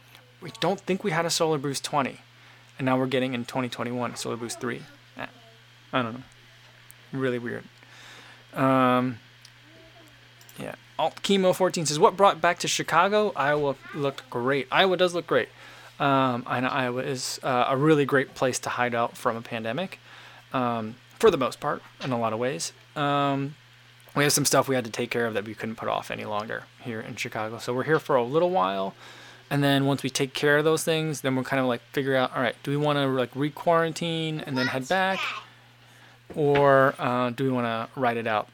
We 0.41 0.51
don't 0.60 0.79
think 0.79 1.03
we 1.03 1.12
had 1.12 1.25
a 1.25 1.29
Solar 1.29 1.58
Boost 1.58 1.84
20. 1.84 2.19
And 2.79 2.86
now 2.86 2.97
we're 2.97 3.08
getting 3.08 3.34
in 3.34 3.45
2021 3.45 4.15
Solar 4.15 4.38
Boost 4.38 4.60
3. 4.60 4.82
Eh, 5.17 5.25
I 5.91 6.01
don't 6.01 6.13
know. 6.13 6.23
Really 7.12 7.39
weird. 7.39 7.63
Um, 8.53 9.19
yeah. 10.58 10.75
Alt 10.97 11.21
Chemo 11.23 11.56
14 11.56 11.86
says, 11.86 11.99
What 11.99 12.17
brought 12.17 12.41
back 12.41 12.60
to 12.60 12.67
Chicago? 12.67 13.32
Iowa 13.36 13.75
looked 13.93 14.29
great. 14.29 14.67
Iowa 14.71 14.97
does 14.97 15.13
look 15.13 15.27
great. 15.27 15.49
Um, 15.99 16.43
I 16.47 16.60
know 16.60 16.69
Iowa 16.69 17.03
is 17.03 17.39
uh, 17.43 17.65
a 17.69 17.77
really 17.77 18.06
great 18.06 18.34
place 18.34 18.60
to 18.60 18.69
hide 18.69 18.95
out 18.95 19.15
from 19.15 19.38
a 19.38 19.41
pandemic, 19.41 19.99
um, 20.51 20.95
for 21.19 21.29
the 21.29 21.38
most 21.38 21.60
part, 21.60 21.82
in 22.03 22.12
a 22.12 22.19
lot 22.19 22.34
of 22.34 22.39
ways. 22.39 22.73
Um, 22.95 23.56
we 24.15 24.23
have 24.23 24.34
some 24.34 24.45
stuff 24.45 24.67
we 24.67 24.76
had 24.76 24.86
to 24.86 24.91
take 24.91 25.10
care 25.10 25.26
of 25.26 25.34
that 25.34 25.45
we 25.45 25.54
couldn't 25.54 25.76
put 25.76 25.89
off 25.89 26.12
any 26.12 26.26
longer 26.26 26.63
here 26.82 26.99
in 26.99 27.15
Chicago. 27.15 27.58
So 27.58 27.73
we're 27.73 27.84
here 27.84 27.99
for 27.99 28.15
a 28.15 28.23
little 28.23 28.49
while, 28.49 28.93
and 29.49 29.63
then 29.63 29.86
once 29.86 30.04
we 30.04 30.10
take 30.10 30.34
care 30.34 30.58
of 30.58 30.63
those 30.63 30.84
things, 30.84 31.21
then 31.21 31.36
we're 31.36 31.43
kind 31.43 31.60
of 31.60 31.65
like 31.65 31.82
figure 31.91 32.15
out, 32.15 32.36
all 32.36 32.41
right, 32.41 32.56
do 32.63 32.71
we 32.71 32.78
want 32.78 32.97
to 32.97 33.08
like 33.08 33.32
re-quarantine 33.36 34.39
and 34.41 34.58
then 34.58 34.67
head 34.67 34.88
back, 34.88 35.19
or 36.36 36.95
uh, 36.99 37.30
do 37.32 37.43
we 37.43 37.52
want 37.52 37.65
to 37.65 37.99
ride 37.99 38.17
it 38.17 38.28
out? 38.28 38.49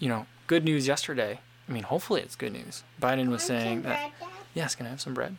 You 0.00 0.08
know, 0.08 0.26
good 0.46 0.64
news 0.64 0.86
yesterday. 0.86 1.40
I 1.68 1.72
mean, 1.72 1.84
hopefully 1.84 2.20
it's 2.20 2.36
good 2.36 2.52
news. 2.52 2.82
Biden 3.00 3.28
was 3.28 3.42
saying 3.42 3.82
that. 3.82 4.12
Yes, 4.52 4.74
can 4.74 4.86
I 4.86 4.90
have 4.90 5.00
some 5.00 5.14
bread? 5.14 5.36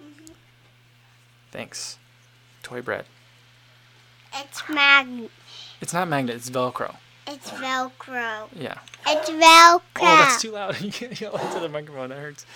Mm-hmm. 0.00 0.32
Thanks. 1.52 1.98
Toy 2.62 2.82
bread. 2.82 3.04
It's 4.34 4.62
magnet. 4.68 5.30
It's 5.80 5.94
not 5.94 6.08
magnet. 6.08 6.36
It's 6.36 6.50
Velcro. 6.50 6.96
It's 7.28 7.50
Velcro. 7.50 8.48
Yeah. 8.58 8.78
It's 9.06 9.28
Velcro. 9.28 9.80
Oh, 10.00 10.16
that's 10.16 10.40
too 10.40 10.52
loud. 10.52 10.80
you 10.80 10.90
can't 10.90 11.20
yell 11.20 11.36
into 11.36 11.60
the 11.60 11.68
microphone. 11.68 12.08
That 12.08 12.18
hurts. 12.18 12.46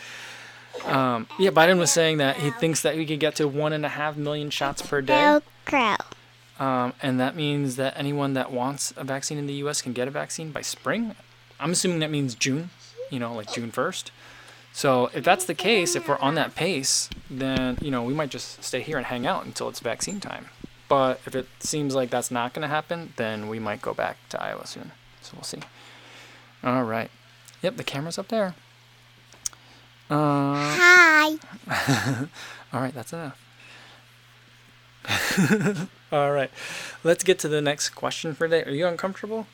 Um, 0.87 1.27
yeah, 1.39 1.51
Biden 1.51 1.79
was 1.79 1.91
saying 1.91 2.17
that 2.19 2.37
he 2.37 2.51
thinks 2.51 2.81
that 2.81 2.97
we 2.97 3.05
could 3.05 3.21
get 3.21 3.37
to 3.37 3.47
one 3.47 3.75
and 3.75 3.85
a 3.85 3.91
half 3.91 4.17
million 4.17 4.49
shots 4.49 4.81
per 4.81 5.03
day. 5.03 5.41
Velcro. 5.67 5.99
Um, 6.59 6.95
and 7.03 7.21
that 7.21 7.37
means 7.37 7.77
that 7.77 7.95
anyone 7.97 8.33
that 8.35 8.51
wants 8.51 8.95
a 8.97 9.05
vaccine 9.05 9.37
in 9.37 9.47
the 9.47 9.55
U.S. 9.55 9.83
can 9.83 9.93
get 9.93 10.09
a 10.09 10.11
vaccine 10.11 10.53
by 10.53 10.63
spring. 10.63 11.17
I'm 11.61 11.73
assuming 11.73 11.99
that 12.01 12.11
means 12.11 12.35
June, 12.35 12.71
you 13.11 13.19
know, 13.19 13.35
like 13.35 13.53
June 13.53 13.71
1st. 13.71 14.11
So 14.73 15.11
if 15.13 15.23
that's 15.23 15.45
the 15.45 15.55
case, 15.55 15.95
if 15.95 16.09
we're 16.09 16.19
on 16.19 16.35
that 16.37 16.55
pace, 16.55 17.11
then, 17.31 17.77
you 17.83 17.91
know, 17.91 18.03
we 18.03 18.15
might 18.15 18.31
just 18.31 18.65
stay 18.65 18.81
here 18.81 18.97
and 18.97 19.07
hang 19.07 19.27
out 19.27 19.45
until 19.45 19.69
it's 19.69 19.81
vaccine 19.81 20.19
time. 20.19 20.47
But 20.93 21.21
if 21.25 21.35
it 21.35 21.49
seems 21.61 21.95
like 21.95 22.11
that's 22.11 22.31
not 22.31 22.53
going 22.53 22.61
to 22.61 22.69
happen, 22.69 23.15
then 23.17 23.49
we 23.49 23.59
might 23.59 23.81
go 23.81 23.95
back 23.95 24.19
to 24.29 24.43
Iowa 24.43 24.67
soon. 24.67 24.93
So 25.23 25.33
we'll 25.35 25.43
see. 25.43 25.61
All 26.63 26.85
right. 26.85 27.11
Yep, 27.63 27.79
the 27.79 27.83
camera's 27.83 28.19
up 28.19 28.29
there. 28.29 28.55
Uh, 30.11 30.53
Hi. 30.55 31.29
all 32.75 32.81
right, 32.83 32.93
that's 32.93 33.15
enough. 33.15 33.41
all 36.13 36.31
right, 36.31 36.51
let's 37.03 37.25
get 37.25 37.39
to 37.39 37.49
the 37.49 37.63
next 37.63 37.89
question 37.95 38.35
for 38.35 38.47
today. 38.47 38.63
Are 38.71 38.75
you 38.75 38.87
uncomfortable? 38.87 39.47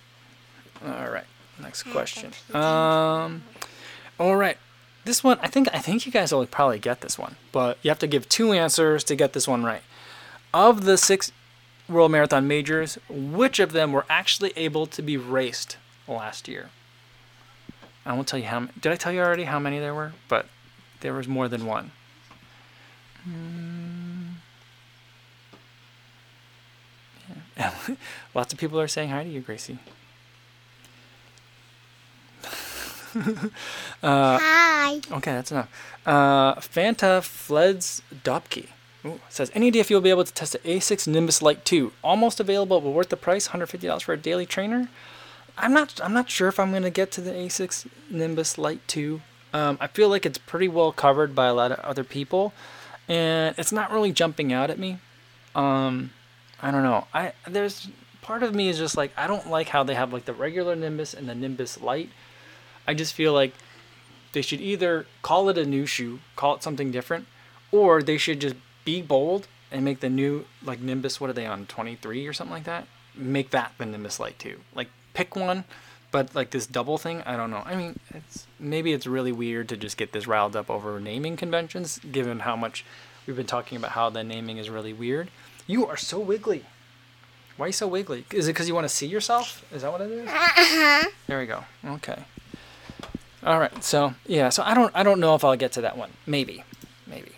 All 0.84 1.08
right, 1.08 1.26
next 1.62 1.84
question. 1.84 2.32
Um, 2.52 3.44
all 4.18 4.34
right, 4.34 4.58
this 5.04 5.22
one 5.22 5.38
I 5.40 5.46
think 5.46 5.68
I 5.72 5.78
think 5.78 6.04
you 6.04 6.10
guys 6.10 6.32
will 6.32 6.44
probably 6.46 6.80
get 6.80 7.00
this 7.00 7.16
one, 7.16 7.36
but 7.52 7.78
you 7.82 7.90
have 7.90 8.00
to 8.00 8.08
give 8.08 8.28
two 8.28 8.50
answers 8.50 9.04
to 9.04 9.14
get 9.14 9.34
this 9.34 9.46
one 9.46 9.62
right. 9.62 9.82
Of 10.52 10.84
the 10.84 10.96
six 10.96 11.32
World 11.88 12.10
Marathon 12.10 12.46
majors, 12.46 12.98
which 13.08 13.58
of 13.58 13.72
them 13.72 13.92
were 13.92 14.04
actually 14.08 14.52
able 14.56 14.86
to 14.86 15.02
be 15.02 15.16
raced 15.16 15.76
last 16.06 16.48
year? 16.48 16.70
I 18.04 18.12
won't 18.12 18.28
tell 18.28 18.38
you 18.38 18.46
how. 18.46 18.68
Did 18.80 18.92
I 18.92 18.96
tell 18.96 19.12
you 19.12 19.20
already 19.20 19.44
how 19.44 19.58
many 19.58 19.78
there 19.78 19.94
were? 19.94 20.12
But 20.28 20.46
there 21.00 21.12
was 21.12 21.28
more 21.28 21.48
than 21.48 21.66
one. 21.66 21.90
Mm. 23.28 24.34
Yeah. 27.56 27.74
Lots 28.34 28.52
of 28.52 28.58
people 28.58 28.80
are 28.80 28.88
saying 28.88 29.10
hi 29.10 29.24
to 29.24 29.28
you, 29.28 29.40
Gracie. 29.40 29.78
Hi. 34.02 35.00
Okay, 35.10 35.32
that's 35.32 35.50
enough. 35.50 35.70
Uh, 36.06 36.54
Fanta 36.56 37.22
Fleds 37.22 38.02
Dopke. 38.22 38.68
Ooh, 39.08 39.20
says, 39.28 39.50
any 39.54 39.68
if 39.68 39.90
you'll 39.90 40.00
be 40.00 40.10
able 40.10 40.24
to 40.24 40.32
test 40.32 40.52
the 40.52 40.58
ASICS 40.58 41.08
Nimbus 41.08 41.40
Lite 41.40 41.64
2? 41.64 41.92
Almost 42.04 42.40
available, 42.40 42.80
but 42.80 42.90
worth 42.90 43.08
the 43.08 43.16
price, 43.16 43.48
$150 43.48 44.02
for 44.02 44.12
a 44.12 44.16
daily 44.16 44.44
trainer. 44.44 44.88
I'm 45.56 45.72
not. 45.72 46.00
I'm 46.02 46.12
not 46.12 46.30
sure 46.30 46.48
if 46.48 46.60
I'm 46.60 46.72
gonna 46.72 46.90
get 46.90 47.10
to 47.12 47.20
the 47.20 47.32
ASICS 47.32 47.88
Nimbus 48.10 48.58
Lite 48.58 48.86
2. 48.86 49.20
Um, 49.52 49.78
I 49.80 49.86
feel 49.86 50.08
like 50.08 50.26
it's 50.26 50.38
pretty 50.38 50.68
well 50.68 50.92
covered 50.92 51.34
by 51.34 51.46
a 51.46 51.54
lot 51.54 51.72
of 51.72 51.80
other 51.80 52.04
people, 52.04 52.52
and 53.08 53.54
it's 53.58 53.72
not 53.72 53.90
really 53.90 54.12
jumping 54.12 54.52
out 54.52 54.70
at 54.70 54.78
me. 54.78 54.98
Um, 55.54 56.10
I 56.60 56.70
don't 56.70 56.82
know. 56.84 57.06
I 57.12 57.32
there's 57.46 57.88
part 58.22 58.42
of 58.42 58.54
me 58.54 58.68
is 58.68 58.78
just 58.78 58.96
like 58.96 59.10
I 59.16 59.26
don't 59.26 59.48
like 59.48 59.68
how 59.70 59.82
they 59.82 59.94
have 59.94 60.12
like 60.12 60.26
the 60.26 60.32
regular 60.34 60.76
Nimbus 60.76 61.14
and 61.14 61.28
the 61.28 61.34
Nimbus 61.34 61.80
Lite. 61.80 62.10
I 62.86 62.94
just 62.94 63.14
feel 63.14 63.32
like 63.32 63.54
they 64.32 64.42
should 64.42 64.60
either 64.60 65.06
call 65.22 65.48
it 65.48 65.58
a 65.58 65.64
new 65.64 65.86
shoe, 65.86 66.20
call 66.36 66.54
it 66.54 66.62
something 66.62 66.90
different, 66.92 67.26
or 67.72 68.02
they 68.02 68.18
should 68.18 68.40
just 68.40 68.54
be 68.84 69.02
bold 69.02 69.46
and 69.70 69.84
make 69.84 70.00
the 70.00 70.08
new 70.08 70.46
like 70.64 70.80
Nimbus. 70.80 71.20
What 71.20 71.30
are 71.30 71.34
they 71.34 71.46
on? 71.46 71.66
Twenty 71.66 71.96
three 71.96 72.26
or 72.26 72.32
something 72.32 72.54
like 72.54 72.64
that. 72.64 72.86
Make 73.14 73.50
that 73.50 73.72
the 73.78 73.86
Nimbus 73.86 74.20
Light 74.20 74.38
too. 74.38 74.60
Like 74.74 74.88
pick 75.14 75.36
one, 75.36 75.64
but 76.10 76.34
like 76.34 76.50
this 76.50 76.66
double 76.66 76.98
thing. 76.98 77.22
I 77.26 77.36
don't 77.36 77.50
know. 77.50 77.62
I 77.64 77.74
mean, 77.74 77.98
it's 78.14 78.46
maybe 78.58 78.92
it's 78.92 79.06
really 79.06 79.32
weird 79.32 79.68
to 79.70 79.76
just 79.76 79.96
get 79.96 80.12
this 80.12 80.26
riled 80.26 80.56
up 80.56 80.70
over 80.70 81.00
naming 81.00 81.36
conventions, 81.36 81.98
given 82.10 82.40
how 82.40 82.56
much 82.56 82.84
we've 83.26 83.36
been 83.36 83.46
talking 83.46 83.76
about 83.76 83.92
how 83.92 84.10
the 84.10 84.24
naming 84.24 84.58
is 84.58 84.70
really 84.70 84.92
weird. 84.92 85.30
You 85.66 85.86
are 85.86 85.96
so 85.96 86.18
wiggly. 86.18 86.64
Why 87.56 87.64
are 87.64 87.68
you 87.68 87.72
so 87.72 87.88
wiggly? 87.88 88.24
Is 88.32 88.46
it 88.46 88.52
because 88.52 88.68
you 88.68 88.74
want 88.74 88.84
to 88.84 88.94
see 88.94 89.06
yourself? 89.06 89.64
Is 89.72 89.82
that 89.82 89.90
what 89.90 90.00
it 90.00 90.10
is? 90.10 90.28
Uh-huh. 90.28 91.10
There 91.26 91.40
we 91.40 91.46
go. 91.46 91.64
Okay. 91.84 92.24
All 93.42 93.58
right. 93.58 93.82
So 93.82 94.14
yeah. 94.26 94.48
So 94.48 94.62
I 94.62 94.74
don't. 94.74 94.94
I 94.94 95.02
don't 95.02 95.20
know 95.20 95.34
if 95.34 95.44
I'll 95.44 95.56
get 95.56 95.72
to 95.72 95.80
that 95.82 95.96
one. 95.96 96.10
Maybe. 96.26 96.64
Maybe. 97.06 97.32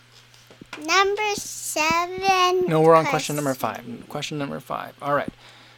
Number 0.78 1.34
seven. 1.34 2.66
No, 2.66 2.80
we're 2.80 2.94
on 2.94 3.06
question 3.06 3.36
number 3.36 3.54
five. 3.54 3.84
Question 4.08 4.38
number 4.38 4.60
five. 4.60 4.94
All 5.02 5.14
right. 5.14 5.32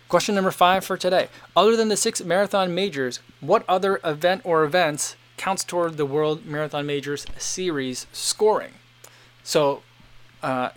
Question 0.09 0.35
number 0.35 0.51
five 0.51 0.85
for 0.85 0.97
today. 0.97 1.29
Other 1.57 1.77
than 1.77 1.89
the 1.89 1.97
six 1.97 2.23
marathon 2.23 2.75
majors, 2.75 3.21
what 3.41 3.65
other 3.69 3.99
event 4.05 4.43
or 4.45 4.65
events 4.65 5.17
counts 5.39 5.65
toward 5.65 5.97
the 5.97 6.05
World 6.05 6.45
Marathon 6.45 6.85
Majors 6.85 7.25
series 7.39 8.07
scoring? 8.13 8.75
So, 9.43 9.83
uh, 10.43 10.71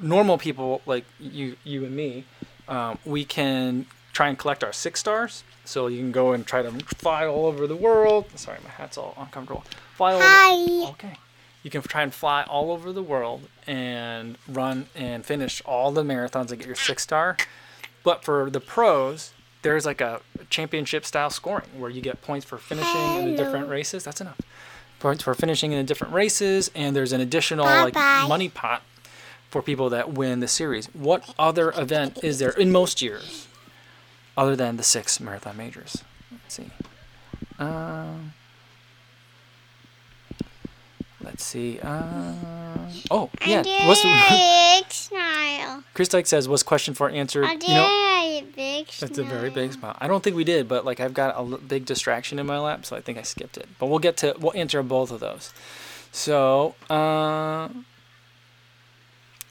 normal 0.00 0.38
people 0.38 0.80
like 0.86 1.04
you, 1.20 1.56
you 1.64 1.84
and 1.84 1.94
me, 1.94 2.24
um, 2.66 2.98
we 3.04 3.24
can 3.24 3.86
try 4.12 4.28
and 4.28 4.38
collect 4.38 4.64
our 4.64 4.72
six 4.72 5.00
stars. 5.00 5.44
So 5.64 5.86
you 5.86 5.98
can 5.98 6.12
go 6.12 6.32
and 6.32 6.46
try 6.46 6.62
to 6.62 6.70
fly 6.96 7.26
all 7.26 7.44
over 7.44 7.66
the 7.66 7.76
world. 7.76 8.26
Sorry, 8.36 8.58
my 8.64 8.70
hat's 8.70 8.96
all 8.96 9.14
uncomfortable. 9.18 9.64
Fly 9.96 10.14
all 10.14 10.18
over. 10.18 10.26
Hi. 10.26 10.90
Okay. 10.92 11.18
You 11.62 11.70
can 11.70 11.82
try 11.82 12.02
and 12.02 12.14
fly 12.14 12.44
all 12.44 12.72
over 12.72 12.90
the 12.90 13.02
world 13.02 13.42
and 13.68 14.36
run 14.48 14.86
and 14.96 15.24
finish 15.24 15.62
all 15.64 15.92
the 15.92 16.02
marathons 16.02 16.50
and 16.50 16.58
get 16.58 16.66
your 16.66 16.74
six 16.74 17.02
star. 17.04 17.36
But 18.02 18.24
for 18.24 18.50
the 18.50 18.60
pros, 18.60 19.32
there's 19.62 19.84
like 19.84 20.00
a 20.00 20.20
championship 20.50 21.04
style 21.04 21.30
scoring 21.30 21.68
where 21.76 21.90
you 21.90 22.00
get 22.00 22.22
points 22.22 22.46
for 22.46 22.58
finishing 22.58 23.16
in 23.16 23.30
the 23.30 23.36
different 23.36 23.68
races. 23.68 24.04
That's 24.04 24.20
enough. 24.20 24.40
Points 24.98 25.22
for 25.22 25.34
finishing 25.34 25.72
in 25.72 25.78
the 25.78 25.84
different 25.84 26.14
races, 26.14 26.70
and 26.74 26.96
there's 26.96 27.12
an 27.12 27.20
additional 27.20 27.64
Bye-bye. 27.66 28.20
like 28.20 28.28
money 28.28 28.48
pot 28.48 28.82
for 29.50 29.62
people 29.62 29.90
that 29.90 30.12
win 30.12 30.40
the 30.40 30.48
series. 30.48 30.86
What 30.94 31.32
other 31.38 31.70
event 31.76 32.18
is 32.24 32.38
there 32.38 32.50
in 32.50 32.72
most 32.72 33.00
years 33.00 33.46
other 34.36 34.56
than 34.56 34.76
the 34.76 34.82
six 34.82 35.20
marathon 35.20 35.56
majors? 35.56 36.02
Let's 36.32 36.54
see. 36.54 36.70
Um, 37.58 38.32
let's 41.22 41.44
see. 41.44 41.78
Uh, 41.80 42.32
oh, 43.10 43.30
yeah. 43.46 43.62
I 43.66 43.86
What's 43.86 44.02
did 44.02 44.12
a 44.12 44.82
big 44.82 44.92
smile. 44.92 45.84
Chris 45.94 46.08
Dyke 46.08 46.26
says 46.26 46.48
was 46.48 46.62
question 46.62 46.94
four 46.94 47.10
answer?" 47.10 47.44
I 47.44 47.56
did 47.56 47.68
You 47.68 47.74
know, 47.74 47.86
a 47.86 48.44
big 48.54 48.90
smile. 48.90 49.08
that's 49.08 49.18
a 49.18 49.22
very 49.24 49.50
big 49.50 49.72
smile. 49.72 49.96
I 50.00 50.08
don't 50.08 50.22
think 50.22 50.36
we 50.36 50.44
did, 50.44 50.68
but 50.68 50.84
like 50.84 51.00
I've 51.00 51.14
got 51.14 51.34
a 51.34 51.38
l- 51.38 51.58
big 51.58 51.84
distraction 51.86 52.38
in 52.38 52.46
my 52.46 52.58
lap, 52.58 52.84
so 52.86 52.96
I 52.96 53.00
think 53.00 53.18
I 53.18 53.22
skipped 53.22 53.56
it. 53.56 53.68
But 53.78 53.86
we'll 53.86 53.98
get 53.98 54.16
to 54.18 54.34
we'll 54.38 54.54
answer 54.54 54.82
both 54.82 55.10
of 55.10 55.20
those. 55.20 55.52
So, 56.12 56.74
uh, 56.88 57.68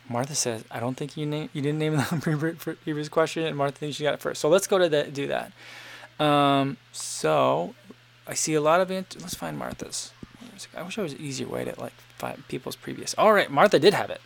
Martha 0.09 0.35
says 0.35 0.63
I 0.71 0.79
don't 0.79 0.95
think 0.95 1.17
you 1.17 1.25
name 1.25 1.49
you 1.53 1.61
didn't 1.61 1.79
name 1.79 1.97
the 1.97 2.03
previous- 2.21 2.77
previous 2.83 3.09
question, 3.09 3.43
and 3.45 3.55
Martha 3.57 3.77
thinks 3.77 3.97
she 3.97 4.03
got 4.03 4.13
it 4.13 4.21
first. 4.21 4.39
So 4.41 4.49
let's 4.49 4.67
go 4.67 4.77
to 4.77 4.89
that 4.89 5.13
do 5.13 5.27
that. 5.27 5.51
Um, 6.23 6.77
so 6.93 7.75
I 8.25 8.33
see 8.33 8.53
a 8.55 8.61
lot 8.61 8.81
of 8.81 8.89
answers. 8.89 9.21
Let's 9.21 9.35
find 9.35 9.57
Martha's. 9.57 10.11
I 10.75 10.81
wish 10.81 10.95
there 10.95 11.03
was 11.03 11.13
an 11.13 11.21
easier 11.21 11.47
way 11.47 11.63
to 11.65 11.79
like 11.79 11.93
find 11.93 12.06
people's 12.47 12.75
previous. 12.75 13.13
All 13.17 13.33
right, 13.33 13.51
Martha 13.51 13.79
did 13.79 13.93
have 13.93 14.09
it. 14.09 14.21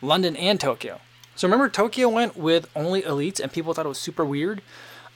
London 0.00 0.36
and 0.36 0.60
Tokyo. 0.60 1.00
So 1.34 1.46
remember, 1.46 1.68
Tokyo 1.68 2.08
went 2.08 2.36
with 2.36 2.68
only 2.74 3.02
elites, 3.02 3.40
and 3.40 3.52
people 3.52 3.74
thought 3.74 3.86
it 3.86 3.88
was 3.88 3.98
super 3.98 4.24
weird. 4.24 4.62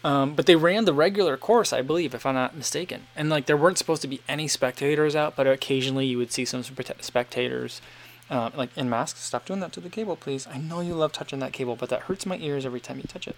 Um, 0.05 0.35
but 0.35 0.47
they 0.47 0.57
ran 0.57 0.85
the 0.85 0.93
regular 0.93 1.37
course, 1.37 1.73
I 1.73 1.81
believe, 1.83 2.15
if 2.15 2.27
I'm 2.27 2.35
not 2.35 2.57
mistaken. 2.57 3.03
And 3.15 3.31
like 3.31 3.47
there 3.47 3.57
weren't 3.57 3.79
supposed 3.79 4.03
to 4.03 4.09
be 4.09 4.21
any 4.29 4.49
spectators 4.49 5.15
out, 5.15 5.37
but 5.37 5.47
occasionally 5.47 6.07
you 6.07 6.19
would 6.19 6.33
see 6.33 6.45
some 6.45 6.65
spectators, 6.65 7.81
uh, 8.29 8.51
like 8.57 8.77
in 8.77 8.91
masks. 8.91 9.21
Stop 9.21 9.47
doing 9.47 9.61
that 9.61 9.73
to 9.75 9.81
the 9.81 9.89
cable, 9.89 10.17
please. 10.17 10.47
I 10.49 10.59
know 10.59 10.81
you 10.81 10.95
love 10.95 11.13
touching 11.13 11.39
that 11.39 11.53
cable, 11.53 11.77
but 11.77 11.89
that 11.91 12.03
hurts 12.03 12.27
my 12.27 12.37
ears 12.39 12.67
every 12.67 12.81
time 12.81 12.97
you 12.97 13.05
touch 13.05 13.29
it. 13.29 13.37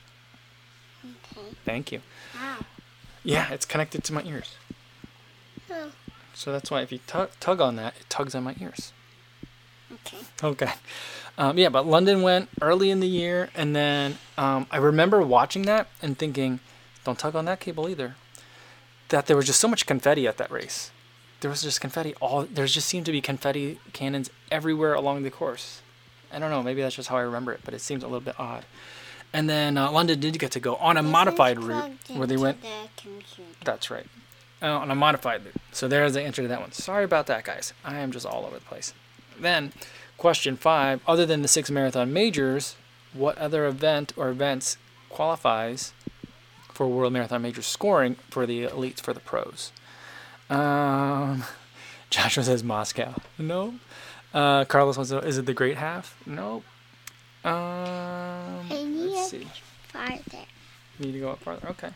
Okay. 1.04 1.48
Thank 1.66 1.92
you. 1.92 2.00
Wow. 2.34 2.58
Yeah, 3.22 3.50
it's 3.50 3.66
connected 3.66 4.02
to 4.04 4.12
my 4.14 4.22
ears. 4.22 4.54
Oh, 5.70 5.92
So 6.34 6.52
that's 6.52 6.70
why 6.70 6.82
if 6.82 6.92
you 6.92 6.98
tug, 7.06 7.30
tug 7.40 7.60
on 7.60 7.76
that, 7.76 7.94
it 7.98 8.10
tugs 8.10 8.34
on 8.34 8.44
my 8.44 8.54
ears. 8.60 8.92
okay. 9.92 10.18
Okay. 10.42 10.72
Um, 11.36 11.58
yeah, 11.58 11.68
but 11.68 11.86
London 11.86 12.22
went 12.22 12.48
early 12.62 12.90
in 12.90 13.00
the 13.00 13.08
year, 13.08 13.50
and 13.56 13.74
then 13.74 14.18
um, 14.38 14.66
I 14.70 14.76
remember 14.76 15.20
watching 15.22 15.62
that 15.62 15.88
and 16.00 16.16
thinking, 16.16 16.60
don't 17.04 17.18
tug 17.18 17.34
on 17.34 17.44
that 17.46 17.60
cable 17.60 17.88
either. 17.88 18.14
That 19.08 19.26
there 19.26 19.36
was 19.36 19.46
just 19.46 19.60
so 19.60 19.68
much 19.68 19.86
confetti 19.86 20.26
at 20.26 20.36
that 20.38 20.50
race. 20.50 20.90
There 21.40 21.50
was 21.50 21.62
just 21.62 21.80
confetti 21.80 22.14
all. 22.20 22.44
There 22.44 22.66
just 22.66 22.88
seemed 22.88 23.06
to 23.06 23.12
be 23.12 23.20
confetti 23.20 23.78
cannons 23.92 24.30
everywhere 24.50 24.94
along 24.94 25.24
the 25.24 25.30
course. 25.30 25.82
I 26.32 26.38
don't 26.38 26.50
know. 26.50 26.62
Maybe 26.62 26.82
that's 26.82 26.94
just 26.94 27.08
how 27.08 27.16
I 27.16 27.22
remember 27.22 27.52
it, 27.52 27.60
but 27.64 27.74
it 27.74 27.80
seems 27.80 28.02
a 28.02 28.06
little 28.06 28.20
bit 28.20 28.38
odd. 28.38 28.64
And 29.32 29.50
then 29.50 29.76
uh, 29.76 29.90
London 29.90 30.20
did 30.20 30.38
get 30.38 30.52
to 30.52 30.60
go 30.60 30.76
on 30.76 30.96
a 30.96 31.02
This 31.02 31.08
is 31.08 31.12
modified 31.12 31.62
route 31.62 31.92
where 32.14 32.26
they 32.26 32.36
went. 32.36 32.58
That's 33.64 33.90
right. 33.90 34.06
On 34.64 34.90
a 34.90 34.94
modified 34.94 35.44
loop. 35.44 35.58
So 35.72 35.88
there's 35.88 36.14
the 36.14 36.22
answer 36.22 36.40
to 36.42 36.48
that 36.48 36.60
one. 36.60 36.72
Sorry 36.72 37.04
about 37.04 37.26
that, 37.26 37.44
guys. 37.44 37.74
I 37.84 37.98
am 37.98 38.12
just 38.12 38.24
all 38.24 38.46
over 38.46 38.58
the 38.58 38.64
place. 38.64 38.94
Then, 39.38 39.72
question 40.16 40.56
five. 40.56 41.00
Other 41.06 41.26
than 41.26 41.42
the 41.42 41.48
six 41.48 41.70
marathon 41.70 42.12
majors, 42.12 42.76
what 43.12 43.36
other 43.36 43.66
event 43.66 44.12
or 44.16 44.30
events 44.30 44.78
qualifies 45.10 45.92
for 46.72 46.88
World 46.88 47.12
Marathon 47.12 47.42
Majors 47.42 47.66
scoring 47.66 48.16
for 48.30 48.46
the 48.46 48.64
elites 48.64 49.00
for 49.00 49.12
the 49.12 49.20
pros? 49.20 49.70
Um, 50.48 51.44
Joshua 52.10 52.44
says 52.44 52.64
Moscow. 52.64 53.14
No. 53.38 53.74
Uh, 54.32 54.64
Carlos 54.64 54.96
wants 54.96 55.10
to 55.10 55.16
know, 55.16 55.22
is 55.22 55.36
it 55.38 55.46
the 55.46 55.54
Great 55.54 55.76
Half? 55.76 56.16
No. 56.26 56.62
Um, 57.44 58.68
let's 58.70 59.30
see. 59.30 59.46
Farther. 59.88 60.46
Need 60.98 61.12
to 61.12 61.20
go 61.20 61.30
up 61.30 61.40
farther. 61.40 61.68
Okay. 61.68 61.90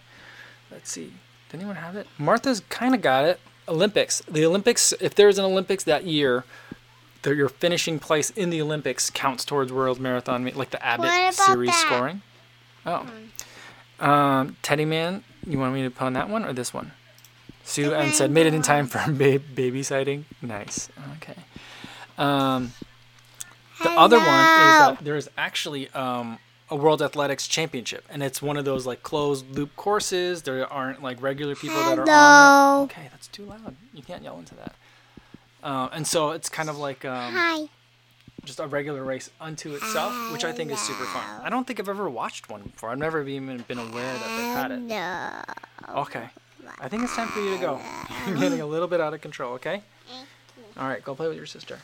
Let's 0.71 0.91
see. 0.91 1.13
Did 1.51 1.61
anyone 1.61 1.77
have 1.77 1.97
it? 1.97 2.07
Martha's 2.19 2.61
kind 2.69 2.95
of 2.95 3.01
got 3.03 3.25
it. 3.25 3.41
Olympics. 3.67 4.23
The 4.29 4.45
Olympics. 4.45 4.93
If 5.01 5.15
there's 5.15 5.39
an 5.39 5.45
Olympics 5.45 5.85
that 5.85 6.05
year, 6.05 6.45
the, 7.23 7.35
your 7.35 7.49
finishing 7.49 7.99
place 7.99 8.31
in 8.31 8.51
the 8.51 8.61
Olympics 8.63 9.11
counts 9.11 9.45
towards 9.45 9.73
World 9.73 10.01
Marathon, 10.01 10.45
Ma- 10.45 10.51
like 10.55 10.71
the 10.71 10.85
Abbott 10.85 11.35
series 11.35 11.71
that? 11.71 11.87
scoring. 11.87 12.23
Oh. 12.87 13.07
Um, 14.01 14.57
Teddy 14.63 14.85
Man. 14.85 15.25
You 15.47 15.59
want 15.59 15.75
me 15.75 15.83
to 15.83 15.91
put 15.91 16.05
on 16.05 16.13
that 16.15 16.29
one 16.29 16.45
or 16.45 16.53
this 16.53 16.73
one? 16.75 16.93
Sue 17.65 17.95
and 17.95 18.15
said 18.15 18.31
made 18.31 18.47
it 18.47 18.55
in 18.55 18.63
time 18.63 18.87
for 18.87 19.11
ba- 19.13 19.39
baby 19.39 19.83
sighting. 19.83 20.25
Nice. 20.41 20.89
Okay. 21.17 21.37
Um, 22.17 22.73
the 23.83 23.91
other 23.91 24.17
one 24.17 24.27
is 24.27 24.29
that 24.31 24.99
there 25.03 25.17
is 25.17 25.29
actually 25.37 25.89
um, 25.91 26.39
a 26.71 26.77
World 26.77 27.03
Athletics 27.03 27.49
Championship, 27.49 28.05
and 28.11 28.23
it's 28.23 28.43
one 28.43 28.57
of 28.57 28.65
those 28.65 28.87
like 28.87 29.03
closed 29.03 29.51
loop 29.55 29.75
courses. 29.77 30.43
There 30.43 30.71
aren't 30.71 31.03
like 31.03 31.21
regular 31.23 31.55
people 31.55 31.77
that 31.77 31.99
are 31.99 32.09
on 32.09 32.83
it. 32.83 32.85
Okay, 32.93 33.09
that's 33.11 33.29
too 33.29 33.45
loud. 33.45 33.75
You 33.95 34.03
can't 34.03 34.23
yell 34.23 34.39
into 34.39 34.55
that. 34.57 34.75
Uh, 35.63 35.89
and 35.93 36.07
so 36.07 36.31
it's 36.31 36.49
kind 36.49 36.69
of 36.69 36.79
like 36.79 37.05
um, 37.05 37.33
Hi. 37.35 37.69
just 38.45 38.61
a 38.61 38.67
regular 38.67 39.03
race 39.03 39.31
unto 39.41 39.75
itself, 39.75 40.15
which 40.33 40.45
I 40.45 40.53
think 40.53 40.71
is 40.71 40.79
super 40.79 41.05
fun. 41.05 41.25
I 41.43 41.51
don't 41.51 41.67
think 41.67 41.81
I've 41.81 41.89
ever 41.89 42.09
watched 42.09 42.49
one 42.49 42.63
before. 42.63 42.91
I've 42.91 42.99
never 42.99 43.27
even 43.27 43.65
been 43.67 43.79
aware 43.79 44.13
that 44.13 44.37
they've 44.37 44.57
had 44.57 44.71
it. 44.71 44.81
No. 44.81 45.43
Okay. 46.03 46.29
I 46.81 46.89
think 46.89 47.03
it's 47.03 47.17
time 47.17 47.29
for 47.29 47.41
you 47.41 47.55
to 47.55 47.61
go. 47.61 47.81
You're 48.27 48.37
getting 48.37 48.61
a 48.61 48.67
little 48.67 48.89
bit 48.89 49.01
out 49.01 49.15
of 49.15 49.21
control, 49.21 49.55
okay? 49.55 49.83
All 50.79 50.87
right, 50.87 51.03
go 51.03 51.15
play 51.15 51.27
with 51.27 51.37
your 51.37 51.47
sister. 51.47 51.81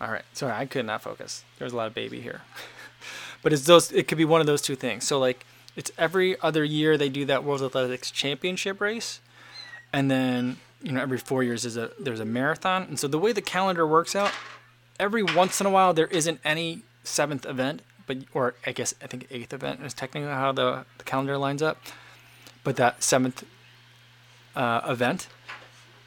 All 0.00 0.12
right. 0.12 0.22
Sorry, 0.32 0.52
I 0.52 0.66
could 0.66 0.86
not 0.86 1.02
focus. 1.02 1.42
There's 1.58 1.72
a 1.72 1.76
lot 1.76 1.86
of 1.88 1.94
baby 1.94 2.20
here. 2.20 2.42
but 3.46 3.52
it's 3.52 3.62
those 3.62 3.92
it 3.92 4.08
could 4.08 4.18
be 4.18 4.24
one 4.24 4.40
of 4.40 4.48
those 4.48 4.60
two 4.60 4.74
things. 4.74 5.06
So 5.06 5.20
like 5.20 5.46
it's 5.76 5.92
every 5.96 6.36
other 6.40 6.64
year 6.64 6.98
they 6.98 7.08
do 7.08 7.24
that 7.26 7.44
World 7.44 7.62
Athletics 7.62 8.10
Championship 8.10 8.80
race 8.80 9.20
and 9.92 10.10
then, 10.10 10.56
you 10.82 10.90
know, 10.90 11.00
every 11.00 11.16
4 11.16 11.44
years 11.44 11.64
is 11.64 11.76
a 11.76 11.92
there's 11.96 12.18
a 12.18 12.24
marathon. 12.24 12.82
And 12.82 12.98
so 12.98 13.06
the 13.06 13.20
way 13.20 13.30
the 13.30 13.40
calendar 13.40 13.86
works 13.86 14.16
out, 14.16 14.32
every 14.98 15.22
once 15.22 15.60
in 15.60 15.66
a 15.68 15.70
while 15.70 15.94
there 15.94 16.08
isn't 16.08 16.40
any 16.44 16.82
seventh 17.04 17.46
event, 17.46 17.82
but 18.08 18.16
or 18.34 18.54
I 18.66 18.72
guess 18.72 18.96
I 19.00 19.06
think 19.06 19.28
eighth 19.30 19.52
event 19.52 19.80
is 19.84 19.94
technically 19.94 20.28
how 20.28 20.50
the, 20.50 20.84
the 20.98 21.04
calendar 21.04 21.38
lines 21.38 21.62
up. 21.62 21.80
But 22.64 22.74
that 22.78 23.04
seventh 23.04 23.44
uh, 24.56 24.80
event, 24.88 25.28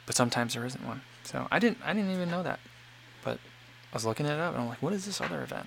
but 0.04 0.14
sometimes 0.14 0.52
there 0.52 0.66
isn't 0.66 0.84
one. 0.84 1.00
So 1.24 1.48
I 1.50 1.58
didn't 1.58 1.78
I 1.86 1.94
didn't 1.94 2.12
even 2.12 2.30
know 2.30 2.42
that, 2.42 2.60
but 3.24 3.38
I 3.92 3.96
was 3.96 4.04
looking 4.04 4.26
it 4.26 4.38
up 4.38 4.52
and 4.52 4.62
I'm 4.62 4.68
like, 4.68 4.82
what 4.82 4.92
is 4.92 5.06
this 5.06 5.22
other 5.22 5.42
event? 5.42 5.66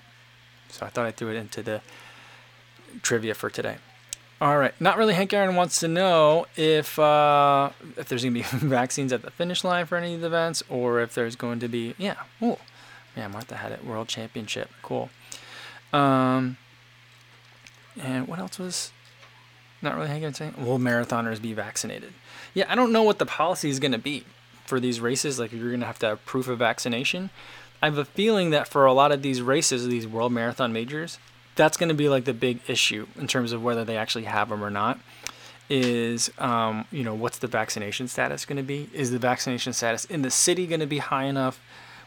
So 0.74 0.84
I 0.84 0.88
thought 0.88 1.06
I 1.06 1.12
threw 1.12 1.30
it 1.30 1.36
into 1.36 1.62
the 1.62 1.80
trivia 3.02 3.34
for 3.34 3.48
today. 3.48 3.76
All 4.40 4.58
right, 4.58 4.74
not 4.80 4.98
really. 4.98 5.14
Hank 5.14 5.32
Aaron 5.32 5.54
wants 5.54 5.78
to 5.80 5.88
know 5.88 6.46
if 6.56 6.98
uh, 6.98 7.70
if 7.96 8.08
there's 8.08 8.24
gonna 8.24 8.34
be 8.34 8.42
vaccines 8.52 9.12
at 9.12 9.22
the 9.22 9.30
finish 9.30 9.62
line 9.62 9.86
for 9.86 9.96
any 9.96 10.14
of 10.14 10.20
the 10.20 10.26
events, 10.26 10.62
or 10.68 11.00
if 11.00 11.14
there's 11.14 11.36
going 11.36 11.60
to 11.60 11.68
be 11.68 11.94
yeah. 11.96 12.16
Oh, 12.42 12.58
yeah, 13.16 13.28
Martha 13.28 13.56
had 13.56 13.72
it. 13.72 13.84
World 13.84 14.08
Championship, 14.08 14.68
cool. 14.82 15.08
Um, 15.92 16.56
and 18.02 18.26
what 18.26 18.40
else 18.40 18.58
was 18.58 18.90
not 19.80 19.94
really 19.94 20.08
Hank 20.08 20.22
Aaron 20.22 20.34
saying? 20.34 20.54
Will 20.58 20.78
marathoners 20.78 21.40
be 21.40 21.52
vaccinated? 21.52 22.12
Yeah, 22.52 22.64
I 22.68 22.74
don't 22.74 22.92
know 22.92 23.04
what 23.04 23.20
the 23.20 23.26
policy 23.26 23.70
is 23.70 23.78
going 23.78 23.92
to 23.92 23.98
be 23.98 24.24
for 24.66 24.80
these 24.80 24.98
races. 25.00 25.38
Like, 25.38 25.52
you're 25.52 25.68
going 25.68 25.80
to 25.80 25.86
have 25.86 25.98
to 26.00 26.06
have 26.06 26.26
proof 26.26 26.48
of 26.48 26.58
vaccination. 26.58 27.30
I 27.84 27.88
have 27.88 27.98
a 27.98 28.06
feeling 28.06 28.48
that 28.48 28.66
for 28.66 28.86
a 28.86 28.94
lot 28.94 29.12
of 29.12 29.20
these 29.20 29.42
races, 29.42 29.86
these 29.86 30.08
world 30.08 30.32
marathon 30.32 30.72
majors, 30.72 31.18
that's 31.54 31.76
going 31.76 31.90
to 31.90 31.94
be 31.94 32.08
like 32.08 32.24
the 32.24 32.32
big 32.32 32.60
issue 32.66 33.06
in 33.18 33.26
terms 33.26 33.52
of 33.52 33.62
whether 33.62 33.84
they 33.84 33.98
actually 33.98 34.24
have 34.24 34.48
them 34.48 34.64
or 34.64 34.70
not. 34.70 34.98
Is 35.68 36.30
um, 36.38 36.86
you 36.90 37.04
know 37.04 37.14
what's 37.14 37.36
the 37.36 37.46
vaccination 37.46 38.08
status 38.08 38.46
going 38.46 38.56
to 38.56 38.62
be? 38.62 38.88
Is 38.94 39.10
the 39.10 39.18
vaccination 39.18 39.74
status 39.74 40.06
in 40.06 40.22
the 40.22 40.30
city 40.30 40.66
going 40.66 40.80
to 40.80 40.86
be 40.86 40.96
high 40.96 41.24
enough 41.24 41.60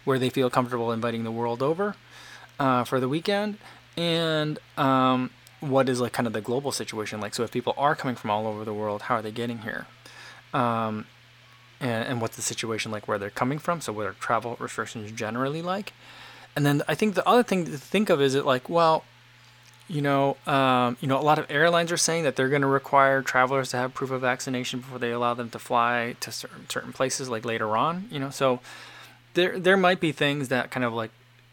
where 0.04 0.18
they 0.18 0.32
feel 0.32 0.50
comfortable 0.50 0.92
inviting 0.92 1.24
the 1.24 1.32
world 1.32 1.62
over 1.62 1.94
uh, 2.60 2.84
for 2.84 3.00
the 3.00 3.08
weekend? 3.08 3.60
And 3.96 4.58
um, 4.78 5.30
what 5.60 5.90
is 5.90 6.02
like 6.02 6.12
kind 6.12 6.26
of 6.26 6.34
the 6.34 6.42
global 6.42 6.72
situation 6.72 7.22
like? 7.22 7.36
So 7.36 7.44
if 7.44 7.52
people 7.52 7.76
are 7.78 7.96
coming 7.96 8.16
from 8.16 8.32
all 8.32 8.48
over 8.48 8.66
the 8.66 8.74
world, 8.74 9.04
how 9.04 9.18
are 9.18 9.22
they 9.22 9.32
getting 9.32 9.60
here? 9.60 9.86
Um, 10.56 11.06
and, 11.80 12.08
and 12.08 12.22
what's 12.22 12.36
the 12.36 12.42
situation 12.42 12.92
like 12.92 13.08
where 13.08 13.18
they're 13.18 13.30
coming 13.30 13.60
from? 13.60 13.82
So 13.82 13.94
what 13.94 14.06
are 14.06 14.14
travel 14.14 14.56
restrictions 14.60 15.12
generally 15.12 15.62
like? 15.62 15.94
And 16.56 16.66
then 16.66 16.82
I 16.88 16.96
think 16.96 17.16
the 17.16 17.28
other 17.28 17.44
thing 17.44 17.66
to 17.66 17.78
think 17.78 18.10
of 18.10 18.22
is 18.22 18.34
it 18.34 18.46
like, 18.46 18.68
well, 18.68 19.04
you 19.88 20.02
know, 20.02 20.36
um, 20.48 20.98
you 21.00 21.08
know, 21.08 21.18
a 21.20 21.22
lot 21.22 21.40
of 21.40 21.50
airlines 21.50 21.92
are 21.92 21.98
saying 21.98 22.24
that 22.24 22.36
they're 22.36 22.50
going 22.50 22.62
to 22.62 22.68
require 22.68 23.22
travelers 23.22 23.72
to 23.72 23.78
have 23.78 23.94
proof 23.94 24.12
of 24.12 24.22
vaccination 24.22 24.80
before 24.82 25.00
they 25.00 25.12
allow 25.12 25.34
them 25.34 25.50
to 25.52 25.60
fly 25.60 26.16
to 26.20 26.32
certain, 26.32 26.68
certain 26.70 26.92
places, 26.92 27.30
like 27.30 27.46
later 27.46 27.78
on. 27.78 28.08
You 28.12 28.20
know, 28.20 28.30
so 28.30 28.60
there 29.34 29.60
there 29.60 29.78
might 29.78 30.00
be 30.00 30.12
things 30.12 30.50
that 30.50 30.72
kind 30.72 30.84
of 30.84 30.94
like 30.94 31.12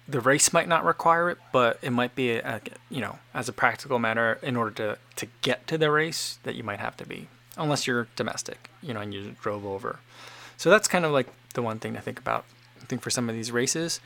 the 0.08 0.20
race 0.20 0.52
might 0.52 0.68
not 0.68 0.84
require 0.84 1.30
it, 1.30 1.38
but 1.52 1.78
it 1.80 1.90
might 1.90 2.14
be, 2.14 2.32
a, 2.32 2.40
a, 2.44 2.60
you 2.90 3.00
know, 3.00 3.18
as 3.32 3.48
a 3.48 3.52
practical 3.52 3.98
matter, 3.98 4.38
in 4.42 4.56
order 4.56 4.70
to 4.72 4.98
to 5.16 5.26
get 5.42 5.66
to 5.68 5.78
the 5.78 5.90
race, 5.90 6.38
that 6.42 6.54
you 6.56 6.64
might 6.64 6.80
have 6.80 6.96
to 6.96 7.06
be, 7.06 7.28
unless 7.56 7.86
you're 7.86 8.08
domestic, 8.16 8.68
you 8.82 8.92
know, 8.92 9.00
and 9.00 9.14
you 9.14 9.36
drove 9.40 9.64
over. 9.64 10.00
So 10.56 10.70
that's 10.70 10.88
kind 10.88 11.04
of 11.04 11.12
like 11.12 11.28
the 11.54 11.62
one 11.62 11.78
thing 11.78 11.94
to 11.94 12.00
think 12.00 12.18
about. 12.18 12.44
I 12.82 12.86
think 12.86 13.02
for 13.02 13.10
some 13.10 13.28
of 13.28 13.34
these 13.34 13.50
races. 13.50 14.00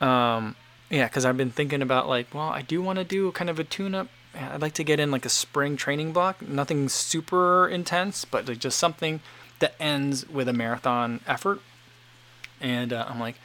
Um, 0.00 0.56
yeah, 0.90 1.06
because 1.08 1.24
I've 1.24 1.36
been 1.36 1.50
thinking 1.50 1.80
about 1.82 2.08
like, 2.08 2.34
well, 2.34 2.48
I 2.48 2.62
do 2.62 2.82
want 2.82 2.98
to 2.98 3.04
do 3.04 3.32
kind 3.32 3.48
of 3.48 3.58
a 3.58 3.64
tune-up. 3.64 4.08
I'd 4.34 4.60
like 4.62 4.74
to 4.74 4.84
get 4.84 4.98
in 5.00 5.10
like 5.10 5.24
a 5.26 5.30
spring 5.30 5.76
training 5.76 6.12
block, 6.12 6.40
nothing 6.46 6.88
super 6.88 7.68
intense, 7.68 8.24
but 8.24 8.48
like 8.48 8.58
just 8.58 8.78
something 8.78 9.20
that 9.58 9.74
ends 9.78 10.28
with 10.28 10.48
a 10.48 10.52
marathon 10.52 11.20
effort. 11.26 11.60
And 12.60 12.92
uh, 12.92 13.06
I'm 13.08 13.20
like, 13.20 13.36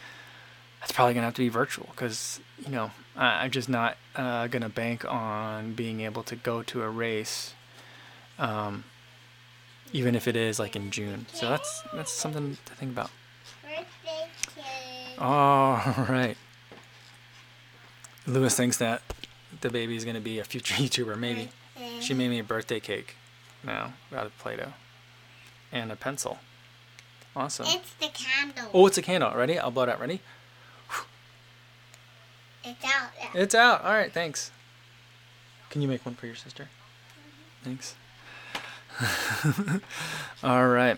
that's 0.79 0.91
probably 0.91 1.13
gonna 1.13 1.25
have 1.25 1.33
to 1.35 1.41
be 1.41 1.49
virtual 1.49 1.87
because 1.91 2.39
you 2.63 2.71
know 2.71 2.91
I- 3.15 3.43
I'm 3.43 3.51
just 3.51 3.67
not 3.67 3.97
uh, 4.15 4.47
gonna 4.47 4.69
bank 4.69 5.03
on 5.11 5.73
being 5.73 6.01
able 6.01 6.23
to 6.23 6.35
go 6.35 6.63
to 6.63 6.83
a 6.83 6.89
race, 6.89 7.53
um, 8.39 8.83
even 9.93 10.15
if 10.15 10.27
it 10.27 10.35
is 10.35 10.59
like 10.59 10.75
in 10.75 10.91
June. 10.91 11.25
So 11.33 11.49
that's 11.49 11.83
that's 11.93 12.11
something 12.11 12.57
to 12.65 12.73
think 12.73 12.91
about. 12.91 13.09
Birthday 13.63 14.27
cake. 14.55 15.21
All 15.21 15.75
right. 16.09 16.37
Lewis 18.25 18.55
thinks 18.55 18.77
that 18.77 19.01
the 19.61 19.69
baby 19.69 19.95
is 19.95 20.03
going 20.03 20.15
to 20.15 20.21
be 20.21 20.39
a 20.39 20.43
future 20.43 20.73
YouTuber. 20.81 21.17
Maybe. 21.17 21.49
She 21.99 22.13
made 22.13 22.29
me 22.29 22.39
a 22.39 22.43
birthday 22.43 22.79
cake 22.79 23.15
now 23.63 23.93
out 24.15 24.25
of 24.25 24.37
Play 24.37 24.57
Doh 24.57 24.73
and 25.71 25.91
a 25.91 25.95
pencil. 25.95 26.39
Awesome. 27.35 27.67
It's 27.69 27.93
the 27.93 28.07
candle. 28.07 28.69
Oh, 28.73 28.87
it's 28.87 28.97
a 28.97 29.01
candle. 29.01 29.31
Ready? 29.35 29.59
I'll 29.59 29.71
blow 29.71 29.83
it 29.83 29.89
out. 29.89 29.99
Ready? 29.99 30.21
It's 32.63 32.83
out. 32.83 33.09
It's 33.33 33.55
out. 33.55 33.83
All 33.83 33.93
right. 33.93 34.11
Thanks. 34.11 34.51
Can 35.69 35.81
you 35.81 35.87
make 35.87 36.05
one 36.05 36.15
for 36.15 36.25
your 36.25 36.35
sister? 36.35 36.63
Mm-hmm. 36.63 37.63
Thanks. 37.69 37.95
All 40.43 40.67
right. 40.67 40.97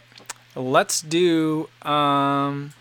Let's 0.55 1.01
do. 1.01 1.69
Um. 1.81 2.73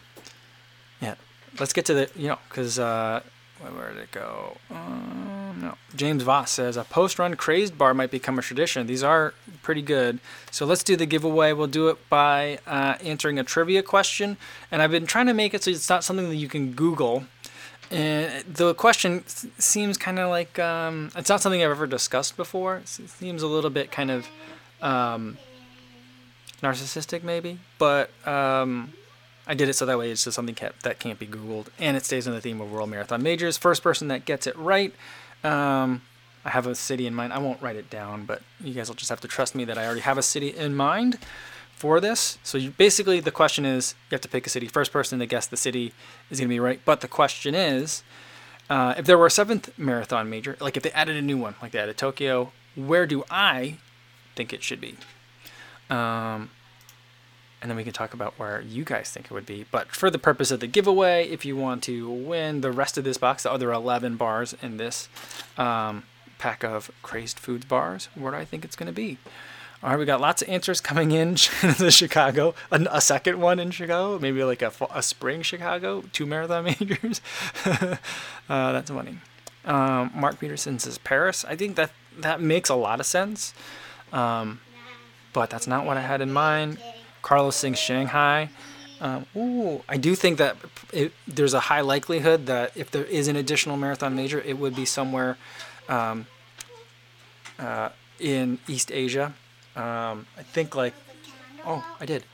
Yeah. 1.00 1.14
Let's 1.58 1.72
get 1.72 1.86
to 1.86 1.94
the. 1.94 2.10
You 2.16 2.28
know, 2.28 2.38
because 2.48 2.78
uh, 2.78 3.22
where, 3.60 3.92
did 3.92 4.04
it 4.04 4.10
go? 4.12 4.56
Um, 4.70 5.58
no. 5.60 5.74
James 5.96 6.22
Voss 6.22 6.50
says 6.50 6.76
a 6.76 6.84
post-run 6.84 7.34
crazed 7.34 7.76
bar 7.76 7.92
might 7.92 8.10
become 8.10 8.38
a 8.38 8.42
tradition. 8.42 8.86
These 8.86 9.02
are 9.02 9.34
pretty 9.62 9.82
good. 9.82 10.20
So 10.50 10.64
let's 10.64 10.84
do 10.84 10.96
the 10.96 11.06
giveaway. 11.06 11.52
We'll 11.52 11.66
do 11.66 11.88
it 11.88 11.98
by 12.08 12.60
uh, 12.66 12.94
answering 13.02 13.38
a 13.38 13.44
trivia 13.44 13.82
question, 13.82 14.36
and 14.70 14.80
I've 14.80 14.92
been 14.92 15.06
trying 15.06 15.26
to 15.26 15.34
make 15.34 15.54
it 15.54 15.64
so 15.64 15.70
it's 15.70 15.88
not 15.88 16.04
something 16.04 16.28
that 16.28 16.36
you 16.36 16.48
can 16.48 16.72
Google. 16.72 17.24
And 17.90 18.44
the 18.44 18.74
question 18.74 19.24
seems 19.26 19.96
kind 19.96 20.18
of 20.18 20.28
like 20.30 20.58
um, 20.58 21.10
it's 21.16 21.30
not 21.30 21.40
something 21.40 21.62
I've 21.62 21.70
ever 21.70 21.86
discussed 21.86 22.36
before. 22.36 22.76
It 22.76 22.88
seems 22.88 23.42
a 23.42 23.46
little 23.46 23.70
bit 23.70 23.90
kind 23.90 24.10
of 24.10 24.28
um, 24.82 25.38
narcissistic, 26.62 27.22
maybe. 27.22 27.58
But 27.78 28.10
um, 28.26 28.92
I 29.46 29.54
did 29.54 29.68
it 29.68 29.74
so 29.74 29.86
that 29.86 29.98
way 29.98 30.10
it's 30.10 30.24
just 30.24 30.34
something 30.34 30.54
ca- 30.54 30.72
that 30.82 30.98
can't 30.98 31.18
be 31.18 31.26
Googled, 31.26 31.68
and 31.78 31.96
it 31.96 32.04
stays 32.04 32.26
on 32.28 32.34
the 32.34 32.40
theme 32.40 32.60
of 32.60 32.70
World 32.70 32.90
Marathon 32.90 33.22
Majors. 33.22 33.56
First 33.56 33.82
person 33.82 34.08
that 34.08 34.24
gets 34.24 34.46
it 34.46 34.56
right, 34.56 34.92
um, 35.44 36.02
I 36.44 36.50
have 36.50 36.66
a 36.66 36.74
city 36.74 37.06
in 37.06 37.14
mind. 37.14 37.32
I 37.32 37.38
won't 37.38 37.60
write 37.60 37.76
it 37.76 37.90
down, 37.90 38.24
but 38.24 38.42
you 38.60 38.74
guys 38.74 38.88
will 38.88 38.96
just 38.96 39.10
have 39.10 39.20
to 39.20 39.28
trust 39.28 39.54
me 39.54 39.64
that 39.64 39.78
I 39.78 39.84
already 39.84 40.00
have 40.00 40.18
a 40.18 40.22
city 40.22 40.48
in 40.48 40.74
mind 40.74 41.18
for 41.74 42.00
this. 42.00 42.38
So 42.42 42.58
you 42.58 42.70
basically 42.70 43.20
the 43.20 43.30
question 43.30 43.64
is 43.64 43.94
you 44.10 44.14
have 44.14 44.20
to 44.22 44.28
pick 44.28 44.46
a 44.46 44.50
city. 44.50 44.66
First 44.66 44.92
person 44.92 45.18
to 45.20 45.26
guess 45.26 45.46
the 45.46 45.56
city 45.56 45.92
is 46.30 46.40
going 46.40 46.48
to 46.48 46.52
be 46.52 46.60
right. 46.60 46.80
But 46.84 47.00
the 47.00 47.08
question 47.08 47.54
is, 47.54 48.02
uh, 48.68 48.94
if 48.98 49.06
there 49.06 49.16
were 49.16 49.26
a 49.26 49.30
seventh 49.30 49.76
marathon 49.78 50.28
major, 50.28 50.56
like 50.60 50.76
if 50.76 50.82
they 50.82 50.90
added 50.92 51.16
a 51.16 51.22
new 51.22 51.38
one, 51.38 51.54
like 51.62 51.72
they 51.72 51.78
added 51.78 51.96
Tokyo, 51.96 52.52
where 52.74 53.06
do 53.06 53.24
I 53.30 53.76
think 54.38 54.54
it 54.54 54.62
should 54.62 54.80
be? 54.80 54.96
Um, 55.90 56.50
and 57.60 57.68
then 57.68 57.76
we 57.76 57.82
can 57.82 57.92
talk 57.92 58.14
about 58.14 58.38
where 58.38 58.60
you 58.60 58.84
guys 58.84 59.10
think 59.10 59.26
it 59.26 59.32
would 59.32 59.46
be. 59.46 59.66
But 59.70 59.88
for 59.88 60.10
the 60.10 60.18
purpose 60.18 60.50
of 60.50 60.60
the 60.60 60.68
giveaway, 60.68 61.28
if 61.28 61.44
you 61.44 61.56
want 61.56 61.82
to 61.84 62.08
win 62.08 62.60
the 62.60 62.70
rest 62.70 62.96
of 62.96 63.04
this 63.04 63.18
box, 63.18 63.42
the 63.42 63.52
other 63.52 63.72
11 63.72 64.16
bars 64.16 64.54
in 64.62 64.76
this 64.76 65.08
um, 65.56 66.04
pack 66.38 66.62
of 66.62 66.90
Crazed 67.02 67.38
Foods 67.38 67.64
bars, 67.64 68.08
where 68.14 68.30
do 68.30 68.38
I 68.38 68.44
think 68.44 68.64
it's 68.64 68.76
going 68.76 68.86
to 68.86 68.92
be? 68.92 69.18
All 69.82 69.90
right, 69.90 69.98
we 69.98 70.04
got 70.04 70.20
lots 70.20 70.42
of 70.42 70.48
answers 70.48 70.80
coming 70.80 71.10
in 71.10 71.34
to 71.78 71.90
Chicago. 71.90 72.54
A, 72.70 72.86
a 72.90 73.00
second 73.00 73.40
one 73.40 73.58
in 73.58 73.72
Chicago, 73.72 74.18
maybe 74.18 74.42
like 74.44 74.62
a, 74.62 74.72
a 74.92 75.02
spring 75.02 75.42
Chicago, 75.42 76.04
two 76.12 76.26
marathon 76.26 76.64
majors. 76.80 77.20
uh, 77.64 77.96
that's 78.48 78.90
funny. 78.90 79.18
Um, 79.64 80.10
Mark 80.14 80.38
Peterson 80.38 80.78
says 80.78 80.98
Paris. 80.98 81.44
I 81.44 81.56
think 81.56 81.76
that 81.76 81.90
that 82.16 82.40
makes 82.40 82.68
a 82.68 82.74
lot 82.74 83.00
of 83.00 83.06
sense, 83.06 83.52
um, 84.12 84.60
but 85.32 85.50
that's 85.50 85.66
not 85.66 85.84
what 85.84 85.96
I 85.96 86.00
had 86.00 86.20
in 86.20 86.32
mind. 86.32 86.78
Carlos 87.22 87.56
sings 87.56 87.78
Shanghai. 87.78 88.50
Um, 89.00 89.26
ooh, 89.36 89.82
I 89.88 89.96
do 89.96 90.14
think 90.14 90.38
that 90.38 90.56
it, 90.92 91.12
there's 91.26 91.54
a 91.54 91.60
high 91.60 91.82
likelihood 91.82 92.46
that 92.46 92.76
if 92.76 92.90
there 92.90 93.04
is 93.04 93.28
an 93.28 93.36
additional 93.36 93.76
marathon 93.76 94.16
major, 94.16 94.40
it 94.40 94.58
would 94.58 94.74
be 94.74 94.84
somewhere 94.84 95.36
um, 95.88 96.26
uh, 97.58 97.90
in 98.18 98.58
East 98.66 98.90
Asia. 98.90 99.34
Um, 99.76 100.26
I 100.36 100.42
think 100.42 100.74
like, 100.74 100.94
oh, 101.64 101.84
I 102.00 102.06
did. 102.06 102.24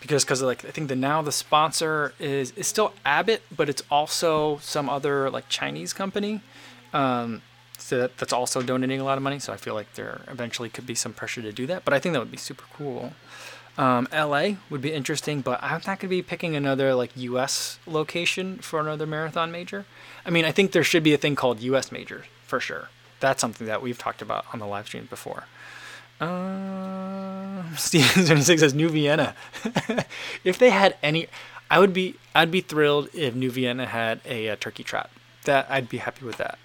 Because 0.00 0.22
because 0.22 0.42
like 0.42 0.66
I 0.66 0.70
think 0.70 0.88
the 0.88 0.96
now 0.96 1.22
the 1.22 1.32
sponsor 1.32 2.12
is 2.18 2.50
is 2.50 2.66
still 2.66 2.92
Abbott, 3.06 3.42
but 3.56 3.70
it's 3.70 3.82
also 3.90 4.58
some 4.58 4.90
other 4.90 5.30
like 5.30 5.48
Chinese 5.48 5.94
company. 5.94 6.42
Um, 6.92 7.40
so 7.78 7.98
that, 7.98 8.16
that's 8.18 8.32
also 8.32 8.62
donating 8.62 9.00
a 9.00 9.04
lot 9.04 9.18
of 9.18 9.22
money. 9.22 9.38
So 9.38 9.52
I 9.52 9.56
feel 9.56 9.74
like 9.74 9.94
there 9.94 10.22
eventually 10.28 10.68
could 10.68 10.86
be 10.86 10.94
some 10.94 11.12
pressure 11.12 11.42
to 11.42 11.52
do 11.52 11.66
that. 11.66 11.84
But 11.84 11.94
I 11.94 11.98
think 11.98 12.12
that 12.12 12.20
would 12.20 12.30
be 12.30 12.36
super 12.36 12.64
cool. 12.72 13.12
Um, 13.76 14.06
LA 14.12 14.50
would 14.70 14.80
be 14.80 14.92
interesting, 14.92 15.40
but 15.40 15.60
I'm 15.62 15.72
not 15.78 15.84
going 15.84 15.98
to 15.98 16.08
be 16.08 16.22
picking 16.22 16.54
another 16.54 16.94
like 16.94 17.10
U.S. 17.16 17.78
location 17.86 18.58
for 18.58 18.78
another 18.78 19.06
marathon 19.06 19.50
major. 19.50 19.84
I 20.24 20.30
mean, 20.30 20.44
I 20.44 20.52
think 20.52 20.72
there 20.72 20.84
should 20.84 21.02
be 21.02 21.12
a 21.12 21.18
thing 21.18 21.34
called 21.34 21.60
U.S. 21.60 21.90
majors 21.90 22.26
for 22.46 22.60
sure. 22.60 22.88
That's 23.18 23.40
something 23.40 23.66
that 23.66 23.82
we've 23.82 23.98
talked 23.98 24.22
about 24.22 24.44
on 24.52 24.60
the 24.60 24.66
live 24.66 24.86
stream 24.86 25.06
before. 25.10 25.44
Twenty 27.80 28.42
six 28.42 28.60
says 28.60 28.74
New 28.74 28.88
Vienna. 28.88 29.34
if 30.44 30.58
they 30.58 30.70
had 30.70 30.96
any, 31.02 31.26
I 31.68 31.80
would 31.80 31.92
be 31.92 32.14
I'd 32.34 32.52
be 32.52 32.60
thrilled 32.60 33.08
if 33.12 33.34
New 33.34 33.50
Vienna 33.50 33.86
had 33.86 34.20
a, 34.24 34.46
a 34.48 34.56
turkey 34.56 34.84
trot. 34.84 35.10
That 35.44 35.66
I'd 35.68 35.88
be 35.88 35.98
happy 35.98 36.24
with 36.24 36.36
that. 36.36 36.58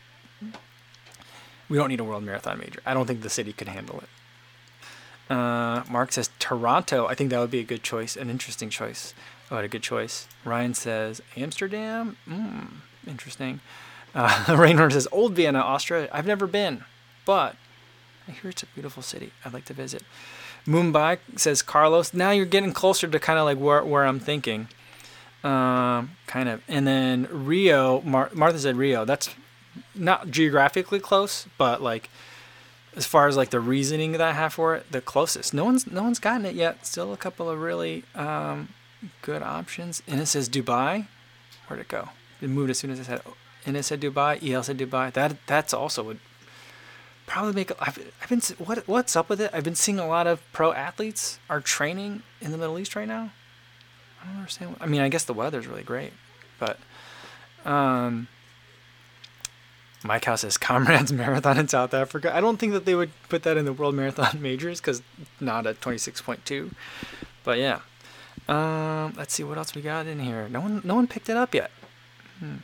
We 1.70 1.78
don't 1.78 1.90
need 1.90 2.00
a 2.00 2.04
world 2.04 2.24
marathon 2.24 2.58
major. 2.60 2.82
I 2.86 2.94
don't 2.94 3.06
think 3.06 3.22
the 3.22 3.30
city 3.30 3.54
could 3.54 3.68
handle 3.68 4.02
it. 4.02 5.34
Uh, 5.34 5.84
Mark 5.90 6.12
says 6.12 6.32
Toronto. 6.40 7.06
I 7.06 7.14
think 7.14 7.30
that 7.30 7.40
would 7.40 7.52
be 7.52 7.60
a 7.60 7.64
good 7.64 7.84
choice, 7.84 8.18
an 8.18 8.30
interesting 8.30 8.70
choice. 8.70 9.14
Oh, 9.52 9.58
a 9.58 9.68
good 9.68 9.84
choice. 9.84 10.28
Ryan 10.44 10.74
says 10.74 11.22
Amsterdam. 11.38 12.18
Mm, 12.28 12.68
interesting. 13.08 13.60
Uh, 14.16 14.90
says 14.90 15.08
Old 15.12 15.34
Vienna, 15.34 15.60
Austria. 15.60 16.10
I've 16.12 16.26
never 16.26 16.48
been, 16.48 16.84
but 17.26 17.56
I 18.28 18.32
hear 18.32 18.50
it's 18.50 18.64
a 18.64 18.68
beautiful 18.68 19.04
city. 19.04 19.32
I'd 19.46 19.54
like 19.54 19.66
to 19.66 19.74
visit. 19.74 20.04
Mumbai 20.68 21.20
says 21.36 21.62
Carlos. 21.62 22.14
Now 22.14 22.32
you're 22.32 22.46
getting 22.46 22.74
closer 22.74 23.08
to 23.08 23.20
kind 23.20 23.40
of 23.40 23.46
like 23.46 23.58
where, 23.58 23.84
where 23.84 24.06
I'm 24.06 24.20
thinking. 24.20 24.68
Um, 25.44 26.12
kind 26.28 26.50
of. 26.50 26.62
And 26.68 26.86
then 26.86 27.28
Rio, 27.32 28.02
Mar- 28.02 28.30
Martha 28.34 28.60
said 28.60 28.76
Rio. 28.76 29.06
That's 29.06 29.30
not 29.96 30.30
geographically 30.30 31.00
close, 31.00 31.48
but 31.58 31.82
like 31.82 32.10
as 32.96 33.06
far 33.06 33.28
as 33.28 33.38
like 33.38 33.50
the 33.50 33.60
reasoning 33.60 34.12
that 34.14 34.22
I 34.22 34.34
have 34.34 34.54
for 34.54 34.76
it, 34.76 34.92
the 34.92 35.02
closest. 35.02 35.54
No 35.54 35.66
one's 35.66 35.90
no 35.90 36.04
one's 36.04 36.20
gotten 36.20 36.46
it 36.46 36.56
yet. 36.56 36.86
Still 36.86 37.14
a 37.14 37.18
couple 37.18 37.50
of 37.50 37.62
really 37.62 38.04
um, 38.16 38.70
good 39.22 39.42
options. 39.42 40.02
And 40.08 40.20
it 40.20 40.26
says 40.26 40.50
Dubai. 40.50 41.08
Where'd 41.68 41.82
it 41.82 41.88
go? 41.88 42.10
It 42.42 42.50
moved 42.50 42.70
as 42.70 42.80
soon 42.80 42.92
as 42.92 43.00
I 43.00 43.04
said. 43.04 43.22
And 43.66 43.78
it 43.78 43.84
said 43.84 44.02
Dubai. 44.02 44.42
EL 44.48 44.64
said 44.64 44.78
Dubai. 44.78 45.14
That 45.14 45.38
that's 45.46 45.74
also 45.74 46.04
would 46.04 46.20
probably 47.26 47.54
make. 47.54 47.72
I've, 47.80 48.12
I've 48.22 48.30
been 48.30 48.42
what 48.58 48.88
what's 48.88 49.16
up 49.16 49.30
with 49.30 49.40
it? 49.40 49.52
I've 49.54 49.64
been 49.64 49.76
seeing 49.76 50.00
a 50.00 50.08
lot 50.08 50.28
of 50.28 50.42
pro 50.52 50.74
athletes 50.74 51.40
are 51.50 51.62
training 51.62 52.24
in 52.42 52.52
the 52.52 52.58
Middle 52.58 52.80
East 52.80 52.96
right 52.96 53.08
now. 53.08 53.32
I 54.22 54.28
don't 54.28 54.38
understand. 54.38 54.76
I 54.82 54.88
mean, 54.88 55.02
I 55.02 55.10
guess 55.10 55.24
the 55.24 55.34
weather's 55.34 55.68
really 55.68 55.84
great, 55.84 56.12
but 56.60 56.78
um, 57.66 58.28
Mike 60.04 60.26
House 60.26 60.42
says 60.42 60.58
Comrades 60.58 61.12
Marathon 61.12 61.58
in 61.58 61.68
South 61.68 61.94
Africa. 61.94 62.36
I 62.36 62.42
don't 62.42 62.58
think 62.58 62.74
that 62.74 62.86
they 62.86 62.96
would 62.96 63.12
put 63.28 63.44
that 63.44 63.58
in 63.58 63.66
the 63.66 63.74
World 63.74 63.96
Marathon 63.96 64.42
Majors 64.42 64.80
because 64.80 65.02
not 65.40 65.68
at 65.68 65.82
26.2. 65.82 66.72
But 67.44 67.58
yeah. 67.58 67.82
Um, 68.48 69.14
let's 69.18 69.34
see 69.34 69.44
what 69.44 69.58
else 69.58 69.76
we 69.76 69.82
got 69.82 70.08
in 70.08 70.20
here. 70.20 70.50
No 70.50 70.62
one, 70.62 70.82
no 70.84 70.96
one 70.96 71.08
picked 71.08 71.30
it 71.30 71.38
up 71.38 71.54
yet. 71.54 71.72
Hmm. 72.40 72.58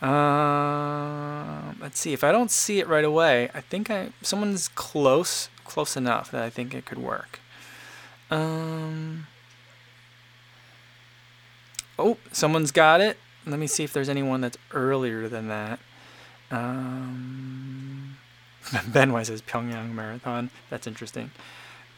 Um, 0.00 1.78
let's 1.80 1.98
see. 1.98 2.12
If 2.12 2.22
I 2.22 2.32
don't 2.32 2.50
see 2.50 2.78
it 2.80 2.86
right 2.86 3.04
away, 3.04 3.50
I 3.54 3.60
think 3.60 3.90
I 3.90 4.10
someone's 4.22 4.68
close, 4.68 5.48
close 5.64 5.96
enough 5.96 6.30
that 6.30 6.42
I 6.42 6.50
think 6.50 6.74
it 6.74 6.84
could 6.84 6.98
work. 6.98 7.40
Um. 8.30 9.26
Oh, 11.98 12.18
someone's 12.30 12.72
got 12.72 13.00
it. 13.00 13.16
Let 13.46 13.58
me 13.58 13.66
see 13.66 13.84
if 13.84 13.92
there's 13.92 14.08
anyone 14.08 14.42
that's 14.42 14.58
earlier 14.72 15.28
than 15.28 15.48
that. 15.48 15.78
Um, 16.50 18.16
ben 18.88 19.12
Weiss 19.12 19.28
says 19.28 19.42
Pyongyang 19.42 19.92
Marathon. 19.92 20.50
That's 20.70 20.86
interesting. 20.86 21.30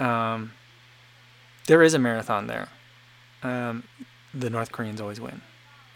Um, 0.01 0.53
there 1.67 1.83
is 1.83 1.95
a 1.95 1.99
marathon 1.99 2.47
there. 2.47 2.69
Um, 3.43 3.85
the 4.35 4.51
North 4.51 4.73
Koreans 4.73 5.01
always 5.01 5.21
win 5.21 5.41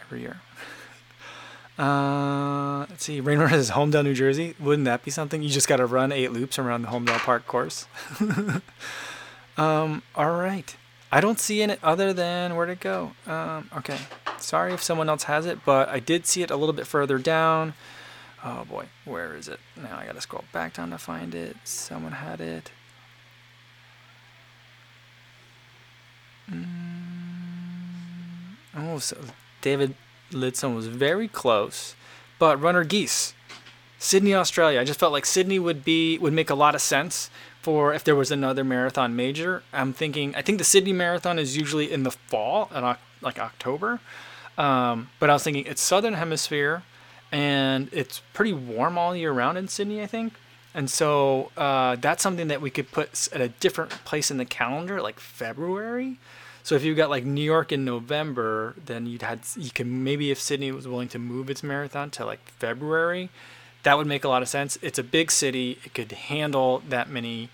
every 0.01 0.21
year. 0.21 0.41
Uh, 1.75 2.85
let's 2.87 3.03
see. 3.03 3.19
Raynor 3.19 3.49
says 3.49 3.71
Holmdel, 3.71 4.03
New 4.03 4.13
Jersey. 4.13 4.53
Wouldn't 4.59 4.85
that 4.85 5.03
be 5.03 5.09
something? 5.09 5.41
You 5.41 5.49
just 5.49 5.67
got 5.67 5.77
to 5.77 5.87
run 5.87 6.11
eight 6.11 6.31
loops 6.31 6.59
around 6.59 6.83
the 6.83 6.89
Holmdel 6.89 7.17
Park 7.17 7.47
course. 7.47 7.87
um, 9.57 10.03
all 10.13 10.31
right. 10.35 10.75
I 11.11 11.19
don't 11.19 11.39
see 11.39 11.63
it 11.63 11.79
other 11.81 12.13
than 12.13 12.55
where'd 12.55 12.69
it 12.69 12.79
go? 12.79 13.13
Um, 13.25 13.71
okay. 13.77 13.97
Sorry 14.37 14.73
if 14.73 14.83
someone 14.83 15.09
else 15.09 15.23
has 15.23 15.47
it, 15.47 15.65
but 15.65 15.89
I 15.89 15.99
did 15.99 16.27
see 16.27 16.43
it 16.43 16.51
a 16.51 16.55
little 16.55 16.73
bit 16.73 16.85
further 16.85 17.17
down. 17.17 17.73
Oh 18.45 18.65
boy, 18.65 18.87
where 19.05 19.35
is 19.35 19.47
it? 19.47 19.59
Now 19.77 19.97
I 19.97 20.05
gotta 20.05 20.19
scroll 20.19 20.43
back 20.51 20.73
down 20.73 20.89
to 20.89 20.97
find 20.97 21.33
it. 21.33 21.55
Someone 21.63 22.11
had 22.11 22.41
it. 22.41 22.71
Mm. 26.51 26.65
Oh, 28.75 28.99
so 28.99 29.17
David 29.61 29.95
Lidson 30.31 30.75
was 30.75 30.87
very 30.87 31.29
close, 31.29 31.95
but 32.37 32.59
Runner 32.61 32.83
Geese, 32.83 33.33
Sydney, 33.97 34.35
Australia. 34.35 34.81
I 34.81 34.83
just 34.83 34.99
felt 34.99 35.13
like 35.13 35.25
Sydney 35.25 35.59
would 35.59 35.85
be 35.85 36.17
would 36.17 36.33
make 36.33 36.49
a 36.49 36.55
lot 36.55 36.75
of 36.75 36.81
sense 36.81 37.29
for 37.61 37.93
if 37.93 38.03
there 38.03 38.15
was 38.15 38.29
another 38.29 38.65
marathon 38.65 39.15
major. 39.15 39.63
I'm 39.71 39.93
thinking 39.93 40.35
I 40.35 40.41
think 40.41 40.57
the 40.57 40.65
Sydney 40.65 40.91
Marathon 40.91 41.39
is 41.39 41.55
usually 41.55 41.89
in 41.89 42.03
the 42.03 42.11
fall, 42.11 42.69
in 42.75 42.83
like 43.21 43.39
October. 43.39 44.01
Um, 44.57 45.09
but 45.19 45.29
I 45.29 45.33
was 45.33 45.43
thinking 45.43 45.65
it's 45.65 45.81
Southern 45.81 46.15
Hemisphere 46.15 46.83
and 47.33 47.89
it's 47.91 48.21
pretty 48.33 48.53
warm 48.53 48.97
all 48.97 49.15
year 49.15 49.31
round 49.31 49.57
in 49.57 49.67
Sydney, 49.67 50.01
I 50.01 50.05
think. 50.05 50.33
And 50.75 50.89
so 50.89 51.51
uh, 51.57 51.95
that's 51.95 52.21
something 52.21 52.47
that 52.47 52.61
we 52.61 52.69
could 52.69 52.91
put 52.91 53.27
at 53.33 53.41
a 53.41 53.49
different 53.49 53.89
place 54.05 54.31
in 54.31 54.37
the 54.37 54.45
calendar, 54.45 55.01
like 55.01 55.19
February. 55.19 56.19
So 56.61 56.75
if 56.75 56.83
you've 56.83 56.95
got 56.95 57.09
like 57.09 57.25
New 57.25 57.43
York 57.43 57.71
in 57.71 57.83
November, 57.83 58.75
then 58.85 59.07
you'd 59.07 59.23
had 59.23 59.41
you 59.57 59.71
can 59.71 60.03
maybe 60.03 60.31
if 60.31 60.39
Sydney 60.39 60.71
was 60.71 60.87
willing 60.87 61.09
to 61.09 61.19
move 61.19 61.49
its 61.49 61.63
marathon 61.63 62.09
to 62.11 62.25
like 62.25 62.47
February, 62.51 63.29
that 63.81 63.97
would 63.97 64.07
make 64.07 64.23
a 64.23 64.29
lot 64.29 64.41
of 64.41 64.47
sense. 64.47 64.77
It's 64.81 64.97
a 64.97 65.03
big 65.03 65.29
city; 65.29 65.79
it 65.83 65.93
could 65.93 66.11
handle 66.11 66.81
that 66.87 67.09
many 67.09 67.49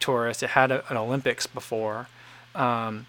tourists. 0.00 0.42
It 0.42 0.50
had 0.50 0.70
a, 0.70 0.88
an 0.90 0.96
Olympics 0.96 1.46
before, 1.46 2.08
um, 2.54 3.06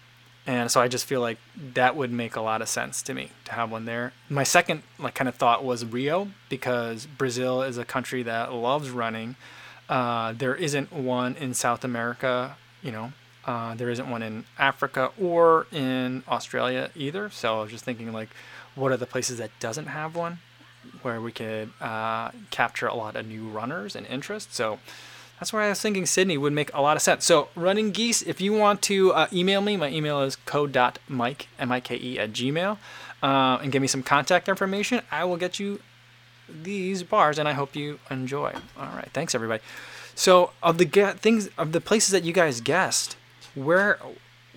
and 0.48 0.70
so 0.70 0.80
I 0.80 0.88
just 0.88 1.04
feel 1.04 1.20
like 1.20 1.36
that 1.74 1.94
would 1.94 2.10
make 2.10 2.34
a 2.34 2.40
lot 2.40 2.62
of 2.62 2.70
sense 2.70 3.02
to 3.02 3.12
me 3.12 3.28
to 3.44 3.52
have 3.52 3.70
one 3.70 3.84
there. 3.84 4.14
My 4.30 4.44
second 4.44 4.82
like 4.98 5.14
kind 5.14 5.28
of 5.28 5.34
thought 5.34 5.62
was 5.62 5.84
Rio 5.84 6.28
because 6.48 7.04
Brazil 7.04 7.62
is 7.62 7.76
a 7.76 7.84
country 7.84 8.22
that 8.22 8.50
loves 8.50 8.88
running. 8.88 9.36
Uh, 9.90 10.32
there 10.32 10.54
isn't 10.54 10.90
one 10.90 11.36
in 11.36 11.52
South 11.52 11.84
America, 11.84 12.56
you 12.82 12.90
know. 12.90 13.12
Uh, 13.44 13.74
there 13.74 13.90
isn't 13.90 14.08
one 14.08 14.22
in 14.22 14.46
Africa 14.58 15.10
or 15.20 15.66
in 15.70 16.22
Australia 16.26 16.90
either. 16.96 17.28
So 17.28 17.58
I 17.58 17.62
was 17.62 17.70
just 17.70 17.84
thinking 17.84 18.10
like, 18.10 18.30
what 18.74 18.90
are 18.90 18.96
the 18.96 19.06
places 19.06 19.36
that 19.36 19.50
doesn't 19.60 19.86
have 19.86 20.16
one, 20.16 20.38
where 21.02 21.20
we 21.20 21.30
could 21.30 21.72
uh, 21.78 22.30
capture 22.50 22.86
a 22.86 22.94
lot 22.94 23.16
of 23.16 23.26
new 23.26 23.48
runners 23.48 23.94
and 23.94 24.06
interest. 24.06 24.54
So 24.54 24.78
that's 25.38 25.52
why 25.52 25.66
I 25.66 25.68
was 25.68 25.80
thinking 25.80 26.06
Sydney 26.06 26.36
would 26.36 26.52
make 26.52 26.72
a 26.74 26.80
lot 26.80 26.96
of 26.96 27.02
sense. 27.02 27.24
So, 27.24 27.48
Running 27.54 27.90
Geese, 27.90 28.22
if 28.22 28.40
you 28.40 28.52
want 28.52 28.82
to 28.82 29.12
uh, 29.12 29.26
email 29.32 29.60
me, 29.60 29.76
my 29.76 29.88
email 29.88 30.20
is 30.22 30.36
code.mike, 30.36 31.48
M-I-K-E, 31.58 32.18
at 32.18 32.32
gmail, 32.32 32.78
uh, 33.22 33.58
and 33.62 33.70
give 33.70 33.82
me 33.82 33.88
some 33.88 34.02
contact 34.02 34.48
information, 34.48 35.02
I 35.10 35.24
will 35.24 35.36
get 35.36 35.58
you 35.58 35.80
these 36.48 37.02
bars, 37.02 37.38
and 37.38 37.48
I 37.48 37.52
hope 37.52 37.76
you 37.76 38.00
enjoy. 38.10 38.52
All 38.78 38.86
right, 38.94 39.08
thanks, 39.12 39.34
everybody. 39.34 39.62
So, 40.14 40.50
of 40.62 40.78
the 40.78 40.84
ge- 40.84 41.18
things, 41.18 41.48
of 41.56 41.72
the 41.72 41.80
places 41.80 42.10
that 42.10 42.24
you 42.24 42.32
guys 42.32 42.60
guessed, 42.60 43.16
where 43.54 43.98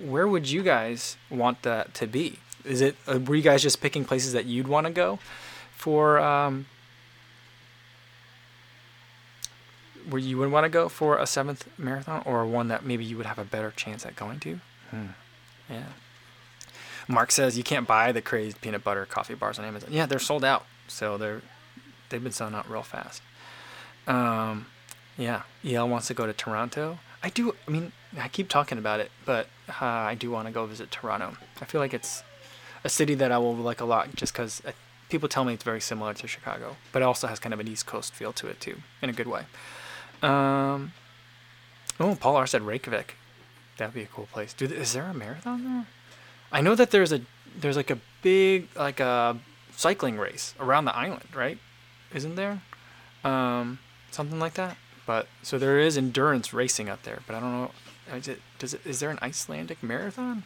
where 0.03 0.27
would 0.27 0.49
you 0.49 0.63
guys 0.63 1.15
want 1.29 1.61
that 1.61 1.93
to 1.95 2.07
be? 2.07 2.39
Is 2.65 2.81
it, 2.81 2.95
uh, 3.07 3.19
were 3.19 3.35
you 3.35 3.41
guys 3.41 3.61
just 3.61 3.81
picking 3.81 4.05
places 4.05 4.33
that 4.33 4.45
you'd 4.45 4.67
want 4.67 4.87
to 4.87 4.93
go 4.93 5.19
for 5.75 6.19
um, 6.19 6.65
where 10.09 10.19
you 10.19 10.37
would 10.37 10.51
want 10.51 10.65
to 10.65 10.69
go 10.69 10.89
for 10.89 11.17
a 11.17 11.25
seventh 11.27 11.67
marathon 11.77 12.23
or 12.25 12.45
one 12.45 12.67
that 12.69 12.85
maybe 12.85 13.03
you 13.03 13.17
would 13.17 13.25
have 13.25 13.39
a 13.39 13.45
better 13.45 13.71
chance 13.75 14.05
at 14.05 14.15
going 14.15 14.39
to? 14.41 14.59
Hmm. 14.89 15.05
Yeah. 15.69 15.85
Mark 17.07 17.31
says 17.31 17.57
you 17.57 17.63
can't 17.63 17.87
buy 17.87 18.11
the 18.11 18.21
crazed 18.21 18.61
peanut 18.61 18.83
butter 18.83 19.05
coffee 19.05 19.33
bars 19.33 19.59
on 19.59 19.65
Amazon. 19.65 19.89
Yeah, 19.91 20.05
they're 20.05 20.19
sold 20.19 20.43
out. 20.43 20.65
So 20.87 21.17
they're 21.17 21.41
they've 22.09 22.23
been 22.23 22.31
selling 22.31 22.55
out 22.55 22.69
real 22.69 22.83
fast. 22.83 23.21
Um, 24.07 24.67
yeah. 25.17 25.43
EL 25.65 25.87
wants 25.87 26.07
to 26.07 26.13
go 26.13 26.25
to 26.25 26.33
Toronto. 26.33 26.99
I 27.23 27.29
do. 27.29 27.55
I 27.67 27.71
mean, 27.71 27.91
I 28.19 28.27
keep 28.27 28.49
talking 28.49 28.77
about 28.77 28.99
it, 28.99 29.11
but 29.25 29.47
uh, 29.69 29.85
I 29.85 30.15
do 30.15 30.31
want 30.31 30.47
to 30.47 30.53
go 30.53 30.65
visit 30.65 30.91
Toronto. 30.91 31.37
I 31.61 31.65
feel 31.65 31.79
like 31.79 31.93
it's 31.93 32.23
a 32.83 32.89
city 32.89 33.13
that 33.15 33.31
I 33.31 33.37
will 33.37 33.55
like 33.55 33.79
a 33.79 33.85
lot, 33.85 34.15
just 34.15 34.33
because 34.33 34.61
people 35.09 35.29
tell 35.29 35.45
me 35.45 35.53
it's 35.53 35.63
very 35.63 35.81
similar 35.81 36.13
to 36.15 36.27
Chicago, 36.27 36.77
but 36.91 37.01
it 37.01 37.05
also 37.05 37.27
has 37.27 37.39
kind 37.39 37.53
of 37.53 37.59
an 37.59 37.67
East 37.67 37.85
Coast 37.85 38.13
feel 38.13 38.33
to 38.33 38.47
it 38.47 38.59
too, 38.59 38.77
in 39.01 39.09
a 39.09 39.13
good 39.13 39.27
way. 39.27 39.43
Um, 40.21 40.93
oh, 41.99 42.15
Paul 42.15 42.35
R 42.35 42.47
said 42.47 42.61
Reykjavik. 42.61 43.15
That'd 43.77 43.95
be 43.95 44.03
a 44.03 44.07
cool 44.07 44.27
place. 44.31 44.53
Dude, 44.53 44.71
is 44.71 44.93
there 44.93 45.05
a 45.05 45.13
marathon 45.13 45.63
there? 45.63 45.87
I 46.51 46.61
know 46.61 46.75
that 46.75 46.91
there's 46.91 47.11
a 47.11 47.21
there's 47.59 47.77
like 47.77 47.89
a 47.89 47.97
big 48.21 48.67
like 48.75 48.99
a 48.99 49.37
cycling 49.75 50.17
race 50.17 50.53
around 50.59 50.85
the 50.85 50.95
island, 50.95 51.27
right? 51.35 51.57
Isn't 52.13 52.35
there? 52.35 52.61
Um, 53.23 53.79
something 54.11 54.39
like 54.39 54.53
that. 54.55 54.77
But 55.05 55.27
so 55.41 55.57
there 55.57 55.79
is 55.79 55.97
endurance 55.97 56.53
racing 56.53 56.89
up 56.89 57.03
there, 57.03 57.19
but 57.25 57.35
I 57.35 57.39
don't 57.39 57.51
know. 57.51 57.71
Is 58.15 58.27
it, 58.27 58.41
does 58.59 58.73
it, 58.73 58.81
is 58.85 58.99
there 58.99 59.09
an 59.09 59.19
Icelandic 59.21 59.81
marathon? 59.81 60.43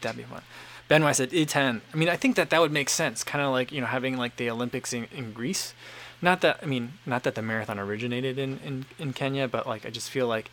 That'd 0.00 0.16
be 0.16 0.24
fun. 0.24 0.42
Ben, 0.88 1.02
I 1.02 1.12
said 1.12 1.30
Iten. 1.30 1.82
I 1.92 1.96
mean, 1.96 2.08
I 2.08 2.16
think 2.16 2.36
that 2.36 2.50
that 2.50 2.60
would 2.60 2.72
make 2.72 2.88
sense. 2.88 3.22
Kind 3.22 3.44
of 3.44 3.52
like 3.52 3.70
you 3.70 3.80
know 3.80 3.86
having 3.86 4.16
like 4.16 4.36
the 4.36 4.50
Olympics 4.50 4.92
in, 4.92 5.06
in 5.14 5.32
Greece. 5.32 5.74
Not 6.20 6.40
that 6.40 6.60
I 6.62 6.66
mean, 6.66 6.94
not 7.06 7.22
that 7.22 7.34
the 7.34 7.42
marathon 7.42 7.78
originated 7.78 8.38
in, 8.38 8.58
in 8.64 8.86
in 8.98 9.12
Kenya, 9.12 9.46
but 9.48 9.66
like 9.66 9.86
I 9.86 9.90
just 9.90 10.10
feel 10.10 10.26
like 10.26 10.50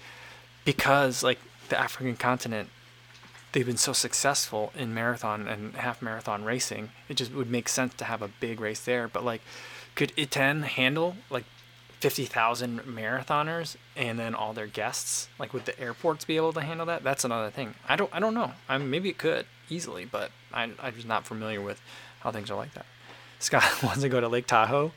because 0.63 1.24
like 1.24 1.39
the 1.70 1.80
African 1.80 2.16
continent, 2.16 2.70
they've 3.51 3.66
been 3.66 3.78
so 3.78 3.93
successful 3.93 4.72
in 4.78 4.93
marathon 4.93 5.47
and 5.47 5.76
half 5.76 6.01
marathon 6.01 6.43
racing. 6.43 6.89
It 7.09 7.18
just 7.18 7.34
would 7.34 7.49
make 7.49 7.68
sense 7.70 7.93
to 7.95 8.05
have 8.05 8.22
a 8.22 8.28
big 8.28 8.59
race 8.59 8.82
there. 8.82 9.07
But 9.07 9.26
like, 9.26 9.41
could 9.95 10.16
Iten 10.16 10.63
handle 10.63 11.16
like 11.30 11.45
fifty 11.99 12.26
thousand 12.26 12.82
marathoners 12.82 13.76
and 13.95 14.20
then 14.20 14.36
all 14.36 14.53
their 14.53 14.68
guests? 14.68 15.30
Like, 15.39 15.53
would 15.53 15.66
the 15.66 15.80
airports 15.80 16.26
be 16.26 16.36
able 16.36 16.53
to 16.53 16.61
handle 16.61 16.86
that? 16.86 17.03
That's 17.03 17.24
another 17.24 17.49
thing. 17.49 17.74
I 17.88 17.95
don't. 17.95 18.09
I 18.13 18.20
don't 18.20 18.36
know. 18.36 18.51
I 18.70 18.78
mean, 18.78 18.91
maybe 18.91 19.09
it 19.09 19.18
could 19.18 19.47
easily, 19.70 20.05
but 20.05 20.30
I, 20.53 20.70
I'm 20.80 20.93
just 20.93 21.07
not 21.07 21.26
familiar 21.26 21.61
with 21.61 21.82
how 22.20 22.32
things 22.32 22.51
are 22.51 22.57
like 22.57 22.74
that. 22.76 22.86
Scott 23.46 23.64
wants 23.84 24.02
to 24.02 24.10
go 24.10 24.20
to 24.20 24.28
Lake 24.28 24.48
Tahoe. 24.48 24.91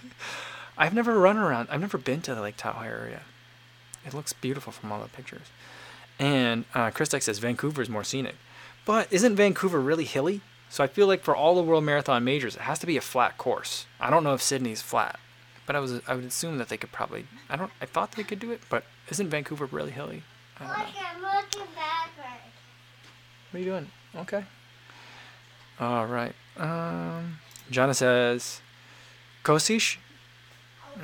I've 0.78 0.92
never 0.94 1.18
run 1.18 1.38
around. 1.38 1.68
I've 1.70 1.80
never 1.80 1.96
been 1.96 2.20
to 2.22 2.34
the 2.34 2.42
Lake 2.42 2.56
Tahoe 2.58 2.84
area. 2.84 3.22
It 4.04 4.12
looks 4.12 4.34
beautiful 4.34 4.72
from 4.72 4.92
all 4.92 5.00
the 5.00 5.08
pictures. 5.08 5.46
And 6.18 6.66
uh, 6.74 6.90
Chris 6.90 7.08
says 7.10 7.38
Vancouver 7.38 7.80
is 7.80 7.88
more 7.88 8.04
scenic, 8.04 8.34
but 8.84 9.10
isn't 9.10 9.36
Vancouver 9.36 9.80
really 9.80 10.04
hilly? 10.04 10.42
So 10.68 10.84
I 10.84 10.86
feel 10.86 11.06
like 11.06 11.22
for 11.22 11.34
all 11.34 11.54
the 11.54 11.62
World 11.62 11.84
Marathon 11.84 12.24
majors, 12.24 12.56
it 12.56 12.62
has 12.62 12.78
to 12.80 12.86
be 12.86 12.98
a 12.98 13.00
flat 13.00 13.38
course. 13.38 13.86
I 13.98 14.10
don't 14.10 14.22
know 14.22 14.34
if 14.34 14.42
Sydney's 14.42 14.82
flat, 14.82 15.18
but 15.66 15.74
I 15.74 15.80
was 15.80 16.00
I 16.06 16.14
would 16.14 16.24
assume 16.24 16.58
that 16.58 16.68
they 16.68 16.76
could 16.76 16.92
probably. 16.92 17.26
I 17.48 17.56
don't. 17.56 17.70
I 17.80 17.86
thought 17.86 18.12
they 18.12 18.24
could 18.24 18.38
do 18.38 18.50
it, 18.52 18.60
but 18.68 18.84
isn't 19.08 19.30
Vancouver 19.30 19.64
really 19.66 19.92
hilly? 19.92 20.24
I 20.60 20.64
don't 20.64 20.76
know. 20.76 20.84
Look, 20.84 20.94
I'm 21.00 21.22
looking 21.22 21.74
backward. 21.74 22.40
What 23.50 23.56
are 23.56 23.58
you 23.58 23.64
doing? 23.64 23.90
Okay. 24.16 24.44
All 25.80 26.06
right. 26.06 26.34
Um, 26.58 27.38
Jana 27.70 27.94
says, 27.94 28.60
Kosice, 29.44 29.96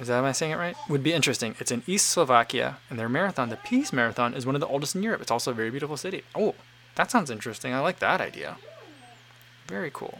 is 0.01 0.09
that 0.09 0.19
am 0.19 0.25
I 0.25 0.33
saying 0.33 0.53
it 0.53 0.57
right? 0.57 0.77
Would 0.89 1.03
be 1.03 1.13
interesting. 1.13 1.55
It's 1.61 1.71
in 1.71 1.83
East 1.87 2.09
Slovakia, 2.09 2.79
and 2.91 2.99
their 2.99 3.09
marathon, 3.09 3.49
the 3.49 3.57
Peace 3.57 3.93
Marathon, 3.93 4.35
is 4.35 4.45
one 4.45 4.55
of 4.55 4.61
the 4.61 4.67
oldest 4.67 4.95
in 4.95 5.03
Europe. 5.03 5.23
It's 5.23 5.31
also 5.31 5.51
a 5.51 5.55
very 5.55 5.71
beautiful 5.71 5.97
city. 5.97 6.25
Oh, 6.35 6.55
that 6.97 7.11
sounds 7.11 7.31
interesting. 7.31 7.73
I 7.73 7.81
like 7.81 8.01
that 8.01 8.21
idea. 8.21 8.57
Very 9.67 9.91
cool. 9.93 10.19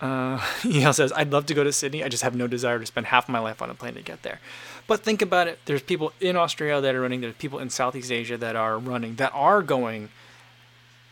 Uh, 0.00 0.40
Neil 0.64 0.92
says, 0.92 1.12
I'd 1.14 1.32
love 1.32 1.46
to 1.46 1.54
go 1.54 1.64
to 1.64 1.72
Sydney. 1.72 2.04
I 2.04 2.08
just 2.08 2.22
have 2.22 2.34
no 2.34 2.46
desire 2.46 2.78
to 2.78 2.86
spend 2.86 3.06
half 3.06 3.28
my 3.28 3.38
life 3.38 3.60
on 3.60 3.70
a 3.70 3.74
plane 3.74 3.94
to 3.94 4.02
get 4.02 4.22
there. 4.22 4.40
But 4.86 5.00
think 5.02 5.20
about 5.20 5.48
it. 5.48 5.58
There's 5.66 5.82
people 5.82 6.12
in 6.20 6.36
Australia 6.36 6.80
that 6.80 6.94
are 6.94 7.00
running. 7.00 7.20
There's 7.20 7.34
people 7.34 7.58
in 7.58 7.70
Southeast 7.70 8.10
Asia 8.10 8.36
that 8.38 8.56
are 8.56 8.78
running, 8.78 9.16
that 9.16 9.32
are 9.34 9.62
going, 9.62 10.08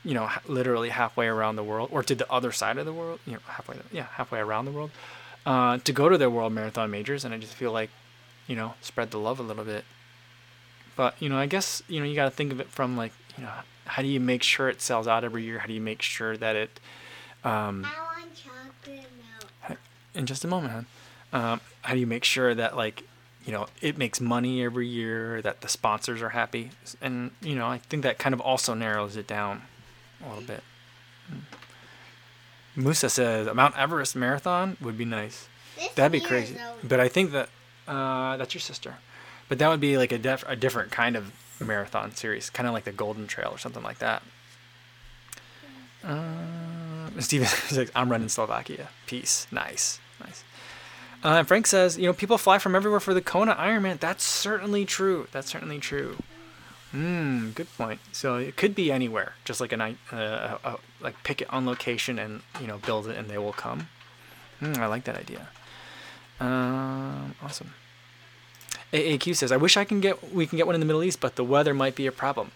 you 0.07 0.15
know, 0.15 0.31
literally 0.47 0.91
halfway 0.91 1.27
around 1.27 1.57
the 1.57 1.65
world, 1.65 1.89
or 1.91 2.01
to 2.01 2.15
the 2.15 2.31
other 2.33 2.53
side 2.53 2.79
of 2.79 2.87
the 2.87 2.93
world, 2.93 3.19
you 3.27 3.33
know, 3.33 3.41
halfway, 3.49 3.77
yeah, 3.91 4.07
halfway 4.13 4.39
around 4.39 4.65
the 4.65 4.71
world, 4.71 4.93
uh, 5.45 5.79
to 5.79 5.93
go 5.93 6.09
to 6.09 6.17
their 6.17 6.31
world 6.31 6.53
marathon 6.53 6.93
majors. 6.93 7.25
And 7.25 7.35
I 7.35 7.39
just 7.39 7.55
feel 7.55 7.73
like, 7.73 7.91
you 8.47 8.55
know, 8.55 8.75
spread 8.81 9.11
the 9.11 9.19
love 9.19 9.41
a 9.41 9.43
little 9.43 9.65
bit. 9.65 9.85
But, 10.95 11.21
you 11.21 11.29
know, 11.29 11.37
I 11.37 11.47
guess, 11.47 11.83
you 11.89 11.99
know, 11.99 12.07
you 12.07 12.15
got 12.15 12.27
to 12.27 12.31
think 12.31 12.53
of 12.53 12.61
it 12.61 12.69
from 12.69 12.97
like, 12.97 13.13
you 13.37 13.43
know, 13.43 13.51
how 13.85 14.01
do 14.01 14.07
you 14.07 14.21
make 14.21 14.45
sure 14.45 14.69
it 14.69 14.81
sells 14.81 15.09
out 15.09 15.25
every 15.25 15.43
year? 15.43 15.59
How 15.59 15.67
do 15.67 15.73
you 15.73 15.81
make 15.81 16.03
sure 16.03 16.37
that 16.37 16.55
it, 16.55 16.81
um, 17.43 17.85
I 17.85 18.21
want 18.21 18.33
chocolate 18.33 19.09
milk. 19.69 19.79
in 20.15 20.25
just 20.25 20.45
a 20.45 20.49
moment, 20.49 20.73
hon. 20.73 20.87
Um, 21.33 21.61
how 21.83 21.95
do 21.95 22.01
you 22.01 22.07
make 22.07 22.23
sure 22.23 22.55
that 22.55 22.77
like 22.77 23.03
you 23.45 23.53
know 23.53 23.67
it 23.81 23.99
makes 23.99 24.21
money 24.21 24.63
every 24.63 24.87
year, 24.87 25.43
that 25.43 25.61
the 25.61 25.69
sponsors 25.69 26.23
are 26.23 26.31
happy, 26.31 26.71
and 27.03 27.33
you 27.43 27.55
know 27.57 27.67
I 27.67 27.79
think 27.79 28.05
that 28.05 28.19
kind 28.19 28.33
of 28.33 28.41
also 28.41 28.75
narrows 28.75 29.17
it 29.17 29.27
down 29.27 29.63
a 30.25 30.29
little 30.29 30.45
bit. 30.45 30.63
Mm. 31.33 31.41
Musa 32.77 33.09
says 33.09 33.47
a 33.47 33.55
Mount 33.55 33.77
Everest 33.77 34.15
marathon 34.15 34.77
would 34.81 34.99
be 34.99 35.05
nice. 35.05 35.49
This 35.77 35.89
That'd 35.95 36.13
be 36.13 36.21
crazy. 36.21 36.57
But 36.85 37.01
I 37.01 37.09
think 37.09 37.33
that 37.33 37.49
uh, 37.89 38.37
that's 38.37 38.55
your 38.55 38.61
sister. 38.61 38.97
But 39.49 39.59
that 39.59 39.69
would 39.69 39.81
be 39.81 39.97
like 39.97 40.13
a, 40.13 40.19
def- 40.19 40.45
a 40.47 40.57
different 40.57 40.91
kind 40.91 41.17
of 41.17 41.33
marathon 41.61 42.15
series, 42.15 42.51
kind 42.51 42.67
of 42.67 42.75
like 42.75 42.85
the 42.85 42.93
Golden 42.93 43.27
Trail 43.27 43.51
or 43.53 43.59
something 43.59 43.83
like 43.83 43.99
that. 43.99 44.23
Uh, 46.05 47.09
Steven 47.19 47.47
says, 47.69 47.91
I'm 47.95 48.11
running 48.11 48.29
Slovakia. 48.29 48.89
Peace. 49.07 49.47
Nice. 49.51 50.01
Nice. 50.21 50.45
Uh, 51.25 51.39
and 51.39 51.49
Frank 51.49 51.67
says, 51.67 51.99
you 51.99 52.07
know, 52.07 52.13
people 52.13 52.39
fly 52.39 52.59
from 52.59 52.75
everywhere 52.75 53.01
for 53.01 53.15
the 53.15 53.23
Kona 53.23 53.55
Ironman. 53.55 53.99
That's 53.99 54.25
certainly 54.25 54.85
true. 54.85 55.29
That's 55.33 55.51
certainly 55.51 55.79
true. 55.79 56.17
Hmm, 56.97 57.51
good 57.51 57.69
point. 57.77 58.01
So 58.13 58.37
it 58.37 58.57
could 58.57 58.75
be 58.75 58.91
anywhere, 58.91 59.35
just 59.45 59.61
like 59.61 59.71
a 59.71 59.97
uh, 60.11 60.17
uh, 60.65 60.77
like 60.99 61.23
pick 61.25 61.43
it 61.43 61.53
on 61.53 61.67
location 61.67 62.19
and 62.19 62.41
you 62.59 62.67
know 62.67 62.79
build 62.79 63.07
it, 63.07 63.19
and 63.19 63.29
they 63.29 63.37
will 63.37 63.53
come. 63.53 63.89
Hmm, 64.61 64.77
I 64.79 64.87
like 64.87 65.05
that 65.05 65.19
idea. 65.19 65.49
Um, 66.41 67.35
awesome. 67.43 67.75
AAQ 68.95 69.37
says, 69.37 69.53
I 69.53 69.59
wish 69.59 69.77
I 69.77 69.85
can 69.85 70.01
get 70.01 70.33
we 70.33 70.47
can 70.47 70.57
get 70.57 70.65
one 70.65 70.75
in 70.75 70.81
the 70.81 70.87
Middle 70.87 71.03
East, 71.03 71.21
but 71.21 71.37
the 71.37 71.45
weather 71.45 71.75
might 71.75 71.97
be 71.97 72.07
a 72.07 72.13
problem. 72.13 72.51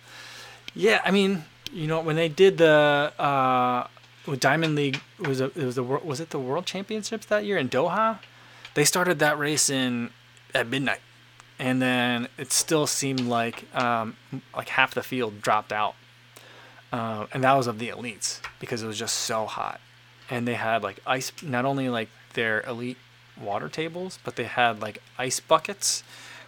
Yeah, 0.75 1.03
I 1.05 1.11
mean, 1.11 1.45
you 1.71 1.87
know, 1.87 2.01
when 2.01 2.17
they 2.17 2.31
did 2.31 2.57
the 2.57 3.13
uh, 3.19 3.89
Diamond 4.39 4.75
League 4.75 5.03
was 5.19 5.43
a, 5.43 5.47
it 5.47 5.67
was 5.67 5.75
the 5.75 5.83
was 5.83 6.19
it 6.19 6.31
the 6.31 6.39
World 6.39 6.65
Championships 6.65 7.27
that 7.27 7.45
year 7.45 7.59
in 7.59 7.69
Doha? 7.69 8.21
They 8.73 8.87
started 8.87 9.19
that 9.19 9.39
race 9.39 9.69
in 9.69 10.13
at 10.55 10.67
midnight, 10.67 11.01
and 11.61 11.81
then 11.81 12.27
it 12.39 12.53
still 12.53 12.87
seemed 12.87 13.21
like 13.21 13.73
um, 13.77 14.17
like 14.57 14.71
half 14.71 14.95
the 14.95 15.03
field 15.03 15.43
dropped 15.43 15.73
out, 15.73 15.95
uh, 16.91 17.27
and 17.33 17.45
that 17.45 17.53
was 17.53 17.67
of 17.67 17.79
the 17.79 17.89
elites 17.89 18.41
because 18.59 18.83
it 18.83 18.87
was 18.87 18.99
just 18.99 19.17
so 19.17 19.45
hot, 19.45 19.81
and 20.31 20.49
they 20.49 20.55
had 20.55 20.83
like 20.83 20.99
ice 21.07 21.31
not 21.43 21.67
only 21.67 21.89
like 21.91 22.09
their 22.33 22.63
elite 22.63 22.97
water 23.41 23.69
tables, 23.69 24.19
but 24.25 24.37
they 24.37 24.45
had 24.45 24.81
like 24.81 25.03
ice 25.19 25.39
buckets 25.39 26.03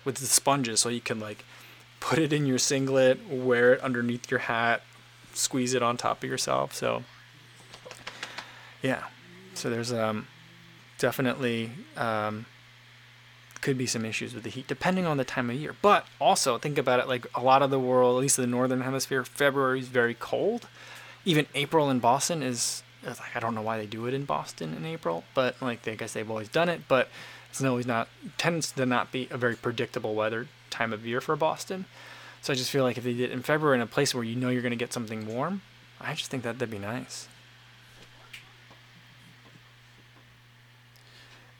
with 0.04 0.16
the 0.16 0.26
sponges, 0.26 0.80
so 0.80 0.88
you 0.88 1.00
can 1.00 1.20
like 1.20 1.44
put 2.00 2.18
it 2.18 2.32
in 2.32 2.46
your 2.46 2.58
singlet, 2.58 3.28
wear 3.28 3.74
it 3.74 3.80
underneath 3.82 4.30
your 4.30 4.40
hat, 4.40 4.82
squeeze 5.34 5.74
it 5.74 5.82
on 5.82 5.98
top 5.98 6.24
of 6.24 6.28
yourself. 6.28 6.74
So 6.74 7.04
yeah, 8.82 9.04
so 9.54 9.68
there's 9.68 9.92
um 9.92 10.26
definitely 10.98 11.70
um, 11.98 12.46
could 13.62 13.78
be 13.78 13.86
some 13.86 14.04
issues 14.04 14.34
with 14.34 14.44
the 14.44 14.50
heat 14.50 14.66
depending 14.66 15.06
on 15.06 15.16
the 15.16 15.24
time 15.24 15.48
of 15.48 15.56
year. 15.56 15.74
But 15.80 16.06
also 16.20 16.58
think 16.58 16.76
about 16.76 17.00
it 17.00 17.08
like 17.08 17.26
a 17.34 17.40
lot 17.40 17.62
of 17.62 17.70
the 17.70 17.80
world, 17.80 18.18
at 18.18 18.20
least 18.20 18.36
the 18.36 18.46
northern 18.46 18.82
hemisphere, 18.82 19.24
February 19.24 19.80
is 19.80 19.88
very 19.88 20.14
cold. 20.14 20.68
Even 21.24 21.46
April 21.54 21.88
in 21.90 22.00
Boston 22.00 22.42
is 22.42 22.82
like 23.04 23.34
I 23.34 23.40
don't 23.40 23.54
know 23.54 23.62
why 23.62 23.78
they 23.78 23.86
do 23.86 24.06
it 24.06 24.14
in 24.14 24.24
Boston 24.24 24.74
in 24.74 24.84
April, 24.84 25.24
but 25.34 25.56
like 25.62 25.86
I 25.88 25.94
guess 25.94 26.12
they've 26.12 26.30
always 26.30 26.48
done 26.48 26.68
it. 26.68 26.82
But 26.88 27.08
it's 27.50 27.62
always 27.62 27.86
not 27.86 28.08
tends 28.36 28.72
to 28.72 28.84
not 28.84 29.12
be 29.12 29.28
a 29.30 29.38
very 29.38 29.56
predictable 29.56 30.14
weather 30.14 30.48
time 30.70 30.92
of 30.92 31.06
year 31.06 31.20
for 31.20 31.36
Boston. 31.36 31.86
So 32.40 32.52
I 32.52 32.56
just 32.56 32.70
feel 32.70 32.82
like 32.82 32.98
if 32.98 33.04
they 33.04 33.12
did 33.12 33.30
it 33.30 33.32
in 33.32 33.42
February 33.42 33.76
in 33.76 33.82
a 33.82 33.86
place 33.86 34.14
where 34.14 34.24
you 34.24 34.34
know 34.34 34.48
you're 34.48 34.62
going 34.62 34.70
to 34.70 34.76
get 34.76 34.92
something 34.92 35.26
warm, 35.26 35.62
I 36.00 36.14
just 36.14 36.30
think 36.30 36.42
that 36.42 36.58
that'd 36.58 36.70
be 36.70 36.78
nice. 36.78 37.28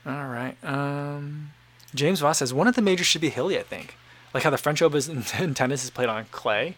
All 0.04 0.26
right. 0.26 0.56
Um, 0.64 1.52
James 1.94 2.20
Voss 2.20 2.38
says 2.38 2.54
one 2.54 2.68
of 2.68 2.74
the 2.74 2.82
majors 2.82 3.06
should 3.06 3.20
be 3.20 3.28
hilly. 3.28 3.58
I 3.58 3.62
think, 3.62 3.96
like 4.32 4.44
how 4.44 4.50
the 4.50 4.58
French 4.58 4.82
Open 4.82 5.02
in, 5.10 5.24
in 5.42 5.54
tennis 5.54 5.84
is 5.84 5.90
played 5.90 6.08
on 6.08 6.26
clay. 6.30 6.76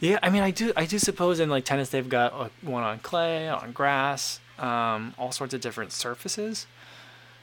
Yeah, 0.00 0.18
I 0.22 0.30
mean, 0.30 0.42
I 0.42 0.52
do, 0.52 0.72
I 0.76 0.86
do 0.86 0.98
suppose 0.98 1.40
in 1.40 1.50
like 1.50 1.64
tennis 1.64 1.88
they've 1.88 2.08
got 2.08 2.38
like, 2.38 2.52
one 2.62 2.84
on 2.84 3.00
clay, 3.00 3.48
on 3.48 3.72
grass, 3.72 4.38
um, 4.58 5.14
all 5.18 5.32
sorts 5.32 5.54
of 5.54 5.60
different 5.60 5.92
surfaces. 5.92 6.66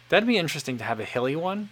That'd 0.10 0.28
be 0.28 0.38
interesting 0.38 0.78
to 0.78 0.84
have 0.84 1.00
a 1.00 1.06
hilly 1.06 1.36
one. 1.36 1.70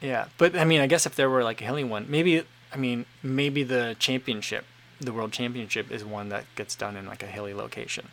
Yeah, 0.00 0.26
but 0.38 0.56
I 0.56 0.64
mean, 0.64 0.80
I 0.80 0.86
guess 0.86 1.04
if 1.04 1.14
there 1.14 1.28
were 1.28 1.42
like 1.42 1.60
a 1.60 1.64
hilly 1.64 1.84
one, 1.84 2.06
maybe, 2.08 2.44
I 2.72 2.76
mean, 2.76 3.06
maybe 3.22 3.62
the 3.62 3.96
championship, 3.98 4.64
the 5.00 5.12
world 5.12 5.32
championship, 5.32 5.90
is 5.90 6.04
one 6.04 6.28
that 6.28 6.44
gets 6.54 6.76
done 6.76 6.96
in 6.96 7.06
like 7.06 7.22
a 7.22 7.26
hilly 7.26 7.52
location. 7.52 8.08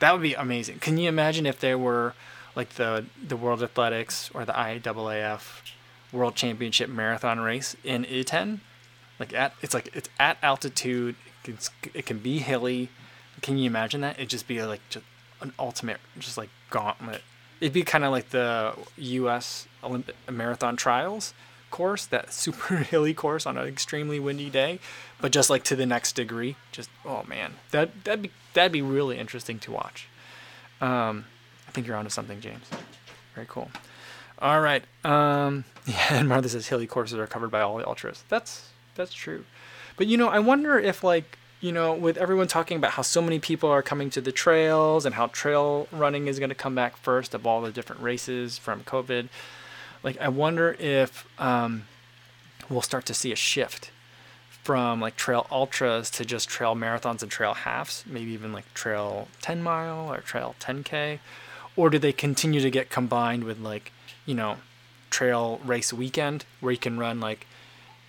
That 0.00 0.12
would 0.12 0.22
be 0.22 0.34
amazing. 0.34 0.80
Can 0.80 0.98
you 0.98 1.08
imagine 1.08 1.46
if 1.46 1.60
there 1.60 1.78
were 1.78 2.14
like 2.54 2.70
the 2.70 3.06
the 3.26 3.36
World 3.36 3.62
Athletics 3.62 4.30
or 4.34 4.44
the 4.44 4.52
IAAF 4.52 5.40
World 6.12 6.34
Championship 6.34 6.88
marathon 6.88 7.40
race 7.40 7.76
in 7.84 8.04
Iten? 8.04 8.60
Like 9.18 9.32
at 9.32 9.54
it's 9.62 9.74
like 9.74 9.94
it's 9.94 10.08
at 10.18 10.38
altitude. 10.42 11.16
It's, 11.44 11.70
it 11.94 12.04
can 12.04 12.18
be 12.18 12.38
hilly. 12.38 12.90
Can 13.40 13.56
you 13.56 13.66
imagine 13.66 14.00
that? 14.02 14.16
It'd 14.16 14.28
just 14.28 14.46
be 14.46 14.62
like 14.62 14.80
just 14.90 15.04
an 15.40 15.52
ultimate, 15.58 15.98
just 16.18 16.36
like 16.36 16.50
gauntlet. 16.70 17.22
It'd 17.60 17.72
be 17.72 17.82
kind 17.82 18.04
of 18.04 18.10
like 18.10 18.30
the 18.30 18.74
U.S. 18.96 19.66
Olympic 19.82 20.14
marathon 20.30 20.76
trials 20.76 21.32
course, 21.70 22.06
that 22.06 22.32
super 22.32 22.76
hilly 22.76 23.14
course 23.14 23.46
on 23.46 23.56
an 23.56 23.66
extremely 23.66 24.18
windy 24.18 24.50
day, 24.50 24.80
but 25.20 25.32
just 25.32 25.50
like 25.50 25.64
to 25.64 25.76
the 25.76 25.86
next 25.86 26.12
degree. 26.12 26.56
Just 26.72 26.90
oh 27.04 27.24
man, 27.26 27.54
that 27.70 28.04
that'd 28.04 28.22
be 28.22 28.30
that'd 28.54 28.72
be 28.72 28.82
really 28.82 29.18
interesting 29.18 29.58
to 29.60 29.72
watch. 29.72 30.08
Um, 30.80 31.26
I 31.68 31.70
think 31.70 31.86
you're 31.86 31.96
onto 31.96 32.10
something, 32.10 32.40
James. 32.40 32.66
Very 33.34 33.46
cool. 33.48 33.70
All 34.40 34.60
right. 34.60 34.82
Um, 35.04 35.64
yeah, 35.86 36.14
and 36.14 36.28
Martha 36.28 36.48
says 36.48 36.66
hilly 36.66 36.86
courses 36.86 37.18
are 37.18 37.26
covered 37.26 37.50
by 37.50 37.60
all 37.60 37.76
the 37.76 37.86
ultras. 37.86 38.24
That's 38.28 38.70
that's 38.94 39.12
true. 39.12 39.44
But 39.96 40.06
you 40.06 40.16
know, 40.16 40.28
I 40.28 40.38
wonder 40.38 40.78
if 40.78 41.04
like 41.04 41.38
you 41.60 41.72
know, 41.72 41.92
with 41.92 42.16
everyone 42.16 42.46
talking 42.46 42.76
about 42.76 42.92
how 42.92 43.02
so 43.02 43.20
many 43.20 43.40
people 43.40 43.68
are 43.68 43.82
coming 43.82 44.10
to 44.10 44.20
the 44.20 44.30
trails 44.30 45.04
and 45.04 45.16
how 45.16 45.26
trail 45.28 45.88
running 45.90 46.28
is 46.28 46.38
going 46.38 46.50
to 46.50 46.54
come 46.54 46.74
back 46.74 46.96
first 46.96 47.34
of 47.34 47.46
all 47.46 47.60
the 47.62 47.72
different 47.72 48.00
races 48.00 48.58
from 48.58 48.84
COVID, 48.84 49.28
like 50.02 50.20
I 50.20 50.28
wonder 50.28 50.76
if 50.78 51.26
um, 51.40 51.84
we'll 52.68 52.82
start 52.82 53.06
to 53.06 53.14
see 53.14 53.32
a 53.32 53.36
shift 53.36 53.90
from 54.62 55.00
like 55.00 55.16
trail 55.16 55.46
ultras 55.50 56.10
to 56.10 56.24
just 56.24 56.48
trail 56.48 56.76
marathons 56.76 57.22
and 57.22 57.30
trail 57.30 57.54
halves, 57.54 58.04
maybe 58.06 58.30
even 58.30 58.52
like 58.52 58.72
trail 58.74 59.26
10 59.42 59.62
mile 59.62 60.12
or 60.12 60.18
trail 60.18 60.54
10k, 60.60 61.18
or 61.78 61.88
do 61.88 61.98
they 61.98 62.12
continue 62.12 62.60
to 62.60 62.70
get 62.70 62.90
combined 62.90 63.44
with 63.44 63.60
like 63.60 63.92
you 64.26 64.34
know 64.34 64.56
trail 65.08 65.60
race 65.64 65.92
weekend 65.92 66.44
where 66.60 66.72
you 66.72 66.78
can 66.78 66.98
run 66.98 67.20
like 67.20 67.46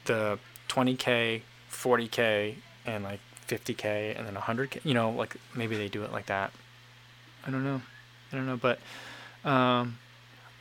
the 0.06 0.40
20k, 0.68 1.42
40k, 1.72 2.56
and 2.86 3.04
like 3.04 3.20
50k 3.48 4.18
and 4.18 4.28
then 4.28 4.34
100k 4.36 4.84
you 4.84 4.94
know 4.94 5.12
like 5.12 5.36
maybe 5.56 5.78
they 5.78 5.88
do 5.88 6.04
it 6.04 6.12
like 6.12 6.26
that. 6.26 6.52
I 7.46 7.52
don't 7.52 7.64
know. 7.64 7.82
I 8.34 8.36
don't 8.36 8.46
know 8.46 8.58
but 8.58 8.80
um, 9.44 9.98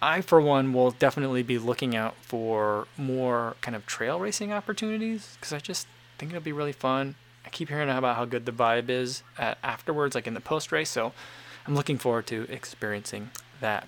i 0.01 0.21
for 0.21 0.41
one 0.41 0.73
will 0.73 0.93
definitely 0.93 1.43
be 1.43 1.59
looking 1.59 1.97
out 1.97 2.15
for 2.23 2.87
more 2.97 3.57
kind 3.61 3.75
of 3.75 3.85
trail 3.85 4.21
racing 4.21 4.53
opportunities 4.53 5.35
because 5.35 5.53
i 5.53 5.59
just 5.59 5.89
think 6.17 6.31
it'll 6.31 6.43
be 6.43 6.53
really 6.53 6.73
fun. 6.73 7.17
I 7.45 7.49
keep 7.49 7.69
hearing 7.69 7.91
about 7.91 8.17
how 8.17 8.25
good 8.25 8.47
the 8.47 8.53
vibe 8.53 8.89
is 8.89 9.23
at, 9.37 9.59
afterwards 9.63 10.15
like 10.15 10.27
in 10.27 10.35
the 10.35 10.41
post 10.41 10.73
race 10.73 10.91
so 10.91 11.13
i'm 11.69 11.77
looking 11.77 11.99
forward 11.99 12.27
to 12.27 12.47
experiencing 12.51 13.31
that 13.61 13.87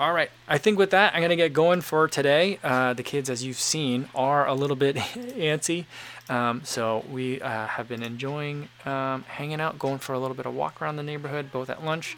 all 0.00 0.12
right. 0.12 0.30
I 0.46 0.58
think 0.58 0.78
with 0.78 0.90
that, 0.90 1.12
I'm 1.12 1.20
going 1.20 1.30
to 1.30 1.36
get 1.36 1.52
going 1.52 1.80
for 1.80 2.06
today. 2.06 2.60
Uh, 2.62 2.92
the 2.94 3.02
kids, 3.02 3.28
as 3.28 3.42
you've 3.42 3.58
seen, 3.58 4.08
are 4.14 4.46
a 4.46 4.54
little 4.54 4.76
bit 4.76 4.94
antsy. 5.16 5.86
Um, 6.28 6.60
so 6.62 7.04
we 7.10 7.40
uh, 7.40 7.66
have 7.66 7.88
been 7.88 8.04
enjoying 8.04 8.68
um, 8.84 9.24
hanging 9.24 9.60
out, 9.60 9.76
going 9.76 9.98
for 9.98 10.12
a 10.12 10.20
little 10.20 10.36
bit 10.36 10.46
of 10.46 10.54
walk 10.54 10.80
around 10.80 10.96
the 10.96 11.02
neighborhood, 11.02 11.50
both 11.50 11.68
at 11.68 11.84
lunch. 11.84 12.16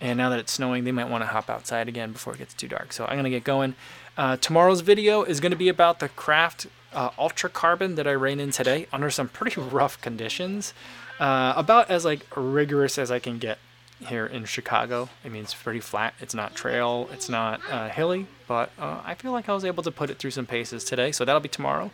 And 0.00 0.18
now 0.18 0.30
that 0.30 0.38
it's 0.38 0.52
snowing, 0.52 0.84
they 0.84 0.92
might 0.92 1.08
want 1.08 1.22
to 1.22 1.26
hop 1.26 1.50
outside 1.50 1.88
again 1.88 2.12
before 2.12 2.34
it 2.34 2.38
gets 2.38 2.54
too 2.54 2.68
dark. 2.68 2.92
So 2.92 3.04
I'm 3.06 3.14
going 3.14 3.24
to 3.24 3.30
get 3.30 3.42
going. 3.42 3.74
Uh, 4.16 4.36
tomorrow's 4.36 4.82
video 4.82 5.24
is 5.24 5.40
going 5.40 5.50
to 5.50 5.56
be 5.56 5.68
about 5.68 5.98
the 5.98 6.08
Craft 6.10 6.68
uh, 6.92 7.10
Ultra 7.18 7.50
Carbon 7.50 7.96
that 7.96 8.06
I 8.06 8.12
ran 8.12 8.38
in 8.38 8.52
today 8.52 8.86
under 8.92 9.10
some 9.10 9.28
pretty 9.28 9.60
rough 9.60 10.00
conditions. 10.00 10.74
Uh, 11.18 11.54
about 11.56 11.90
as 11.90 12.04
like 12.04 12.24
rigorous 12.36 12.98
as 12.98 13.10
I 13.10 13.18
can 13.18 13.38
get 13.38 13.58
here 14.00 14.26
in 14.26 14.44
Chicago. 14.44 15.08
I 15.24 15.28
mean, 15.28 15.42
it's 15.42 15.54
pretty 15.54 15.80
flat. 15.80 16.14
It's 16.20 16.34
not 16.34 16.54
trail. 16.54 17.08
It's 17.12 17.28
not 17.28 17.60
uh, 17.70 17.88
hilly, 17.88 18.26
but 18.46 18.70
uh, 18.78 19.00
I 19.04 19.14
feel 19.14 19.32
like 19.32 19.48
I 19.48 19.54
was 19.54 19.64
able 19.64 19.82
to 19.82 19.90
put 19.90 20.10
it 20.10 20.18
through 20.18 20.32
some 20.32 20.46
paces 20.46 20.84
today. 20.84 21.12
So 21.12 21.24
that'll 21.24 21.40
be 21.40 21.48
tomorrow, 21.48 21.90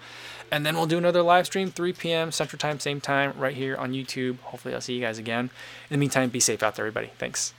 and 0.51 0.67
then 0.67 0.77
we'll 0.77 0.87
do 0.87 0.99
another 0.99 1.23
live 1.23 1.47
stream 1.47 1.71
3 1.71 1.93
p.m. 1.93 2.33
Central 2.33 2.59
Time, 2.59 2.81
same 2.81 3.01
time, 3.01 3.35
right 3.39 3.55
here 3.55 3.77
on 3.77 3.93
YouTube. 3.93 4.39
Hopefully, 4.41 4.75
I'll 4.75 4.81
see 4.81 4.95
you 4.95 5.01
guys 5.01 5.19
again. 5.19 5.51
In 5.91 5.95
the 5.95 5.99
meantime, 5.99 6.29
be 6.29 6.41
safe 6.41 6.63
out 6.63 6.77
there, 6.77 6.87
everybody. 6.87 7.13
Thanks. 7.19 7.55